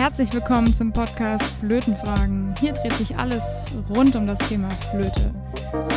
Herzlich 0.00 0.32
willkommen 0.32 0.72
zum 0.72 0.94
Podcast 0.94 1.44
Flötenfragen. 1.60 2.54
Hier 2.58 2.72
dreht 2.72 2.94
sich 2.94 3.18
alles 3.18 3.66
rund 3.90 4.16
um 4.16 4.26
das 4.26 4.38
Thema 4.48 4.70
Flöte. 4.90 5.34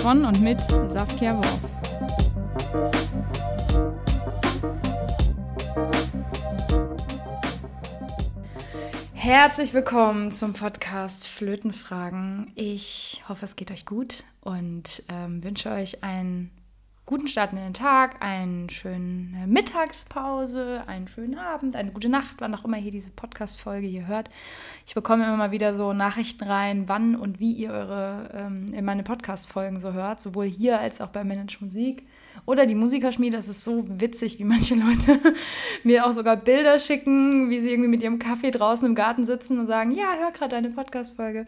Von 0.01 0.25
und 0.25 0.41
mit 0.41 0.59
Saskia 0.87 1.37
Worf. 1.37 1.59
Herzlich 9.13 9.73
willkommen 9.73 10.31
zum 10.31 10.51
Podcast 10.51 11.25
Flötenfragen. 11.29 12.51
Ich 12.55 13.23
hoffe, 13.29 13.45
es 13.45 13.55
geht 13.55 13.71
euch 13.71 13.85
gut 13.85 14.25
und 14.41 15.01
ähm, 15.07 15.41
wünsche 15.45 15.71
euch 15.71 16.03
einen 16.03 16.51
guten 17.05 17.27
Start 17.27 17.51
in 17.51 17.57
den 17.59 17.73
Tag, 17.73 18.21
eine 18.21 18.69
schöne 18.69 19.45
Mittagspause, 19.45 20.83
einen 20.87 21.09
schönen 21.09 21.37
Abend, 21.37 21.75
eine 21.75 21.91
gute 21.91 22.07
Nacht, 22.07 22.37
wann 22.39 22.55
auch 22.55 22.63
immer 22.63 22.77
ihr 22.77 22.91
diese 22.91 23.09
Podcast-Folge 23.09 23.87
hier 23.87 24.07
hört. 24.07 24.29
Ich 24.85 24.95
bekomme 24.95 25.25
immer 25.25 25.35
mal 25.35 25.51
wieder 25.51 25.73
so 25.73 25.91
Nachrichten 25.91 26.45
rein, 26.45 26.87
wann 26.87 27.15
und 27.15 27.41
wie 27.41 27.51
ihr 27.51 27.71
eure 27.71 28.29
ähm, 28.33 28.67
in 28.73 28.85
meine 28.85 29.03
Podcast-Folgen 29.03 29.81
so 29.81 29.91
hört, 29.91 30.21
sowohl 30.21 30.45
hier 30.45 30.79
als 30.79 31.01
auch 31.01 31.09
bei 31.09 31.25
Manage 31.25 31.57
Musik. 31.59 32.07
Oder 32.45 32.65
die 32.65 32.75
Musikerschmiede, 32.75 33.37
es 33.37 33.47
ist 33.47 33.63
so 33.63 33.85
witzig, 33.87 34.37
wie 34.37 34.43
manche 34.43 34.75
Leute 34.75 35.19
mir 35.83 36.05
auch 36.05 36.11
sogar 36.11 36.35
Bilder 36.35 36.77
schicken, 36.77 37.49
wie 37.49 37.59
sie 37.59 37.71
irgendwie 37.71 37.89
mit 37.89 38.03
ihrem 38.03 38.19
Kaffee 38.19 38.51
draußen 38.51 38.87
im 38.87 38.95
Garten 38.95 39.23
sitzen 39.23 39.59
und 39.59 39.67
sagen, 39.67 39.91
ja, 39.91 40.13
hör 40.19 40.31
gerade 40.31 40.55
deine 40.55 40.69
Podcast-Folge. 40.69 41.47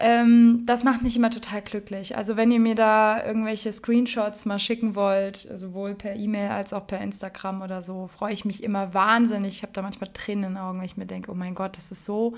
Ähm, 0.00 0.64
das 0.66 0.82
macht 0.82 1.02
mich 1.02 1.16
immer 1.16 1.30
total 1.30 1.62
glücklich. 1.62 2.16
Also 2.16 2.36
wenn 2.36 2.50
ihr 2.50 2.58
mir 2.58 2.74
da 2.74 3.24
irgendwelche 3.24 3.72
Screenshots 3.72 4.44
mal 4.44 4.58
schicken 4.58 4.96
wollt, 4.96 5.48
sowohl 5.54 5.94
per 5.94 6.16
E-Mail 6.16 6.50
als 6.50 6.72
auch 6.72 6.88
per 6.88 7.00
Instagram 7.00 7.62
oder 7.62 7.80
so, 7.80 8.08
freue 8.08 8.32
ich 8.32 8.44
mich 8.44 8.64
immer 8.64 8.94
wahnsinnig. 8.94 9.56
Ich 9.56 9.62
habe 9.62 9.72
da 9.72 9.82
manchmal 9.82 10.10
Tränen 10.12 10.44
in 10.44 10.50
den 10.54 10.58
Augen, 10.58 10.78
weil 10.78 10.86
ich 10.86 10.96
mir 10.96 11.06
denke, 11.06 11.30
oh 11.30 11.34
mein 11.34 11.54
Gott, 11.54 11.76
das 11.76 11.92
ist 11.92 12.04
so 12.04 12.34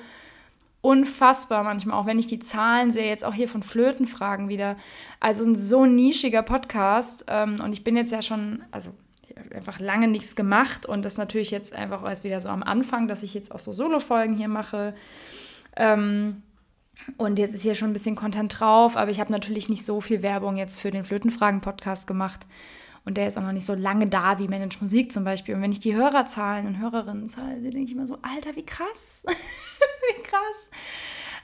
unfassbar 0.84 1.64
manchmal, 1.64 1.98
auch 1.98 2.04
wenn 2.04 2.18
ich 2.18 2.26
die 2.26 2.38
Zahlen 2.38 2.90
sehe, 2.90 3.08
jetzt 3.08 3.24
auch 3.24 3.32
hier 3.32 3.48
von 3.48 3.62
Flötenfragen 3.62 4.50
wieder. 4.50 4.76
Also 5.18 5.42
ein 5.42 5.54
so 5.54 5.86
nischiger 5.86 6.42
Podcast. 6.42 7.24
Ähm, 7.28 7.56
und 7.64 7.72
ich 7.72 7.84
bin 7.84 7.96
jetzt 7.96 8.12
ja 8.12 8.20
schon, 8.20 8.62
also 8.70 8.90
einfach 9.54 9.80
lange 9.80 10.08
nichts 10.08 10.36
gemacht 10.36 10.84
und 10.84 11.04
das 11.04 11.16
natürlich 11.16 11.50
jetzt 11.50 11.74
einfach 11.74 12.04
erst 12.04 12.22
wieder 12.22 12.40
so 12.42 12.50
am 12.50 12.62
Anfang, 12.62 13.08
dass 13.08 13.22
ich 13.22 13.32
jetzt 13.32 13.50
auch 13.50 13.60
so 13.60 13.72
Solo-Folgen 13.72 14.36
hier 14.36 14.48
mache. 14.48 14.94
Ähm, 15.74 16.42
und 17.16 17.38
jetzt 17.38 17.54
ist 17.54 17.62
hier 17.62 17.74
schon 17.74 17.90
ein 17.90 17.94
bisschen 17.94 18.14
Content 18.14 18.60
drauf, 18.60 18.98
aber 18.98 19.10
ich 19.10 19.20
habe 19.20 19.32
natürlich 19.32 19.70
nicht 19.70 19.84
so 19.84 20.02
viel 20.02 20.22
Werbung 20.22 20.58
jetzt 20.58 20.78
für 20.78 20.90
den 20.90 21.04
Flötenfragen-Podcast 21.04 22.06
gemacht. 22.06 22.46
Und 23.04 23.16
der 23.18 23.28
ist 23.28 23.36
auch 23.36 23.42
noch 23.42 23.52
nicht 23.52 23.66
so 23.66 23.74
lange 23.74 24.06
da 24.06 24.38
wie 24.38 24.48
Manage 24.48 24.78
Musik 24.80 25.12
zum 25.12 25.24
Beispiel. 25.24 25.54
Und 25.54 25.62
wenn 25.62 25.72
ich 25.72 25.80
die 25.80 25.94
Hörerzahlen 25.94 26.66
und 26.66 26.78
Hörerinnenzahlen 26.78 27.60
sehe, 27.60 27.70
denke 27.70 27.86
ich 27.86 27.96
immer 27.96 28.06
so, 28.06 28.18
Alter, 28.22 28.56
wie 28.56 28.64
krass. 28.64 29.22
wie 29.26 30.22
krass. 30.22 30.70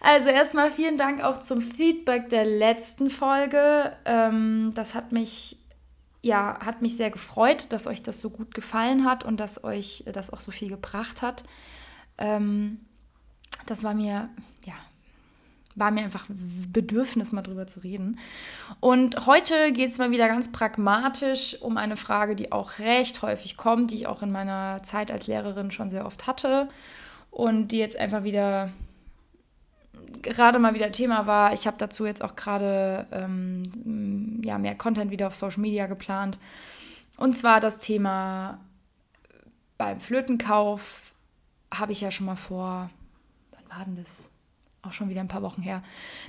Also 0.00 0.31
erstmal 0.31 0.72
vielen 0.72 0.97
Dank 0.97 1.22
auch 1.22 1.41
zum 1.41 1.61
Feedback 1.61 2.31
der 2.31 2.47
letzten 2.47 3.11
Folge. 3.11 3.94
Ähm, 4.06 4.72
das 4.75 4.94
hat 4.94 5.12
mich, 5.12 5.58
ja, 6.22 6.58
hat 6.64 6.81
mich 6.81 6.97
sehr 6.97 7.11
gefreut, 7.11 7.66
dass 7.70 7.86
euch 7.86 8.03
das 8.03 8.22
so 8.22 8.31
gut 8.31 8.55
gefallen 8.55 9.05
hat 9.05 9.25
und 9.25 9.38
dass 9.38 9.62
euch 9.62 10.05
das 10.11 10.33
auch 10.33 10.41
so 10.41 10.53
viel 10.53 10.70
gebracht 10.70 11.20
hat. 11.20 11.44
Ähm, 12.16 12.81
das 13.66 13.84
war 13.84 13.92
mir, 13.92 14.31
ja, 14.64 14.75
war 15.74 15.90
mir 15.90 16.02
einfach 16.02 16.26
Bedürfnis, 16.28 17.32
mal 17.32 17.42
drüber 17.42 17.66
zu 17.66 17.80
reden. 17.80 18.18
Und 18.80 19.26
heute 19.26 19.72
geht 19.72 19.90
es 19.90 19.98
mal 19.98 20.10
wieder 20.10 20.28
ganz 20.28 20.50
pragmatisch 20.50 21.56
um 21.60 21.76
eine 21.76 21.96
Frage, 21.96 22.36
die 22.36 22.52
auch 22.52 22.78
recht 22.78 23.22
häufig 23.22 23.56
kommt, 23.56 23.91
die 23.91 23.96
ich 23.96 24.06
auch 24.06 24.22
in 24.22 24.32
meiner 24.32 24.82
Zeit 24.82 25.10
als 25.10 25.26
Lehrerin 25.26 25.70
schon 25.70 25.91
sehr 25.91 26.06
oft 26.06 26.26
hatte 26.26 26.68
und 27.30 27.69
die 27.69 27.78
jetzt 27.78 27.97
einfach 27.97 28.25
wieder 28.25 28.70
gerade 30.22 30.59
mal 30.59 30.75
wieder 30.75 30.92
Thema 30.92 31.26
war. 31.26 31.53
Ich 31.53 31.66
habe 31.66 31.76
dazu 31.78 32.06
jetzt 32.06 32.22
auch 32.22 32.36
gerade 32.36 33.06
ähm, 33.12 34.41
ja, 34.42 34.59
mehr 34.59 34.75
Content 34.75 35.10
wieder 35.10 35.28
auf 35.28 35.34
Social 35.34 35.60
Media 35.60 35.86
geplant. 35.86 36.38
Und 37.16 37.36
zwar 37.36 37.60
das 37.60 37.78
Thema 37.78 38.59
beim 39.78 40.00
Flötenkauf 40.00 41.14
habe 41.72 41.92
ich 41.92 42.00
ja 42.00 42.10
schon 42.10 42.26
mal 42.26 42.36
vor, 42.36 42.91
wann 43.53 43.78
war 43.78 43.84
denn 43.84 43.97
das? 43.97 44.29
Auch 44.82 44.92
schon 44.92 45.10
wieder 45.10 45.20
ein 45.20 45.28
paar 45.28 45.42
Wochen 45.42 45.62
her, 45.62 45.82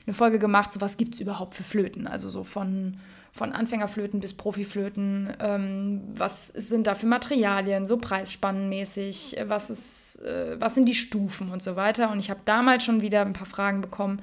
eine 0.05 0.13
Folge 0.13 0.39
gemacht, 0.39 0.71
so 0.71 0.81
was 0.81 0.97
gibt 0.97 1.15
es 1.15 1.21
überhaupt 1.21 1.55
für 1.55 1.63
Flöten. 1.63 2.07
Also 2.07 2.29
so 2.29 2.43
von, 2.43 2.97
von 3.31 3.53
Anfängerflöten 3.53 4.19
bis 4.19 4.35
Profiflöten. 4.35 5.33
Ähm, 5.39 6.01
was 6.15 6.47
sind 6.47 6.87
da 6.87 6.95
für 6.95 7.05
Materialien, 7.05 7.85
so 7.85 7.97
preisspannenmäßig, 7.97 9.37
was, 9.47 9.69
ist, 9.69 10.21
äh, 10.25 10.59
was 10.59 10.75
sind 10.75 10.85
die 10.85 10.95
Stufen 10.95 11.49
und 11.49 11.63
so 11.63 11.75
weiter. 11.75 12.11
Und 12.11 12.19
ich 12.19 12.29
habe 12.29 12.41
damals 12.45 12.83
schon 12.83 13.01
wieder 13.01 13.21
ein 13.21 13.33
paar 13.33 13.47
Fragen 13.47 13.81
bekommen, 13.81 14.21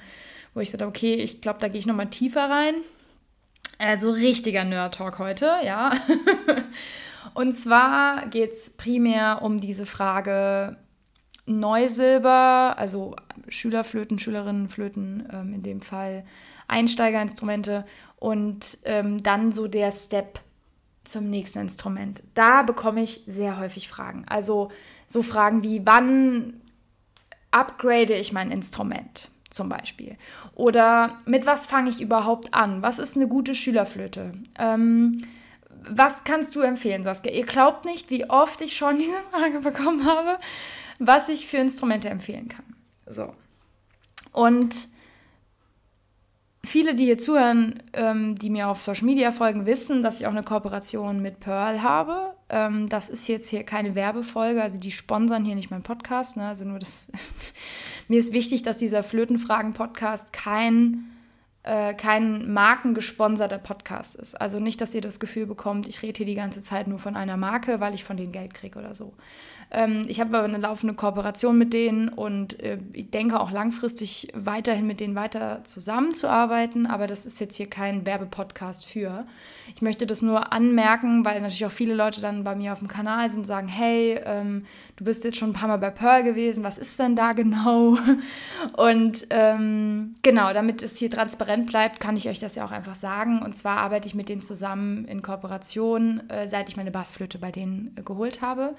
wo 0.54 0.60
ich 0.60 0.70
sagte, 0.70 0.86
okay, 0.86 1.14
ich 1.14 1.40
glaube, 1.40 1.60
da 1.60 1.68
gehe 1.68 1.80
ich 1.80 1.86
nochmal 1.86 2.10
tiefer 2.10 2.50
rein. 2.50 2.74
Also 3.78 4.10
richtiger 4.10 4.64
Nerd-Talk 4.64 5.18
heute, 5.18 5.52
ja. 5.64 5.92
und 7.34 7.52
zwar 7.52 8.26
geht 8.26 8.52
es 8.52 8.70
primär 8.70 9.40
um 9.42 9.60
diese 9.60 9.86
Frage, 9.86 10.76
Neusilber, 11.48 12.74
also 12.76 13.16
Schülerflöten, 13.48 14.18
Schülerinnenflöten 14.18 15.28
ähm, 15.32 15.54
in 15.54 15.62
dem 15.62 15.80
Fall, 15.80 16.24
Einsteigerinstrumente 16.68 17.84
und 18.16 18.78
ähm, 18.84 19.22
dann 19.22 19.52
so 19.52 19.66
der 19.66 19.90
Step 19.90 20.40
zum 21.04 21.30
nächsten 21.30 21.60
Instrument. 21.60 22.22
Da 22.34 22.62
bekomme 22.62 23.02
ich 23.02 23.22
sehr 23.26 23.58
häufig 23.58 23.88
Fragen. 23.88 24.24
Also 24.28 24.70
so 25.06 25.22
Fragen 25.22 25.64
wie, 25.64 25.84
wann 25.84 26.60
upgrade 27.50 28.14
ich 28.14 28.32
mein 28.32 28.50
Instrument 28.50 29.30
zum 29.48 29.70
Beispiel? 29.70 30.16
Oder 30.54 31.18
mit 31.24 31.46
was 31.46 31.64
fange 31.64 31.88
ich 31.88 32.00
überhaupt 32.00 32.52
an? 32.52 32.82
Was 32.82 32.98
ist 32.98 33.16
eine 33.16 33.26
gute 33.26 33.54
Schülerflöte? 33.54 34.32
Ähm, 34.58 35.16
was 35.88 36.24
kannst 36.24 36.54
du 36.56 36.60
empfehlen, 36.60 37.04
Saskia? 37.04 37.32
Ihr 37.32 37.46
glaubt 37.46 37.86
nicht, 37.86 38.10
wie 38.10 38.28
oft 38.28 38.60
ich 38.60 38.76
schon 38.76 38.98
diese 38.98 39.22
Frage 39.30 39.60
bekommen 39.60 40.04
habe 40.04 40.38
was 40.98 41.28
ich 41.28 41.46
für 41.46 41.58
Instrumente 41.58 42.08
empfehlen 42.08 42.48
kann. 42.48 42.64
So. 43.06 43.34
Und 44.32 44.88
viele, 46.64 46.94
die 46.94 47.04
hier 47.04 47.18
zuhören, 47.18 47.82
ähm, 47.92 48.36
die 48.36 48.50
mir 48.50 48.68
auf 48.68 48.82
Social 48.82 49.06
Media 49.06 49.32
folgen, 49.32 49.66
wissen, 49.66 50.02
dass 50.02 50.20
ich 50.20 50.26
auch 50.26 50.32
eine 50.32 50.42
Kooperation 50.42 51.20
mit 51.20 51.40
Pearl 51.40 51.82
habe. 51.82 52.34
Ähm, 52.48 52.88
das 52.88 53.10
ist 53.10 53.26
jetzt 53.28 53.48
hier 53.48 53.64
keine 53.64 53.94
Werbefolge, 53.94 54.62
also 54.62 54.78
die 54.78 54.92
sponsern 54.92 55.44
hier 55.44 55.54
nicht 55.54 55.70
meinen 55.70 55.82
Podcast. 55.82 56.36
Ne? 56.36 56.46
Also 56.46 56.64
nur 56.64 56.78
das. 56.78 57.10
mir 58.08 58.18
ist 58.18 58.32
wichtig, 58.32 58.62
dass 58.62 58.78
dieser 58.78 59.02
Flötenfragen-Podcast 59.02 60.32
kein 60.32 61.04
äh, 61.68 61.92
kein 61.94 62.50
markengesponserter 62.52 63.58
Podcast 63.58 64.16
ist. 64.16 64.40
Also 64.40 64.58
nicht, 64.58 64.80
dass 64.80 64.94
ihr 64.94 65.00
das 65.00 65.20
Gefühl 65.20 65.46
bekommt, 65.46 65.86
ich 65.86 66.02
rede 66.02 66.16
hier 66.16 66.26
die 66.26 66.34
ganze 66.34 66.62
Zeit 66.62 66.86
nur 66.86 66.98
von 66.98 67.14
einer 67.14 67.36
Marke, 67.36 67.80
weil 67.80 67.94
ich 67.94 68.04
von 68.04 68.16
denen 68.16 68.32
Geld 68.32 68.54
kriege 68.54 68.78
oder 68.78 68.94
so. 68.94 69.12
Ähm, 69.70 70.04
ich 70.08 70.20
habe 70.20 70.36
aber 70.36 70.46
eine 70.46 70.58
laufende 70.58 70.94
Kooperation 70.94 71.58
mit 71.58 71.72
denen 71.72 72.08
und 72.08 72.60
äh, 72.62 72.78
ich 72.92 73.10
denke 73.10 73.38
auch 73.38 73.50
langfristig 73.50 74.28
weiterhin 74.34 74.86
mit 74.86 75.00
denen 75.00 75.14
weiter 75.14 75.62
zusammenzuarbeiten, 75.64 76.86
aber 76.86 77.06
das 77.06 77.26
ist 77.26 77.38
jetzt 77.38 77.56
hier 77.56 77.68
kein 77.68 78.06
Werbepodcast 78.06 78.86
für. 78.86 79.26
Ich 79.74 79.82
möchte 79.82 80.06
das 80.06 80.22
nur 80.22 80.52
anmerken, 80.52 81.24
weil 81.24 81.40
natürlich 81.40 81.66
auch 81.66 81.70
viele 81.70 81.94
Leute 81.94 82.20
dann 82.20 82.44
bei 82.44 82.54
mir 82.54 82.72
auf 82.72 82.78
dem 82.78 82.88
Kanal 82.88 83.28
sind 83.28 83.40
und 83.40 83.44
sagen, 83.44 83.68
hey, 83.68 84.18
ähm, 84.24 84.64
du 84.96 85.04
bist 85.04 85.24
jetzt 85.24 85.36
schon 85.36 85.50
ein 85.50 85.54
paar 85.54 85.68
Mal 85.68 85.76
bei 85.76 85.90
Pearl 85.90 86.24
gewesen, 86.24 86.64
was 86.64 86.78
ist 86.78 86.98
denn 86.98 87.14
da 87.14 87.32
genau? 87.32 87.98
Und 88.76 89.26
ähm, 89.30 90.16
genau, 90.22 90.52
damit 90.52 90.82
es 90.82 90.96
hier 90.96 91.10
transparent 91.10 91.66
bleibt, 91.66 92.00
kann 92.00 92.16
ich 92.16 92.28
euch 92.28 92.38
das 92.38 92.54
ja 92.54 92.64
auch 92.64 92.70
einfach 92.70 92.94
sagen. 92.94 93.42
Und 93.42 93.54
zwar 93.54 93.78
arbeite 93.78 94.08
ich 94.08 94.14
mit 94.14 94.28
denen 94.28 94.42
zusammen 94.42 95.04
in 95.04 95.22
Kooperation, 95.22 96.28
äh, 96.28 96.48
seit 96.48 96.68
ich 96.68 96.76
meine 96.76 96.90
Bassflöte 96.90 97.38
bei 97.38 97.52
denen 97.52 97.92
äh, 97.96 98.02
geholt 98.02 98.40
habe. 98.40 98.74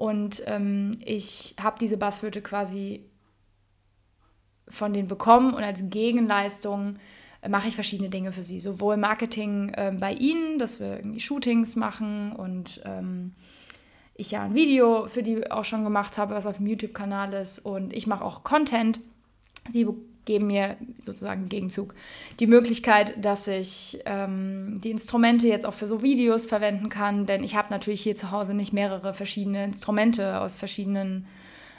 Und 0.00 0.42
ähm, 0.46 0.92
ich 1.04 1.56
habe 1.62 1.76
diese 1.78 1.98
Bassflöte 1.98 2.40
quasi 2.40 3.04
von 4.66 4.94
denen 4.94 5.08
bekommen 5.08 5.52
und 5.52 5.62
als 5.62 5.90
Gegenleistung 5.90 6.96
äh, 7.42 7.50
mache 7.50 7.68
ich 7.68 7.74
verschiedene 7.74 8.08
Dinge 8.08 8.32
für 8.32 8.42
sie. 8.42 8.60
Sowohl 8.60 8.96
Marketing 8.96 9.74
äh, 9.74 9.94
bei 9.94 10.14
ihnen, 10.14 10.58
dass 10.58 10.80
wir 10.80 10.96
irgendwie 10.96 11.20
Shootings 11.20 11.76
machen 11.76 12.32
und 12.32 12.80
ähm, 12.86 13.34
ich 14.14 14.30
ja 14.30 14.44
ein 14.44 14.54
Video 14.54 15.06
für 15.06 15.22
die 15.22 15.50
auch 15.50 15.66
schon 15.66 15.84
gemacht 15.84 16.16
habe, 16.16 16.34
was 16.34 16.46
auf 16.46 16.56
dem 16.56 16.66
YouTube-Kanal 16.66 17.34
ist 17.34 17.58
und 17.58 17.92
ich 17.92 18.06
mache 18.06 18.24
auch 18.24 18.42
Content. 18.42 19.00
Sie 19.68 19.86
geben 20.30 20.46
mir 20.46 20.76
sozusagen 21.02 21.42
im 21.42 21.48
Gegenzug 21.48 21.92
die 22.38 22.46
Möglichkeit, 22.46 23.24
dass 23.24 23.48
ich 23.48 24.00
ähm, 24.04 24.80
die 24.80 24.92
Instrumente 24.92 25.48
jetzt 25.48 25.66
auch 25.66 25.74
für 25.74 25.88
so 25.88 26.02
Videos 26.02 26.46
verwenden 26.46 26.88
kann, 26.88 27.26
denn 27.26 27.42
ich 27.42 27.56
habe 27.56 27.70
natürlich 27.70 28.00
hier 28.00 28.14
zu 28.14 28.30
Hause 28.30 28.54
nicht 28.54 28.72
mehrere 28.72 29.12
verschiedene 29.12 29.64
Instrumente 29.64 30.40
aus 30.40 30.54
verschiedenen 30.54 31.26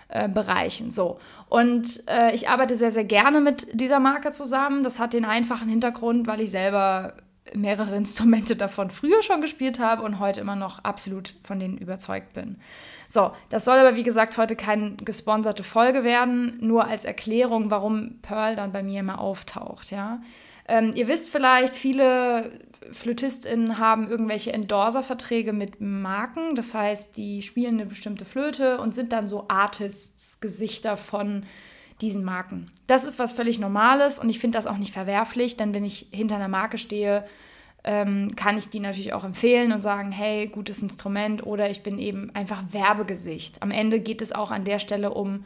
äh, 0.10 0.28
Bereichen. 0.28 0.92
So. 0.92 1.18
Und 1.48 2.04
äh, 2.10 2.36
ich 2.36 2.50
arbeite 2.50 2.76
sehr, 2.76 2.92
sehr 2.92 3.06
gerne 3.06 3.40
mit 3.40 3.68
dieser 3.72 4.02
Marke 4.02 4.32
zusammen. 4.32 4.84
Das 4.84 5.00
hat 5.00 5.14
den 5.14 5.24
einfachen 5.24 5.70
Hintergrund, 5.70 6.28
weil 6.28 6.42
ich 6.42 6.52
selber 6.52 7.14
mehrere 7.54 7.96
Instrumente 8.04 8.58
davon 8.58 8.90
früher 8.90 9.24
schon 9.24 9.40
gespielt 9.40 9.80
habe 9.80 10.04
und 10.04 10.20
heute 10.20 10.42
immer 10.42 10.58
noch 10.58 10.84
absolut 10.84 11.36
von 11.46 11.58
denen 11.58 11.78
überzeugt 11.78 12.34
bin. 12.34 12.58
So, 13.12 13.34
das 13.50 13.66
soll 13.66 13.78
aber 13.78 13.98
wie 13.98 14.04
gesagt 14.04 14.38
heute 14.38 14.56
keine 14.56 14.96
gesponserte 14.96 15.64
Folge 15.64 16.06
werden, 16.06 16.58
nur 16.62 16.86
als 16.86 17.04
Erklärung, 17.04 17.70
warum 17.70 18.20
Pearl 18.22 18.56
dann 18.56 18.72
bei 18.72 18.84
mir 18.84 19.02
immer 19.02 19.20
auftaucht, 19.20 19.92
ja. 19.92 20.22
Ähm, 20.66 20.92
ihr 20.96 21.10
wisst 21.10 21.30
vielleicht, 21.30 21.76
viele 21.76 22.54
FlötistInnen 22.94 23.80
haben 23.80 24.08
irgendwelche 24.08 24.54
Endorser-Verträge 24.54 25.52
mit 25.52 25.82
Marken. 25.82 26.56
Das 26.56 26.74
heißt, 26.74 27.18
die 27.18 27.42
spielen 27.42 27.82
eine 27.82 27.88
bestimmte 27.88 28.24
Flöte 28.24 28.78
und 28.80 28.96
sind 28.96 29.12
dann 29.12 29.28
so 29.28 29.44
Artists-Gesichter 29.50 30.96
von 30.96 31.44
diesen 32.00 32.24
Marken. 32.24 32.72
Das 32.88 33.04
ist 33.04 33.20
was 33.20 33.34
völlig 33.34 33.60
Normales 33.60 34.20
und 34.20 34.30
ich 34.30 34.40
finde 34.40 34.58
das 34.58 34.68
auch 34.68 34.78
nicht 34.78 34.94
verwerflich, 34.94 35.58
denn 35.58 35.74
wenn 35.74 35.84
ich 35.84 36.08
hinter 36.12 36.38
einer 36.38 36.48
Marke 36.48 36.78
stehe, 36.78 37.26
ähm, 37.84 38.36
kann 38.36 38.58
ich 38.58 38.70
die 38.70 38.80
natürlich 38.80 39.14
auch 39.14 39.24
empfehlen 39.24 39.72
und 39.72 39.82
sagen, 39.82 40.12
hey, 40.12 40.48
gutes 40.48 40.82
Instrument 40.82 41.46
oder 41.46 41.70
ich 41.70 41.84
bin 41.84 41.98
eben 42.00 42.30
einfach 42.36 42.64
Werbegesicht. 42.72 43.62
Am 43.62 43.72
Ende 43.72 44.00
geht 44.00 44.22
es 44.22 44.32
auch 44.32 44.52
an 44.52 44.66
der 44.66 44.80
Stelle 44.80 45.12
um 45.12 45.46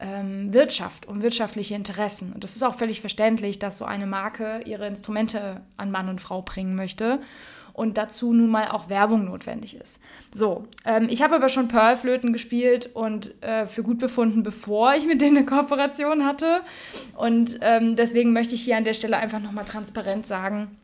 ähm, 0.00 0.52
Wirtschaft, 0.52 1.06
um 1.06 1.22
wirtschaftliche 1.22 1.74
Interessen. 1.74 2.32
Und 2.32 2.44
das 2.44 2.56
ist 2.56 2.62
auch 2.62 2.74
völlig 2.74 3.00
verständlich, 3.00 3.58
dass 3.58 3.78
so 3.78 3.84
eine 3.84 4.06
Marke 4.06 4.60
ihre 4.66 4.86
Instrumente 4.86 5.62
an 5.76 5.90
Mann 5.90 6.08
und 6.08 6.20
Frau 6.20 6.42
bringen 6.42 6.74
möchte 6.74 7.20
und 7.74 7.96
dazu 7.98 8.32
nun 8.32 8.50
mal 8.50 8.68
auch 8.68 8.88
Werbung 8.88 9.24
notwendig 9.24 9.76
ist. 9.76 10.00
So, 10.32 10.64
ähm, 10.84 11.08
ich 11.10 11.22
habe 11.22 11.34
aber 11.34 11.48
schon 11.48 11.68
Pearlflöten 11.68 12.32
gespielt 12.32 12.90
und 12.94 13.34
äh, 13.42 13.66
für 13.66 13.82
gut 13.82 13.98
befunden, 13.98 14.42
bevor 14.42 14.94
ich 14.94 15.06
mit 15.06 15.20
denen 15.20 15.38
eine 15.38 15.46
Kooperation 15.46 16.24
hatte. 16.24 16.60
Und 17.16 17.58
ähm, 17.62 17.96
deswegen 17.96 18.32
möchte 18.32 18.54
ich 18.54 18.62
hier 18.62 18.76
an 18.76 18.84
der 18.84 18.94
Stelle 18.94 19.16
einfach 19.16 19.40
nochmal 19.40 19.64
transparent 19.64 20.26
sagen, 20.26 20.78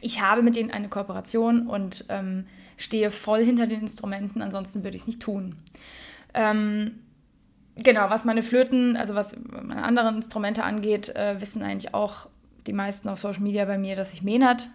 ich 0.00 0.20
habe 0.20 0.42
mit 0.42 0.56
denen 0.56 0.70
eine 0.70 0.88
Kooperation 0.88 1.66
und 1.66 2.04
ähm, 2.08 2.46
stehe 2.76 3.10
voll 3.10 3.44
hinter 3.44 3.66
den 3.66 3.82
Instrumenten, 3.82 4.42
ansonsten 4.42 4.84
würde 4.84 4.96
ich 4.96 5.02
es 5.02 5.06
nicht 5.06 5.20
tun. 5.20 5.56
Ähm, 6.34 7.00
genau, 7.76 8.08
was 8.10 8.24
meine 8.24 8.42
Flöten, 8.42 8.96
also 8.96 9.14
was 9.14 9.36
meine 9.50 9.82
anderen 9.82 10.16
Instrumente 10.16 10.64
angeht, 10.64 11.10
äh, 11.10 11.40
wissen 11.40 11.62
eigentlich 11.62 11.94
auch 11.94 12.28
die 12.66 12.72
meisten 12.72 13.08
auf 13.08 13.18
Social 13.18 13.42
Media 13.42 13.64
bei 13.64 13.78
mir, 13.78 13.96
dass 13.96 14.12
ich 14.12 14.22
Menat 14.22 14.70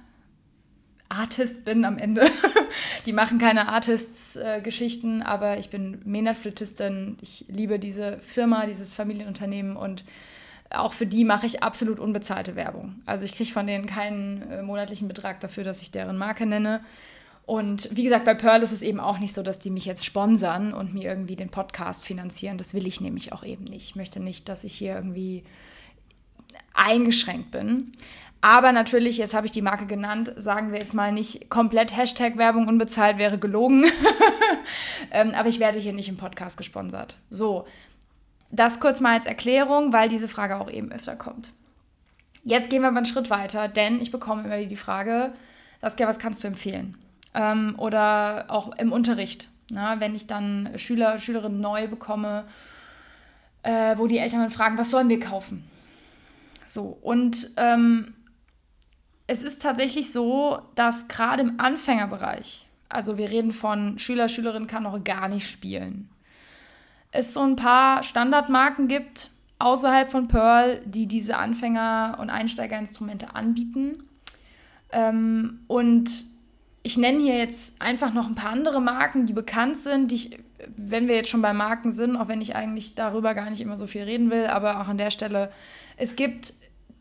Artist 1.07 1.65
bin 1.65 1.85
am 1.85 1.97
Ende. 1.97 2.29
die 3.05 3.13
machen 3.13 3.37
keine 3.37 3.69
Artists-Geschichten, 3.69 5.21
äh, 5.21 5.25
aber 5.25 5.57
ich 5.57 5.69
bin 5.69 6.01
Menat-Flötistin. 6.03 7.17
Ich 7.21 7.45
liebe 7.47 7.79
diese 7.79 8.19
Firma, 8.19 8.65
dieses 8.65 8.91
Familienunternehmen 8.91 9.77
und 9.77 10.03
auch 10.75 10.93
für 10.93 11.05
die 11.05 11.23
mache 11.23 11.45
ich 11.45 11.63
absolut 11.63 11.99
unbezahlte 11.99 12.55
Werbung. 12.55 12.95
Also 13.05 13.25
ich 13.25 13.35
kriege 13.35 13.51
von 13.51 13.67
denen 13.67 13.85
keinen 13.85 14.41
äh, 14.51 14.61
monatlichen 14.61 15.07
Betrag 15.07 15.39
dafür, 15.39 15.63
dass 15.63 15.81
ich 15.81 15.91
deren 15.91 16.17
Marke 16.17 16.45
nenne. 16.45 16.81
Und 17.45 17.89
wie 17.95 18.03
gesagt, 18.03 18.25
bei 18.25 18.33
Pearl 18.33 18.63
ist 18.63 18.71
es 18.71 18.81
eben 18.81 18.99
auch 18.99 19.19
nicht 19.19 19.33
so, 19.33 19.43
dass 19.43 19.59
die 19.59 19.69
mich 19.69 19.85
jetzt 19.85 20.03
sponsern 20.03 20.73
und 20.73 20.93
mir 20.93 21.09
irgendwie 21.09 21.35
den 21.35 21.49
Podcast 21.49 22.03
finanzieren. 22.03 22.57
Das 22.57 22.73
will 22.73 22.87
ich 22.87 23.01
nämlich 23.01 23.33
auch 23.33 23.43
eben 23.43 23.65
nicht. 23.65 23.89
Ich 23.89 23.95
möchte 23.95 24.19
nicht, 24.19 24.49
dass 24.49 24.63
ich 24.63 24.73
hier 24.73 24.95
irgendwie 24.95 25.43
eingeschränkt 26.73 27.51
bin. 27.51 27.91
Aber 28.41 28.71
natürlich, 28.71 29.17
jetzt 29.17 29.33
habe 29.33 29.47
ich 29.47 29.51
die 29.51 29.61
Marke 29.61 29.87
genannt, 29.87 30.31
sagen 30.37 30.71
wir 30.71 30.79
jetzt 30.79 30.93
mal 30.93 31.11
nicht 31.11 31.49
komplett 31.49 31.95
Hashtag 31.95 32.37
Werbung 32.37 32.67
unbezahlt 32.67 33.17
wäre 33.17 33.39
gelogen. 33.39 33.85
ähm, 35.11 35.31
aber 35.35 35.49
ich 35.49 35.59
werde 35.59 35.79
hier 35.79 35.93
nicht 35.93 36.09
im 36.09 36.17
Podcast 36.17 36.57
gesponsert. 36.57 37.17
So, 37.29 37.65
das 38.51 38.79
kurz 38.79 38.99
mal 38.99 39.13
als 39.13 39.25
Erklärung, 39.25 39.93
weil 39.93 40.09
diese 40.09 40.27
Frage 40.27 40.57
auch 40.57 40.69
eben 40.69 40.91
öfter 40.91 41.15
kommt. 41.15 41.51
Jetzt 42.43 42.69
gehen 42.69 42.81
wir 42.81 42.89
aber 42.89 42.97
einen 42.97 43.05
Schritt 43.05 43.29
weiter, 43.29 43.67
denn 43.67 43.99
ich 43.99 44.11
bekomme 44.11 44.43
immer 44.43 44.57
die 44.65 44.75
Frage, 44.75 45.33
Saskia, 45.81 46.07
was 46.07 46.19
kannst 46.19 46.43
du 46.43 46.47
empfehlen? 46.47 46.97
Ähm, 47.33 47.75
oder 47.77 48.45
auch 48.49 48.75
im 48.77 48.91
Unterricht, 48.91 49.49
na, 49.69 49.99
wenn 49.99 50.15
ich 50.15 50.27
dann 50.27 50.69
Schüler, 50.77 51.19
Schülerinnen 51.19 51.59
neu 51.59 51.87
bekomme, 51.87 52.45
äh, 53.63 53.97
wo 53.97 54.07
die 54.07 54.19
Eltern 54.19 54.41
dann 54.41 54.51
fragen, 54.51 54.77
was 54.77 54.91
sollen 54.91 55.09
wir 55.09 55.19
kaufen? 55.19 55.67
So, 56.65 56.97
und 57.01 57.51
ähm, 57.57 58.13
es 59.27 59.43
ist 59.43 59.61
tatsächlich 59.61 60.11
so, 60.11 60.61
dass 60.75 61.07
gerade 61.07 61.41
im 61.41 61.59
Anfängerbereich, 61.59 62.67
also 62.89 63.17
wir 63.17 63.31
reden 63.31 63.51
von 63.51 63.97
Schüler, 63.97 64.29
Schülerin 64.29 64.67
kann 64.67 64.83
noch 64.83 65.03
gar 65.03 65.27
nicht 65.27 65.49
spielen, 65.49 66.09
es 67.15 67.33
so 67.33 67.41
ein 67.41 67.55
paar 67.55 68.03
Standardmarken 68.03 68.87
gibt 68.87 69.29
außerhalb 69.57 70.11
von 70.11 70.27
Pearl, 70.27 70.81
die 70.85 71.07
diese 71.07 71.37
Anfänger- 71.37 72.17
und 72.19 72.29
Einsteigerinstrumente 72.29 73.35
anbieten. 73.35 74.03
Ähm, 74.91 75.61
und 75.67 76.25
ich 76.83 76.97
nenne 76.97 77.19
hier 77.19 77.37
jetzt 77.37 77.81
einfach 77.81 78.13
noch 78.13 78.27
ein 78.27 78.35
paar 78.35 78.51
andere 78.51 78.81
Marken, 78.81 79.25
die 79.25 79.33
bekannt 79.33 79.77
sind, 79.77 80.11
die 80.11 80.15
ich, 80.15 80.39
wenn 80.75 81.07
wir 81.07 81.15
jetzt 81.15 81.29
schon 81.29 81.41
bei 81.41 81.53
Marken 81.53 81.89
sind, 81.89 82.15
auch 82.15 82.27
wenn 82.27 82.41
ich 82.41 82.55
eigentlich 82.55 82.95
darüber 82.95 83.33
gar 83.33 83.49
nicht 83.49 83.61
immer 83.61 83.77
so 83.77 83.87
viel 83.87 84.03
reden 84.03 84.29
will, 84.29 84.45
aber 84.47 84.81
auch 84.81 84.87
an 84.87 84.97
der 84.97 85.11
Stelle, 85.11 85.51
es 85.97 86.15
gibt 86.15 86.53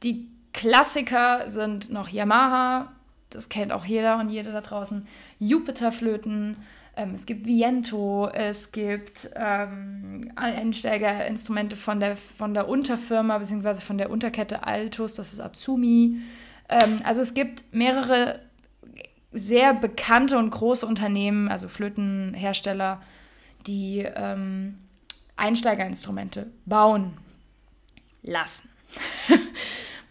die 0.02 0.28
Klassiker 0.52 1.50
sind 1.50 1.90
noch 1.90 2.08
Yamaha, 2.08 2.92
das 3.30 3.48
kennt 3.48 3.72
auch 3.72 3.84
jeder 3.84 4.18
und 4.18 4.28
jede 4.28 4.52
da 4.52 4.60
draußen, 4.60 5.06
Jupiter-Flöten, 5.40 6.56
ähm, 6.96 7.10
es 7.14 7.26
gibt 7.26 7.46
Viento, 7.46 8.28
es 8.28 8.72
gibt 8.72 9.30
ähm, 9.36 10.30
Einsteigerinstrumente 10.36 11.76
von 11.76 12.00
der, 12.00 12.16
von 12.16 12.54
der 12.54 12.68
Unterfirma 12.68 13.38
bzw. 13.38 13.74
von 13.74 13.98
der 13.98 14.10
Unterkette 14.10 14.66
Altus, 14.66 15.16
das 15.16 15.32
ist 15.32 15.40
Azumi. 15.40 16.20
Ähm, 16.68 17.00
also 17.04 17.20
es 17.20 17.34
gibt 17.34 17.64
mehrere 17.72 18.40
sehr 19.32 19.74
bekannte 19.74 20.38
und 20.38 20.50
große 20.50 20.86
Unternehmen, 20.86 21.48
also 21.48 21.68
Flötenhersteller, 21.68 23.02
die 23.66 24.06
ähm, 24.14 24.78
Einsteigerinstrumente 25.36 26.50
bauen 26.64 27.14
lassen. 28.22 28.70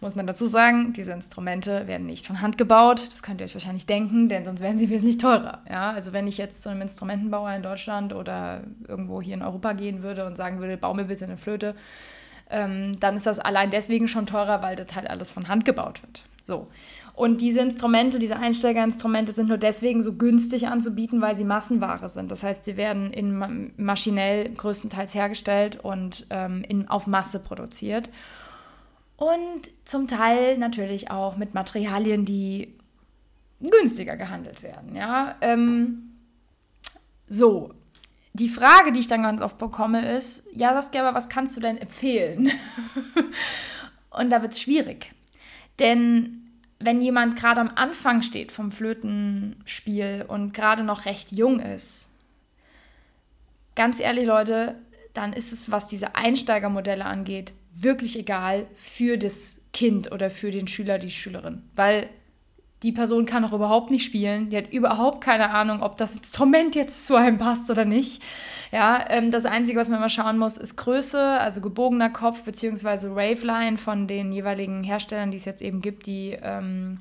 muss 0.04 0.16
man 0.16 0.26
dazu 0.26 0.46
sagen, 0.46 0.92
diese 0.92 1.12
Instrumente 1.12 1.88
werden 1.88 2.06
nicht 2.06 2.26
von 2.26 2.40
Hand 2.40 2.58
gebaut. 2.58 3.08
Das 3.12 3.22
könnt 3.22 3.40
ihr 3.40 3.46
euch 3.46 3.54
wahrscheinlich 3.54 3.86
denken, 3.86 4.28
denn 4.28 4.44
sonst 4.44 4.60
wären 4.60 4.78
sie 4.78 4.90
wesentlich 4.90 5.18
teurer. 5.18 5.62
Ja? 5.68 5.90
Also 5.92 6.12
wenn 6.12 6.26
ich 6.26 6.38
jetzt 6.38 6.62
zu 6.62 6.68
einem 6.68 6.82
Instrumentenbauer 6.82 7.52
in 7.54 7.62
Deutschland 7.62 8.14
oder 8.14 8.62
irgendwo 8.86 9.20
hier 9.20 9.34
in 9.34 9.42
Europa 9.42 9.72
gehen 9.72 10.02
würde 10.02 10.26
und 10.26 10.36
sagen 10.36 10.60
würde, 10.60 10.76
bau 10.76 10.94
mir 10.94 11.04
bitte 11.04 11.24
eine 11.24 11.38
Flöte, 11.38 11.74
ähm, 12.50 13.00
dann 13.00 13.16
ist 13.16 13.26
das 13.26 13.40
allein 13.40 13.70
deswegen 13.70 14.06
schon 14.06 14.26
teurer, 14.26 14.62
weil 14.62 14.76
das 14.76 14.94
halt 14.94 15.08
alles 15.08 15.30
von 15.30 15.48
Hand 15.48 15.64
gebaut 15.64 16.02
wird. 16.02 16.22
So. 16.42 16.68
Und 17.14 17.40
diese 17.40 17.60
Instrumente, 17.60 18.18
diese 18.18 18.36
Einsteigerinstrumente 18.36 19.32
sind 19.32 19.48
nur 19.48 19.56
deswegen 19.56 20.02
so 20.02 20.14
günstig 20.14 20.66
anzubieten, 20.66 21.22
weil 21.22 21.36
sie 21.36 21.44
Massenware 21.44 22.08
sind. 22.08 22.30
Das 22.30 22.42
heißt, 22.42 22.64
sie 22.64 22.76
werden 22.76 23.12
in, 23.12 23.72
maschinell 23.78 24.52
größtenteils 24.52 25.14
hergestellt 25.14 25.78
und 25.82 26.26
ähm, 26.28 26.62
in, 26.68 26.88
auf 26.88 27.06
Masse 27.06 27.38
produziert 27.38 28.10
und 29.16 29.62
zum 29.84 30.08
Teil 30.08 30.58
natürlich 30.58 31.10
auch 31.10 31.36
mit 31.36 31.54
Materialien, 31.54 32.24
die 32.24 32.74
günstiger 33.60 34.16
gehandelt 34.16 34.62
werden. 34.62 34.94
Ja? 34.94 35.36
Ähm, 35.40 36.10
so, 37.26 37.72
die 38.32 38.48
Frage, 38.48 38.92
die 38.92 39.00
ich 39.00 39.08
dann 39.08 39.22
ganz 39.22 39.40
oft 39.40 39.58
bekomme, 39.58 40.16
ist, 40.16 40.48
ja, 40.52 40.74
Saskia, 40.74 41.06
aber 41.06 41.16
was 41.16 41.28
kannst 41.28 41.56
du 41.56 41.60
denn 41.60 41.78
empfehlen? 41.78 42.50
und 44.10 44.30
da 44.30 44.42
wird 44.42 44.52
es 44.52 44.60
schwierig. 44.60 45.12
Denn 45.78 46.50
wenn 46.80 47.00
jemand 47.00 47.36
gerade 47.36 47.60
am 47.60 47.70
Anfang 47.74 48.22
steht 48.22 48.52
vom 48.52 48.72
Flötenspiel 48.72 50.24
und 50.26 50.52
gerade 50.52 50.82
noch 50.82 51.06
recht 51.06 51.32
jung 51.32 51.60
ist, 51.60 52.16
ganz 53.76 54.00
ehrlich, 54.00 54.26
Leute, 54.26 54.80
dann 55.14 55.32
ist 55.32 55.52
es, 55.52 55.70
was 55.70 55.86
diese 55.86 56.16
Einsteigermodelle 56.16 57.04
angeht, 57.04 57.52
wirklich 57.74 58.18
egal 58.18 58.66
für 58.74 59.18
das 59.18 59.62
Kind 59.72 60.12
oder 60.12 60.30
für 60.30 60.50
den 60.50 60.68
Schüler, 60.68 60.98
die 60.98 61.10
Schülerin. 61.10 61.62
Weil 61.74 62.08
die 62.84 62.92
Person 62.92 63.24
kann 63.24 63.44
auch 63.44 63.52
überhaupt 63.52 63.90
nicht 63.90 64.04
spielen, 64.04 64.50
die 64.50 64.58
hat 64.58 64.72
überhaupt 64.72 65.22
keine 65.22 65.50
Ahnung, 65.50 65.82
ob 65.82 65.96
das 65.96 66.14
Instrument 66.14 66.74
jetzt 66.74 67.06
zu 67.06 67.16
einem 67.16 67.38
passt 67.38 67.70
oder 67.70 67.84
nicht. 67.84 68.22
Ja, 68.70 69.04
ähm, 69.08 69.30
das 69.30 69.46
Einzige, 69.46 69.80
was 69.80 69.88
man 69.88 70.00
mal 70.00 70.10
schauen 70.10 70.38
muss, 70.38 70.56
ist 70.56 70.76
Größe, 70.76 71.18
also 71.18 71.60
gebogener 71.60 72.10
Kopf 72.10 72.42
bzw. 72.42 73.08
Raveline 73.08 73.78
von 73.78 74.06
den 74.06 74.32
jeweiligen 74.32 74.84
Herstellern, 74.84 75.30
die 75.30 75.38
es 75.38 75.46
jetzt 75.46 75.62
eben 75.62 75.80
gibt, 75.80 76.06
die, 76.06 76.36
ähm, 76.42 77.00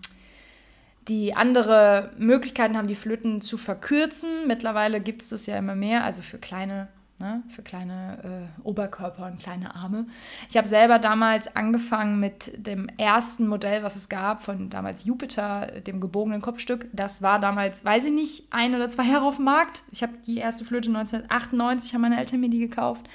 die 1.09 1.33
andere 1.33 2.11
Möglichkeiten 2.17 2.77
haben, 2.77 2.87
die 2.87 2.95
Flöten 2.95 3.41
zu 3.41 3.57
verkürzen. 3.57 4.47
Mittlerweile 4.47 5.01
gibt 5.01 5.21
es 5.21 5.29
das 5.29 5.45
ja 5.47 5.57
immer 5.57 5.75
mehr, 5.75 6.05
also 6.05 6.21
für 6.21 6.37
kleine 6.37 6.87
ne? 7.23 7.43
für 7.47 7.61
kleine 7.61 8.49
äh, 8.61 8.61
Oberkörper 8.63 9.25
und 9.25 9.39
kleine 9.39 9.75
Arme. 9.75 10.05
Ich 10.49 10.57
habe 10.57 10.67
selber 10.67 10.99
damals 10.99 11.55
angefangen 11.55 12.19
mit 12.19 12.51
dem 12.55 12.87
ersten 12.97 13.47
Modell, 13.47 13.83
was 13.83 13.95
es 13.95 14.09
gab, 14.09 14.43
von 14.43 14.69
damals 14.69 15.05
Jupiter, 15.05 15.67
dem 15.81 15.99
gebogenen 15.99 16.41
Kopfstück. 16.41 16.87
Das 16.93 17.21
war 17.21 17.39
damals, 17.39 17.83
weiß 17.83 18.05
ich 18.05 18.13
nicht, 18.13 18.47
ein 18.51 18.75
oder 18.75 18.89
zwei 18.89 19.03
Jahre 19.11 19.25
auf 19.25 19.37
dem 19.37 19.45
Markt. 19.45 19.83
Ich 19.91 20.03
habe 20.03 20.13
die 20.27 20.37
erste 20.37 20.65
Flöte 20.65 20.89
1998, 20.89 21.93
haben 21.93 22.01
meine 22.01 22.19
Eltern 22.19 22.41
mir 22.41 22.49
die 22.49 22.59
gekauft. 22.59 23.09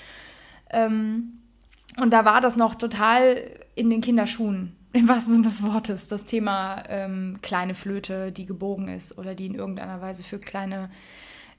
Ähm, 0.70 1.40
und 2.00 2.10
da 2.10 2.24
war 2.24 2.40
das 2.40 2.56
noch 2.56 2.74
total 2.74 3.36
in 3.74 3.90
den 3.90 4.00
Kinderschuhen. 4.00 4.74
im 4.92 5.08
wahrsten 5.08 5.34
Sinne 5.34 5.48
des 5.48 5.62
Wortes, 5.62 6.08
das 6.08 6.24
Thema 6.24 6.82
ähm, 6.88 7.38
kleine 7.42 7.74
Flöte, 7.74 8.32
die 8.32 8.46
gebogen 8.46 8.88
ist 8.88 9.18
oder 9.18 9.34
die 9.34 9.46
in 9.46 9.54
irgendeiner 9.54 10.00
Weise 10.00 10.22
für 10.22 10.38
kleine 10.38 10.90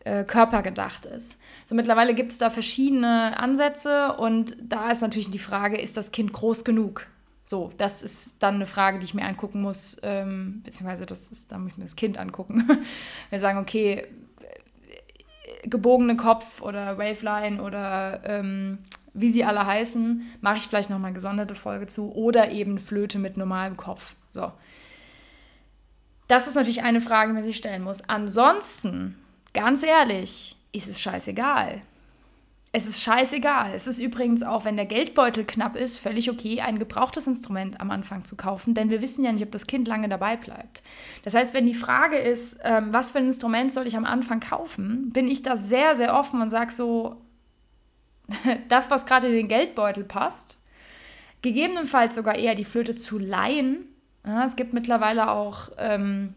äh, 0.06 0.24
Körper 0.24 0.62
gedacht 0.62 1.06
ist. 1.06 1.40
So 1.66 1.76
mittlerweile 1.76 2.14
gibt 2.14 2.32
es 2.32 2.38
da 2.38 2.50
verschiedene 2.50 3.38
Ansätze 3.40 4.14
und 4.18 4.58
da 4.62 4.92
ist 4.92 5.02
natürlich 5.02 5.32
die 5.32 5.40
Frage, 5.40 5.80
ist 5.80 5.98
das 5.98 6.12
Kind 6.12 6.34
groß 6.34 6.64
genug? 6.64 7.08
So, 7.44 7.74
das 7.78 8.04
ist 8.04 8.44
dann 8.44 8.56
eine 8.56 8.68
Frage, 8.68 9.00
die 9.00 9.06
ich 9.06 9.16
mir 9.16 9.26
angucken 9.26 9.62
muss, 9.62 9.98
ähm, 10.04 10.62
beziehungsweise 10.64 11.06
das 11.06 11.32
ist, 11.32 11.52
da 11.52 11.58
muss 11.58 11.72
ich 11.72 11.78
mir 11.78 11.86
das 11.86 11.96
Kind 11.96 12.18
angucken. 12.18 12.68
Wir 13.32 13.40
sagen, 13.40 13.58
okay, 13.58 14.06
gebogene 15.64 16.16
Kopf 16.16 16.62
oder 16.62 16.98
Waveline 16.98 17.62
oder 17.62 18.22
ähm, 18.24 18.80
wie 19.14 19.32
sie 19.32 19.44
alle 19.44 19.66
heißen, 19.66 20.22
mache 20.42 20.58
ich 20.58 20.68
vielleicht 20.68 20.90
noch 20.90 21.00
mal 21.00 21.08
eine 21.08 21.16
gesonderte 21.16 21.56
Folge 21.56 21.88
zu 21.88 22.14
oder 22.14 22.52
eben 22.52 22.78
Flöte 22.78 23.20
mit 23.20 23.38
normalem 23.38 23.78
Kopf. 23.78 24.14
So. 24.32 24.52
Das 26.28 26.48
ist 26.48 26.56
natürlich 26.56 26.84
eine 26.84 27.02
Frage, 27.02 27.32
die 27.32 27.36
man 27.36 27.44
sich 27.44 27.58
stellen 27.58 27.84
muss. 27.84 28.08
Ansonsten, 28.08 29.18
ganz 29.54 29.84
ehrlich, 29.84 30.56
ist 30.72 30.88
es 30.88 31.00
scheißegal. 31.00 31.82
Es 32.72 32.86
ist 32.86 33.02
scheißegal. 33.02 33.74
Es 33.74 33.88
ist 33.88 33.98
übrigens 33.98 34.44
auch, 34.44 34.64
wenn 34.64 34.76
der 34.76 34.86
Geldbeutel 34.86 35.44
knapp 35.44 35.76
ist, 35.76 35.98
völlig 35.98 36.30
okay, 36.30 36.62
ein 36.62 36.78
gebrauchtes 36.78 37.26
Instrument 37.26 37.82
am 37.82 37.90
Anfang 37.90 38.26
zu 38.26 38.36
kaufen, 38.36 38.76
denn 38.76 38.92
wir 38.92 39.02
wissen 39.02 39.26
ja 39.26 39.32
nicht, 39.32 39.44
ob 39.44 39.52
das 39.52 39.66
Kind 39.66 39.88
lange 39.88 40.08
dabei 40.08 40.38
bleibt. 40.38 40.84
Das 41.24 41.34
heißt, 41.34 41.56
wenn 41.56 41.66
die 41.66 41.74
Frage 41.74 42.18
ist, 42.18 42.60
ähm, 42.64 42.94
was 42.94 43.12
für 43.12 43.18
ein 43.18 43.26
Instrument 43.26 43.74
soll 43.74 43.88
ich 43.88 43.98
am 43.98 44.06
Anfang 44.06 44.40
kaufen, 44.40 45.10
bin 45.12 45.28
ich 45.28 45.42
da 45.42 45.58
sehr, 45.58 45.96
sehr 45.96 46.14
offen 46.16 46.42
und 46.42 46.52
sage 46.52 46.72
so, 46.72 47.20
das, 48.68 48.92
was 48.92 49.08
gerade 49.08 49.28
in 49.28 49.34
den 49.34 49.48
Geldbeutel 49.48 50.04
passt, 50.04 50.60
gegebenenfalls 51.42 52.14
sogar 52.14 52.36
eher 52.36 52.54
die 52.54 52.66
Flöte 52.66 52.94
zu 52.94 53.18
leihen. 53.18 53.86
Ja, 54.24 54.46
es 54.46 54.56
gibt 54.56 54.74
mittlerweile 54.74 55.32
auch 55.32 55.72
ähm, 55.80 56.36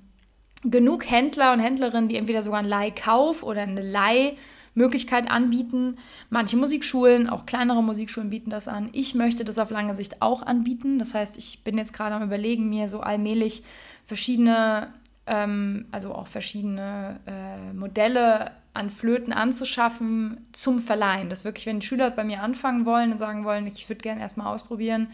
genug 0.64 1.10
Händler 1.10 1.52
und 1.52 1.60
Händlerinnen, 1.60 2.08
die 2.08 2.16
entweder 2.16 2.42
sogar 2.42 2.60
einen 2.60 2.68
Leihkauf 2.68 3.42
oder 3.42 3.62
eine 3.62 3.82
Leih 3.82 4.36
Möglichkeit 4.74 5.30
anbieten. 5.30 5.98
Manche 6.30 6.56
Musikschulen, 6.56 7.28
auch 7.28 7.46
kleinere 7.46 7.82
Musikschulen 7.82 8.30
bieten 8.30 8.50
das 8.50 8.68
an. 8.68 8.88
Ich 8.92 9.14
möchte 9.14 9.44
das 9.44 9.58
auf 9.58 9.70
lange 9.70 9.94
Sicht 9.94 10.22
auch 10.22 10.42
anbieten. 10.42 10.98
Das 10.98 11.14
heißt, 11.14 11.36
ich 11.36 11.62
bin 11.62 11.76
jetzt 11.76 11.92
gerade 11.92 12.14
am 12.14 12.22
Überlegen, 12.22 12.68
mir 12.68 12.88
so 12.88 13.00
allmählich 13.00 13.64
verschiedene, 14.06 14.88
ähm, 15.26 15.86
also 15.92 16.14
auch 16.14 16.26
verschiedene 16.26 17.20
äh, 17.26 17.74
Modelle 17.74 18.52
an 18.74 18.88
Flöten 18.88 19.34
anzuschaffen 19.34 20.46
zum 20.52 20.80
Verleihen. 20.80 21.28
Dass 21.28 21.44
wirklich, 21.44 21.66
wenn 21.66 21.82
Schüler 21.82 22.10
bei 22.10 22.24
mir 22.24 22.42
anfangen 22.42 22.86
wollen 22.86 23.12
und 23.12 23.18
sagen 23.18 23.44
wollen, 23.44 23.66
ich 23.66 23.88
würde 23.90 24.00
gerne 24.00 24.22
erstmal 24.22 24.46
ausprobieren, 24.46 25.08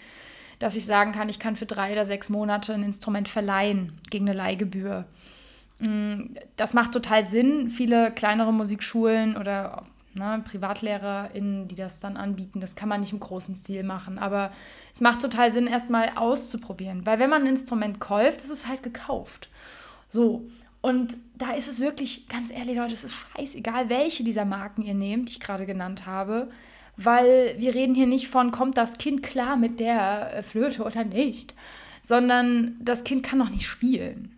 dass 0.61 0.77
ich 0.77 0.87
sagen 0.87 1.13
kann, 1.13 1.29
ich 1.29 1.41
kann 1.41 1.57
für 1.57 1.67
drei 1.67 1.93
oder 1.93 2.07
sechs 2.07 2.29
Monate 2.29 2.75
ein 2.75 2.83
Instrument 2.83 3.29
verleihen 3.29 3.99
gegen 4.11 4.29
eine 4.29 4.37
Leihgebühr. 4.37 5.05
Mm, 5.79 6.35
das 6.57 6.75
macht 6.75 6.93
total 6.93 7.25
Sinn. 7.25 7.71
Viele 7.71 8.11
kleinere 8.13 8.53
Musikschulen 8.53 9.37
oder 9.37 9.87
ne, 10.15 10.43
PrivatlehrerInnen, 10.45 11.69
die 11.69 11.75
das 11.75 12.01
dann 12.01 12.17
anbieten, 12.17 12.61
das 12.61 12.77
kann 12.77 12.89
man 12.89 13.01
nicht 13.01 13.13
im 13.13 13.21
großen 13.21 13.55
Stil 13.55 13.83
machen. 13.83 14.19
Aber 14.19 14.51
es 14.93 15.01
macht 15.01 15.23
total 15.23 15.53
Sinn, 15.53 15.67
erstmal 15.67 16.13
auszuprobieren. 16.17 17.07
Weil 17.07 17.19
wenn 17.19 17.31
man 17.31 17.43
ein 17.43 17.49
Instrument 17.49 18.01
kauft, 18.01 18.43
ist 18.43 18.51
es 18.51 18.67
halt 18.67 18.83
gekauft. 18.83 19.49
So. 20.09 20.49
Und 20.81 21.17
da 21.37 21.53
ist 21.55 21.69
es 21.69 21.81
wirklich, 21.81 22.29
ganz 22.29 22.53
ehrlich, 22.53 22.77
Leute, 22.77 22.95
es 22.95 23.03
ist 23.03 23.15
scheißegal, 23.15 23.89
welche 23.89 24.23
dieser 24.23 24.45
Marken 24.45 24.83
ihr 24.83 24.95
nehmt, 24.95 25.29
die 25.29 25.33
ich 25.33 25.41
gerade 25.41 25.67
genannt 25.67 26.07
habe. 26.07 26.51
Weil 26.97 27.57
wir 27.59 27.75
reden 27.75 27.95
hier 27.95 28.07
nicht 28.07 28.29
von, 28.29 28.51
kommt 28.51 28.77
das 28.77 28.99
Kind 28.99 29.23
klar 29.23 29.57
mit 29.57 29.81
der 29.81 30.43
Flöte 30.43 30.83
oder 30.83 31.05
nicht, 31.05 31.55
sondern 32.01 32.77
das 32.81 33.05
Kind 33.05 33.25
kann 33.25 33.39
noch 33.39 33.51
nicht 33.51 33.67
spielen. 33.67 34.38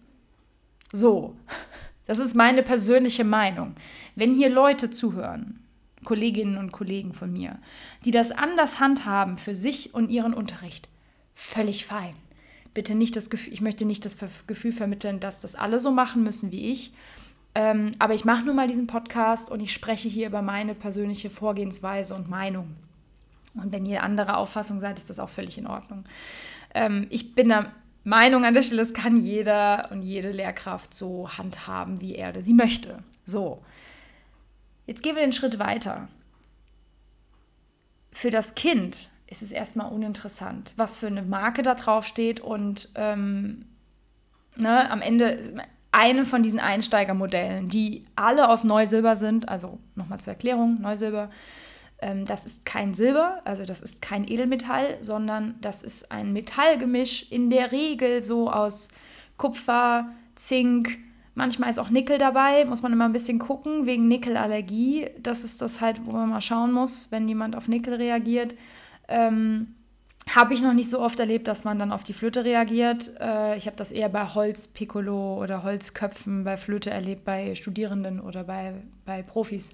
So, 0.92 1.36
das 2.06 2.18
ist 2.18 2.34
meine 2.34 2.62
persönliche 2.62 3.24
Meinung. 3.24 3.76
Wenn 4.16 4.34
hier 4.34 4.50
Leute 4.50 4.90
zuhören, 4.90 5.64
Kolleginnen 6.04 6.56
und 6.56 6.72
Kollegen 6.72 7.12
von 7.14 7.32
mir, 7.32 7.58
die 8.04 8.10
das 8.10 8.32
anders 8.32 8.80
handhaben 8.80 9.36
für 9.36 9.54
sich 9.54 9.94
und 9.94 10.10
ihren 10.10 10.34
Unterricht, 10.34 10.88
völlig 11.34 11.84
fein. 11.84 12.14
Bitte 12.72 12.94
nicht 12.94 13.16
das 13.16 13.30
Gefühl, 13.30 13.52
ich 13.52 13.60
möchte 13.60 13.84
nicht 13.84 14.04
das 14.04 14.16
Gefühl 14.46 14.72
vermitteln, 14.72 15.20
dass 15.20 15.40
das 15.40 15.54
alle 15.54 15.80
so 15.80 15.90
machen 15.90 16.22
müssen 16.22 16.52
wie 16.52 16.70
ich. 16.70 16.92
Ähm, 17.54 17.92
aber 17.98 18.14
ich 18.14 18.24
mache 18.24 18.44
nur 18.44 18.54
mal 18.54 18.68
diesen 18.68 18.86
Podcast 18.86 19.50
und 19.50 19.60
ich 19.60 19.72
spreche 19.72 20.08
hier 20.08 20.28
über 20.28 20.40
meine 20.40 20.74
persönliche 20.74 21.30
Vorgehensweise 21.30 22.14
und 22.14 22.30
Meinung. 22.30 22.76
Und 23.54 23.72
wenn 23.72 23.86
ihr 23.86 24.04
andere 24.04 24.36
Auffassung 24.36 24.78
seid, 24.78 24.98
ist 24.98 25.10
das 25.10 25.18
auch 25.18 25.30
völlig 25.30 25.58
in 25.58 25.66
Ordnung. 25.66 26.04
Ähm, 26.74 27.06
ich 27.10 27.34
bin 27.34 27.48
da 27.48 27.72
Meinung 28.04 28.44
an 28.44 28.54
der 28.54 28.62
Stelle, 28.62 28.82
es 28.82 28.94
kann 28.94 29.16
jeder 29.16 29.88
und 29.90 30.02
jede 30.02 30.30
Lehrkraft 30.30 30.94
so 30.94 31.28
handhaben, 31.28 32.00
wie 32.00 32.14
er 32.14 32.30
oder 32.30 32.42
sie 32.42 32.54
möchte. 32.54 33.02
So, 33.24 33.62
jetzt 34.86 35.02
gehen 35.02 35.16
wir 35.16 35.22
den 35.22 35.32
Schritt 35.32 35.58
weiter. 35.58 36.08
Für 38.12 38.30
das 38.30 38.54
Kind 38.54 39.10
ist 39.26 39.42
es 39.42 39.52
erstmal 39.52 39.92
uninteressant, 39.92 40.74
was 40.76 40.96
für 40.96 41.06
eine 41.06 41.22
Marke 41.22 41.62
da 41.62 41.74
drauf 41.74 42.06
steht 42.06 42.40
und 42.40 42.88
ähm, 42.96 43.66
ne, 44.56 44.90
am 44.90 45.02
Ende 45.02 45.66
eine 45.92 46.24
von 46.24 46.42
diesen 46.42 46.60
Einsteigermodellen, 46.60 47.68
die 47.68 48.06
alle 48.16 48.48
aus 48.48 48.64
Neusilber 48.64 49.16
sind, 49.16 49.48
also 49.48 49.78
nochmal 49.94 50.20
zur 50.20 50.32
Erklärung, 50.32 50.80
Neusilber, 50.80 51.30
das 52.24 52.46
ist 52.46 52.64
kein 52.64 52.94
Silber, 52.94 53.40
also 53.44 53.64
das 53.64 53.82
ist 53.82 54.00
kein 54.00 54.26
Edelmetall, 54.26 54.96
sondern 55.00 55.56
das 55.60 55.82
ist 55.82 56.10
ein 56.10 56.32
Metallgemisch, 56.32 57.30
in 57.30 57.50
der 57.50 57.72
Regel 57.72 58.22
so 58.22 58.50
aus 58.50 58.88
Kupfer, 59.36 60.08
Zink, 60.34 60.98
manchmal 61.34 61.70
ist 61.70 61.78
auch 61.78 61.90
Nickel 61.90 62.18
dabei, 62.18 62.64
muss 62.64 62.82
man 62.82 62.92
immer 62.92 63.04
ein 63.04 63.12
bisschen 63.12 63.38
gucken, 63.38 63.86
wegen 63.86 64.08
Nickelallergie. 64.08 65.10
Das 65.18 65.44
ist 65.44 65.60
das 65.62 65.80
halt, 65.80 66.04
wo 66.06 66.12
man 66.12 66.28
mal 66.28 66.40
schauen 66.40 66.72
muss, 66.72 67.10
wenn 67.12 67.28
jemand 67.28 67.56
auf 67.56 67.68
Nickel 67.68 67.94
reagiert. 67.94 68.54
Ähm, 69.08 69.74
habe 70.28 70.54
ich 70.54 70.62
noch 70.62 70.74
nicht 70.74 70.90
so 70.90 71.00
oft 71.00 71.18
erlebt, 71.18 71.48
dass 71.48 71.64
man 71.64 71.78
dann 71.78 71.92
auf 71.92 72.04
die 72.04 72.12
Flöte 72.12 72.44
reagiert. 72.44 73.12
Äh, 73.20 73.56
ich 73.56 73.66
habe 73.66 73.76
das 73.76 73.90
eher 73.90 74.08
bei 74.08 74.24
Holzpiccolo 74.24 75.42
oder 75.42 75.62
Holzköpfen 75.62 76.44
bei 76.44 76.56
Flöte 76.56 76.90
erlebt, 76.90 77.24
bei 77.24 77.54
Studierenden 77.54 78.20
oder 78.20 78.44
bei, 78.44 78.74
bei 79.04 79.22
Profis 79.22 79.72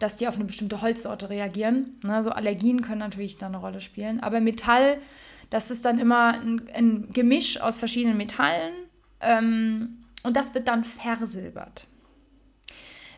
dass 0.00 0.16
die 0.16 0.26
auf 0.26 0.34
eine 0.34 0.46
bestimmte 0.46 0.82
Holzsorte 0.82 1.30
reagieren. 1.30 2.00
Ne, 2.02 2.22
so 2.22 2.30
Allergien 2.30 2.80
können 2.82 2.98
natürlich 2.98 3.38
da 3.38 3.46
eine 3.46 3.58
Rolle 3.58 3.80
spielen. 3.80 4.20
Aber 4.20 4.40
Metall, 4.40 4.98
das 5.50 5.70
ist 5.70 5.84
dann 5.84 5.98
immer 5.98 6.34
ein, 6.34 6.62
ein 6.74 7.08
Gemisch 7.12 7.60
aus 7.60 7.78
verschiedenen 7.78 8.16
Metallen 8.16 8.72
ähm, 9.20 9.98
und 10.22 10.36
das 10.36 10.54
wird 10.54 10.66
dann 10.66 10.84
versilbert. 10.84 11.86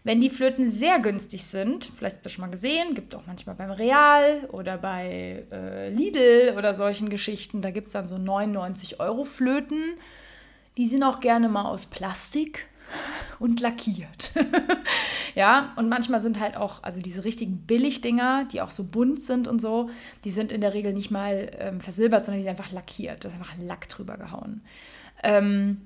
Wenn 0.04 0.20
die 0.20 0.30
Flöten 0.30 0.68
sehr 0.68 0.98
günstig 0.98 1.44
sind, 1.44 1.84
vielleicht 1.96 2.16
habt 2.16 2.26
ihr 2.26 2.30
schon 2.30 2.42
mal 2.42 2.50
gesehen, 2.50 2.94
gibt 2.94 3.14
auch 3.14 3.26
manchmal 3.26 3.54
beim 3.54 3.70
Real 3.70 4.48
oder 4.50 4.76
bei 4.76 5.46
äh, 5.52 5.90
Lidl 5.90 6.54
oder 6.58 6.74
solchen 6.74 7.08
Geschichten, 7.08 7.62
da 7.62 7.70
gibt 7.70 7.86
es 7.86 7.92
dann 7.92 8.08
so 8.08 8.18
99 8.18 8.98
Euro 8.98 9.24
Flöten. 9.24 9.94
Die 10.76 10.86
sind 10.86 11.04
auch 11.04 11.20
gerne 11.20 11.48
mal 11.48 11.66
aus 11.66 11.86
Plastik 11.86 12.66
und 13.38 13.60
lackiert. 13.60 14.32
ja, 15.34 15.72
und 15.76 15.88
manchmal 15.88 16.20
sind 16.20 16.40
halt 16.40 16.56
auch, 16.56 16.82
also 16.82 17.00
diese 17.00 17.24
richtigen 17.24 17.58
Billigdinger, 17.66 18.46
die 18.52 18.60
auch 18.60 18.70
so 18.70 18.84
bunt 18.84 19.20
sind 19.20 19.48
und 19.48 19.60
so, 19.60 19.90
die 20.24 20.30
sind 20.30 20.52
in 20.52 20.60
der 20.60 20.74
Regel 20.74 20.92
nicht 20.92 21.10
mal 21.10 21.50
ähm, 21.58 21.80
versilbert, 21.80 22.24
sondern 22.24 22.40
die 22.40 22.48
sind 22.48 22.58
einfach 22.58 22.72
lackiert. 22.72 23.24
Da 23.24 23.28
ist 23.28 23.34
einfach 23.34 23.56
Lack 23.60 23.88
drüber 23.88 24.16
gehauen. 24.16 24.62
Ähm, 25.22 25.80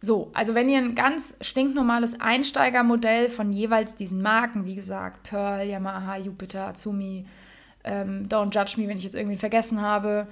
so, 0.00 0.30
also 0.32 0.54
wenn 0.54 0.68
ihr 0.68 0.78
ein 0.78 0.94
ganz 0.94 1.34
stinknormales 1.42 2.20
Einsteigermodell 2.20 3.28
von 3.28 3.52
jeweils 3.52 3.96
diesen 3.96 4.22
Marken, 4.22 4.64
wie 4.64 4.74
gesagt, 4.74 5.24
Pearl, 5.24 5.68
Yamaha, 5.68 6.16
Jupiter, 6.16 6.68
Azumi, 6.68 7.26
ähm, 7.84 8.26
Don't 8.28 8.54
Judge 8.54 8.80
Me, 8.80 8.88
wenn 8.88 8.96
ich 8.96 9.04
jetzt 9.04 9.14
irgendwie 9.14 9.36
vergessen 9.36 9.80
habe, 9.82 10.26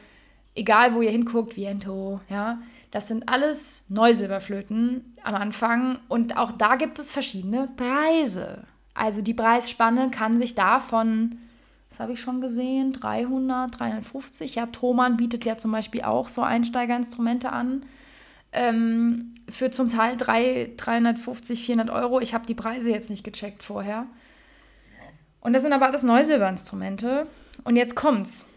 egal 0.54 0.94
wo 0.94 1.02
ihr 1.02 1.10
hinguckt, 1.10 1.56
Viento, 1.56 2.20
ja, 2.30 2.58
das 2.90 3.08
sind 3.08 3.28
alles 3.28 3.84
Neusilberflöten 3.88 5.16
am 5.22 5.34
Anfang 5.34 5.98
und 6.08 6.36
auch 6.36 6.52
da 6.52 6.76
gibt 6.76 6.98
es 6.98 7.12
verschiedene 7.12 7.68
Preise. 7.76 8.64
Also 8.94 9.20
die 9.20 9.34
Preisspanne 9.34 10.10
kann 10.10 10.38
sich 10.38 10.54
da 10.54 10.80
von, 10.80 11.38
was 11.90 12.00
habe 12.00 12.14
ich 12.14 12.20
schon 12.20 12.40
gesehen, 12.40 12.92
300, 12.92 13.78
350. 13.78 14.54
Ja, 14.54 14.66
Thomann 14.66 15.18
bietet 15.18 15.44
ja 15.44 15.58
zum 15.58 15.70
Beispiel 15.70 16.02
auch 16.02 16.28
so 16.28 16.42
Einsteigerinstrumente 16.42 17.52
an. 17.52 17.84
Ähm, 18.52 19.34
für 19.50 19.70
zum 19.70 19.90
Teil 19.90 20.16
3, 20.16 20.72
350, 20.76 21.64
400 21.66 21.94
Euro. 21.94 22.20
Ich 22.20 22.32
habe 22.32 22.46
die 22.46 22.54
Preise 22.54 22.90
jetzt 22.90 23.10
nicht 23.10 23.24
gecheckt 23.24 23.62
vorher. 23.62 24.06
Und 25.40 25.52
das 25.52 25.62
sind 25.62 25.72
aber 25.74 25.86
alles 25.86 26.02
Neusilberinstrumente. 26.02 27.26
Und 27.64 27.76
jetzt 27.76 27.94
kommt's. 27.94 28.48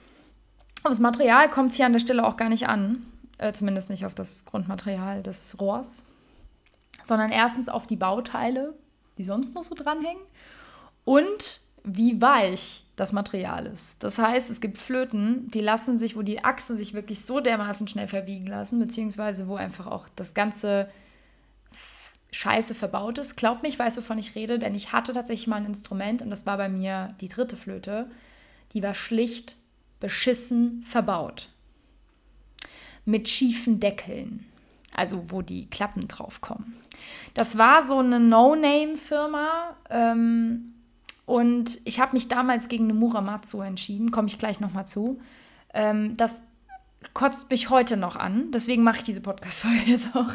Aufs 0.84 1.00
Material 1.00 1.50
kommt 1.50 1.72
es 1.72 1.78
hier 1.78 1.86
an 1.86 1.94
der 1.94 2.00
Stelle 2.00 2.26
auch 2.26 2.38
gar 2.38 2.50
nicht 2.50 2.68
an 2.68 3.06
äh, 3.42 3.54
zumindest 3.54 3.90
nicht 3.90 4.06
auf 4.06 4.16
das 4.16 4.46
Grundmaterial 4.46 5.24
des 5.24 5.60
Rohrs, 5.60 6.06
sondern 7.06 7.32
erstens 7.32 7.70
auf 7.70 7.88
die 7.88 7.96
Bauteile, 7.96 8.74
die 9.18 9.24
sonst 9.24 9.56
noch 9.56 9.64
so 9.64 9.76
dranhängen 9.76 10.24
und 11.04 11.62
wie 11.84 12.22
weich 12.22 12.86
das 12.96 13.12
Material 13.12 13.66
ist. 13.66 14.04
Das 14.04 14.20
heißt, 14.20 14.52
es 14.52 14.62
gibt 14.62 14.78
Flöten, 14.78 15.50
die 15.50 15.62
lassen 15.62 15.98
sich, 15.98 16.16
wo 16.16 16.22
die 16.22 16.44
Achsen 16.44 16.78
sich 16.78 16.94
wirklich 16.94 17.26
so 17.26 17.40
dermaßen 17.40 17.88
schnell 17.88 18.08
verbiegen 18.08 18.46
lassen, 18.46 18.80
beziehungsweise 18.80 19.48
wo 19.48 19.56
einfach 19.56 19.88
auch 19.88 20.08
das 20.16 20.36
ganze 20.36 20.88
Scheiße 22.32 22.76
verbaut 22.76 23.18
ist. 23.18 23.36
Glaubt 23.36 23.64
mir, 23.64 23.70
ich 23.70 23.80
weiß, 23.80 23.98
wovon 23.98 24.20
ich 24.20 24.36
rede, 24.36 24.60
denn 24.60 24.76
ich 24.76 24.94
hatte 24.94 25.14
tatsächlich 25.14 25.48
mal 25.48 25.58
ein 25.58 25.66
Instrument 25.66 26.22
und 26.22 26.30
das 26.30 26.46
war 26.46 26.58
bei 26.58 26.70
mir 26.70 27.16
die 27.20 27.30
dritte 27.30 27.58
Flöte. 27.58 28.10
Die 28.74 28.84
war 28.84 28.94
schlicht 28.94 29.58
beschissen 30.00 30.84
verbaut. 30.84 31.50
Mit 33.06 33.28
schiefen 33.30 33.80
Deckeln, 33.80 34.46
also 34.96 35.26
wo 35.30 35.42
die 35.42 35.70
Klappen 35.70 36.08
drauf 36.08 36.42
kommen. 36.42 36.76
Das 37.34 37.58
war 37.58 37.84
so 37.84 37.98
eine 37.98 38.20
No-Name-Firma. 38.20 39.76
Ähm, 39.90 40.74
und 41.26 41.80
ich 41.86 42.00
habe 42.00 42.14
mich 42.14 42.28
damals 42.28 42.68
gegen 42.68 42.86
eine 42.86 42.94
Muramatsu 42.94 43.62
entschieden, 43.62 44.12
komme 44.12 44.28
ich 44.28 44.38
gleich 44.38 44.60
nochmal 44.60 44.86
zu. 44.86 45.20
Ähm, 45.74 46.18
das 46.18 46.44
kotzt 47.14 47.50
mich 47.50 47.70
heute 47.70 47.98
noch 47.98 48.16
an, 48.16 48.52
deswegen 48.52 48.84
mache 48.84 48.98
ich 48.98 49.04
diese 49.04 49.22
Podcast-Folge 49.22 49.82
jetzt 49.86 50.16
auch. 50.16 50.34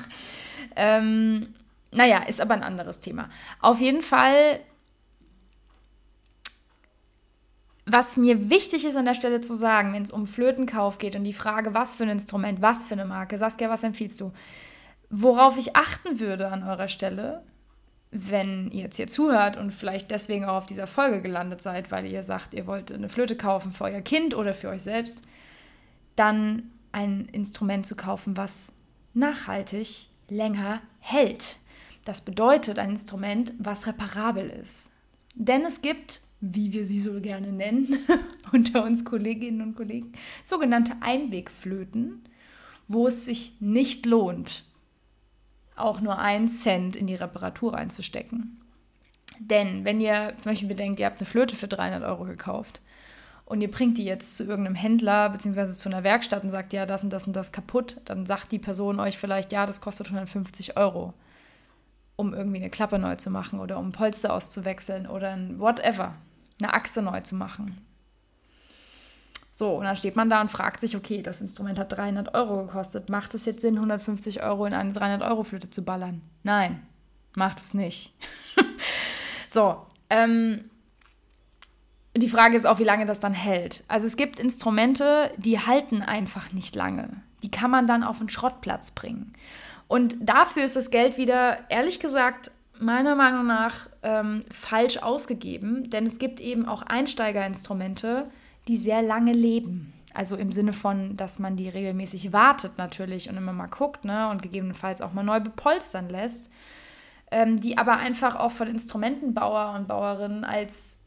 Ähm, 0.75 1.49
naja, 1.93 2.19
ist 2.23 2.41
aber 2.41 2.55
ein 2.55 2.63
anderes 2.63 3.01
Thema. 3.01 3.29
Auf 3.61 3.81
jeden 3.81 4.03
Fall, 4.03 4.61
was 7.87 8.17
mir 8.17 8.51
wichtig 8.51 8.85
ist 8.85 8.97
an 8.97 9.05
der 9.05 9.15
Stelle 9.15 9.41
zu 9.41 9.55
sagen, 9.55 9.93
wenn 9.93 10.03
es 10.03 10.11
um 10.11 10.27
Flötenkauf 10.27 10.99
geht 10.99 11.15
und 11.15 11.25
die 11.25 11.33
Frage, 11.33 11.73
was 11.73 11.95
für 11.95 12.03
ein 12.03 12.11
Instrument, 12.11 12.61
was 12.61 12.87
für 12.87 12.95
eine 12.95 13.05
Marke, 13.05 13.39
Saskia, 13.39 13.71
was 13.71 13.85
empfiehlst 13.85 14.21
du? 14.21 14.33
Worauf 15.09 15.57
ich 15.57 15.77
achten 15.77 16.19
würde 16.19 16.49
an 16.49 16.65
eurer 16.65 16.89
Stelle, 16.89 17.45
wenn 18.11 18.71
ihr 18.73 18.83
jetzt 18.83 18.97
hier 18.97 19.07
zuhört 19.07 19.57
und 19.57 19.73
vielleicht 19.73 20.11
deswegen 20.11 20.45
auch 20.45 20.57
auf 20.57 20.67
dieser 20.67 20.89
Folge 20.89 21.23
gelandet 21.23 21.63
seid, 21.63 21.93
weil 21.93 22.07
ihr 22.07 22.25
sagt, 22.25 22.55
ihr 22.55 22.67
wollt 22.67 22.91
eine 22.91 23.09
Flöte 23.09 23.37
kaufen 23.37 23.71
für 23.71 23.85
euer 23.85 24.01
Kind 24.01 24.35
oder 24.35 24.53
für 24.53 24.69
euch 24.69 24.83
selbst, 24.83 25.23
dann 26.17 26.71
ein 26.91 27.27
Instrument 27.27 27.87
zu 27.87 27.95
kaufen, 27.95 28.37
was 28.37 28.73
nachhaltig 29.15 30.09
länger 30.29 30.81
hält. 30.99 31.59
Das 32.05 32.21
bedeutet 32.21 32.79
ein 32.81 32.91
Instrument, 32.91 33.53
was 33.59 33.87
reparabel 33.87 34.51
ist. 34.51 34.93
Denn 35.35 35.65
es 35.65 35.83
gibt, 35.83 36.21
wie 36.41 36.73
wir 36.73 36.85
sie 36.85 37.01
so 37.01 37.21
gerne 37.21 37.53
nennen, 37.53 37.99
unter 38.53 38.85
uns 38.85 39.05
Kolleginnen 39.05 39.63
und 39.63 39.77
Kollegen, 39.77 40.13
sogenannte 40.45 40.93
Einwegflöten, 41.01 42.25
wo 42.89 43.07
es 43.07 43.25
sich 43.25 43.55
nicht 43.61 44.07
lohnt, 44.07 44.65
auch 45.75 46.01
nur 46.01 46.19
einen 46.19 46.49
Cent 46.49 46.97
in 46.97 47.07
die 47.07 47.15
Reparatur 47.15 47.75
reinzustecken. 47.75 48.61
Denn 49.39 49.85
wenn 49.85 50.01
ihr 50.01 50.35
zum 50.37 50.53
Beispiel 50.53 50.69
bedenkt, 50.69 51.01
ihr 51.01 51.07
habt 51.07 51.21
eine 51.21 51.27
Flöte 51.27 51.57
für 51.57 51.69
300 51.69 52.03
Euro 52.03 52.25
gekauft 52.25 52.81
und 53.45 53.61
ihr 53.61 53.71
bringt 53.71 53.99
die 53.99 54.05
jetzt 54.05 54.37
zu 54.37 54.45
irgendeinem 54.45 54.75
Händler 54.75 55.31
bzw. 55.31 55.71
zu 55.73 55.89
einer 55.89 56.05
Werkstatt 56.05 56.43
und 56.43 56.51
sagt, 56.51 56.73
ja, 56.73 56.87
das 56.87 57.03
und 57.03 57.13
das 57.13 57.27
und 57.27 57.35
das 57.35 57.53
kaputt, 57.53 58.01
dann 58.05 58.27
sagt 58.27 58.53
die 58.53 58.59
Person 58.59 58.99
euch 58.99 59.19
vielleicht, 59.19 59.53
ja, 59.53 59.67
das 59.67 59.81
kostet 59.81 60.07
150 60.09 60.77
Euro, 60.77 61.13
um 62.17 62.33
irgendwie 62.33 62.59
eine 62.59 62.71
Klappe 62.71 62.99
neu 62.99 63.17
zu 63.17 63.31
machen 63.31 63.61
oder 63.61 63.79
um 63.79 63.93
Polster 63.93 64.33
auszuwechseln 64.33 65.07
oder 65.07 65.33
ein 65.33 65.61
whatever, 65.61 66.15
eine 66.61 66.75
Achse 66.75 67.03
neu 67.03 67.21
zu 67.21 67.35
machen. 67.35 67.87
So, 69.53 69.77
und 69.77 69.85
dann 69.85 69.97
steht 69.97 70.17
man 70.17 70.29
da 70.29 70.43
und 70.43 70.51
fragt 70.51 70.81
sich, 70.81 70.97
okay, 70.97 71.23
das 71.23 71.41
Instrument 71.41 71.79
hat 71.79 71.97
300 71.97 72.35
Euro 72.35 72.67
gekostet. 72.67 73.09
Macht 73.09 73.35
es 73.35 73.47
jetzt 73.47 73.63
Sinn, 73.63 73.77
150 73.77 74.43
Euro 74.43 74.67
in 74.67 74.75
eine 74.75 74.93
300-Euro-Flöte 74.93 75.71
zu 75.71 75.83
ballern? 75.83 76.21
Nein, 76.43 76.87
macht 77.35 77.61
es 77.61 77.73
nicht. 77.73 78.15
so, 79.49 79.87
ähm, 80.11 80.69
die 82.15 82.29
Frage 82.29 82.57
ist 82.57 82.67
auch, 82.67 82.79
wie 82.79 82.85
lange 82.85 83.07
das 83.07 83.21
dann 83.21 83.33
hält. 83.33 83.83
Also 83.89 84.07
es 84.07 84.17
gibt 84.17 84.39
Instrumente, 84.39 85.33
die 85.39 85.59
halten 85.59 86.03
einfach 86.03 86.53
nicht 86.53 86.77
lange. 86.77 87.23
Die 87.43 87.51
kann 87.51 87.71
man 87.71 87.87
dann 87.87 88.03
auf 88.03 88.19
den 88.19 88.29
Schrottplatz 88.29 88.91
bringen. 88.91 89.33
Und 89.89 90.17
dafür 90.21 90.65
ist 90.65 90.77
das 90.77 90.91
Geld 90.91 91.17
wieder, 91.17 91.59
ehrlich 91.71 92.01
gesagt, 92.01 92.51
meiner 92.81 93.15
Meinung 93.15 93.47
nach 93.47 93.89
ähm, 94.03 94.45
falsch 94.51 94.99
ausgegeben, 94.99 95.91
denn 95.91 96.07
es 96.07 96.19
gibt 96.19 96.41
eben 96.41 96.67
auch 96.67 96.83
Einsteigerinstrumente, 96.83 98.31
die 98.69 98.77
sehr 98.77 99.03
lange 99.03 99.33
leben. 99.33 99.93
Also 100.15 100.37
im 100.37 100.51
Sinne 100.51 100.73
von, 100.73 101.17
dass 101.17 101.39
man 101.39 101.57
die 101.57 101.69
regelmäßig 101.69 102.33
wartet 102.33 102.79
natürlich 102.79 103.29
und 103.29 103.37
immer 103.37 103.53
mal 103.53 103.67
guckt 103.67 104.05
ne, 104.05 104.31
und 104.31 104.43
gegebenenfalls 104.43 105.01
auch 105.01 105.13
mal 105.13 105.23
neu 105.23 105.41
bepolstern 105.41 106.09
lässt, 106.09 106.51
ähm, 107.31 107.61
die 107.61 107.77
aber 107.77 107.99
einfach 107.99 108.37
auch 108.37 108.53
von 108.53 108.69
Instrumentenbauer 108.69 109.75
und 109.77 109.89
Bauerinnen 109.89 110.45
als 110.45 111.01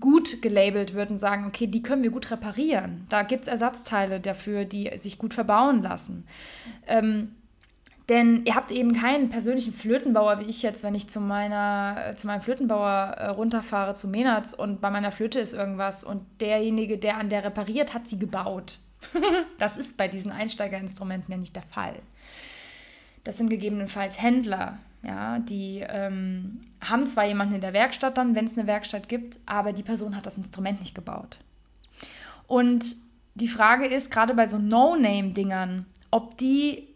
gut 0.00 0.42
gelabelt 0.42 0.94
wird 0.94 1.10
und 1.10 1.18
sagen, 1.18 1.46
okay, 1.46 1.66
die 1.66 1.82
können 1.82 2.02
wir 2.02 2.10
gut 2.10 2.30
reparieren. 2.30 3.06
Da 3.08 3.22
gibt 3.22 3.42
es 3.42 3.48
Ersatzteile 3.48 4.20
dafür, 4.20 4.64
die 4.64 4.90
sich 4.96 5.18
gut 5.18 5.32
verbauen 5.32 5.82
lassen. 5.82 6.26
Ähm, 6.86 7.35
denn 8.08 8.44
ihr 8.44 8.54
habt 8.54 8.70
eben 8.70 8.92
keinen 8.92 9.30
persönlichen 9.30 9.72
Flötenbauer 9.72 10.38
wie 10.38 10.44
ich 10.44 10.62
jetzt, 10.62 10.84
wenn 10.84 10.94
ich 10.94 11.08
zu, 11.08 11.20
meiner, 11.20 11.96
äh, 12.10 12.14
zu 12.14 12.26
meinem 12.28 12.40
Flötenbauer 12.40 13.14
äh, 13.16 13.26
runterfahre 13.28 13.94
zu 13.94 14.06
Menatz 14.06 14.52
und 14.52 14.80
bei 14.80 14.90
meiner 14.90 15.10
Flöte 15.10 15.40
ist 15.40 15.52
irgendwas 15.52 16.04
und 16.04 16.22
derjenige, 16.40 16.98
der 16.98 17.16
an 17.18 17.28
der 17.28 17.44
repariert, 17.44 17.94
hat 17.94 18.06
sie 18.06 18.18
gebaut. 18.18 18.78
das 19.58 19.76
ist 19.76 19.96
bei 19.96 20.06
diesen 20.08 20.30
Einsteigerinstrumenten 20.30 21.32
ja 21.32 21.38
nicht 21.38 21.56
der 21.56 21.62
Fall. 21.62 21.96
Das 23.24 23.38
sind 23.38 23.50
gegebenenfalls 23.50 24.22
Händler, 24.22 24.78
ja, 25.02 25.40
die 25.40 25.84
ähm, 25.88 26.60
haben 26.80 27.06
zwar 27.06 27.26
jemanden 27.26 27.56
in 27.56 27.60
der 27.60 27.72
Werkstatt 27.72 28.16
dann, 28.18 28.36
wenn 28.36 28.44
es 28.44 28.56
eine 28.56 28.68
Werkstatt 28.68 29.08
gibt, 29.08 29.38
aber 29.46 29.72
die 29.72 29.82
Person 29.82 30.16
hat 30.16 30.26
das 30.26 30.36
Instrument 30.36 30.78
nicht 30.78 30.94
gebaut. 30.94 31.38
Und 32.46 32.96
die 33.34 33.48
Frage 33.48 33.86
ist, 33.86 34.12
gerade 34.12 34.34
bei 34.34 34.46
so 34.46 34.58
No-Name-Dingern, 34.58 35.86
ob 36.10 36.36
die 36.38 36.88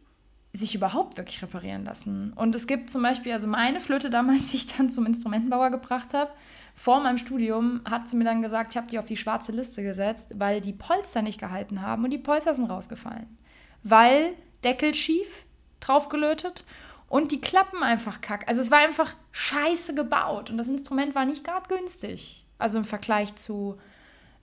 sich 0.53 0.75
überhaupt 0.75 1.17
wirklich 1.17 1.43
reparieren 1.43 1.85
lassen. 1.85 2.33
Und 2.35 2.55
es 2.55 2.67
gibt 2.67 2.91
zum 2.91 3.03
Beispiel, 3.03 3.33
also 3.33 3.47
meine 3.47 3.81
Flöte 3.81 4.11
damals, 4.11 4.49
die 4.51 4.59
ich 4.59 4.67
dann 4.67 4.91
zum 4.91 5.07
Instrumentenbauer 5.07 5.71
gebracht 5.71 6.15
habe, 6.15 6.31
vor 6.75 7.01
meinem 7.01 7.19
Studium 7.19 7.83
hat 7.85 8.09
sie 8.09 8.17
mir 8.17 8.25
dann 8.25 8.43
gesagt, 8.43 8.73
ich 8.73 8.77
habe 8.77 8.87
die 8.87 8.99
auf 8.99 9.05
die 9.05 9.17
schwarze 9.17 9.53
Liste 9.53 9.83
gesetzt, 9.83 10.35
weil 10.39 10.61
die 10.61 10.73
Polster 10.73 11.23
nicht 11.23 11.39
gehalten 11.39 11.83
haben 11.83 12.05
und 12.05 12.11
die 12.11 12.19
Polster 12.19 12.55
sind 12.55 12.71
rausgefallen. 12.71 13.39
Weil 13.83 14.35
Deckel 14.65 14.95
schief 14.95 15.45
draufgelötet 15.81 16.65
und 17.09 17.33
die 17.33 17.41
Klappen 17.41 17.83
einfach 17.83 18.21
kack. 18.21 18.49
Also 18.49 18.61
es 18.61 18.71
war 18.71 18.79
einfach 18.79 19.15
scheiße 19.33 19.95
gebaut 19.95 20.51
und 20.51 20.59
das 20.59 20.69
Instrument 20.69 21.15
war 21.15 21.25
nicht 21.25 21.45
gerade 21.45 21.69
günstig. 21.69 22.47
Also 22.59 22.79
im 22.79 22.85
Vergleich 22.85 23.35
zu 23.37 23.79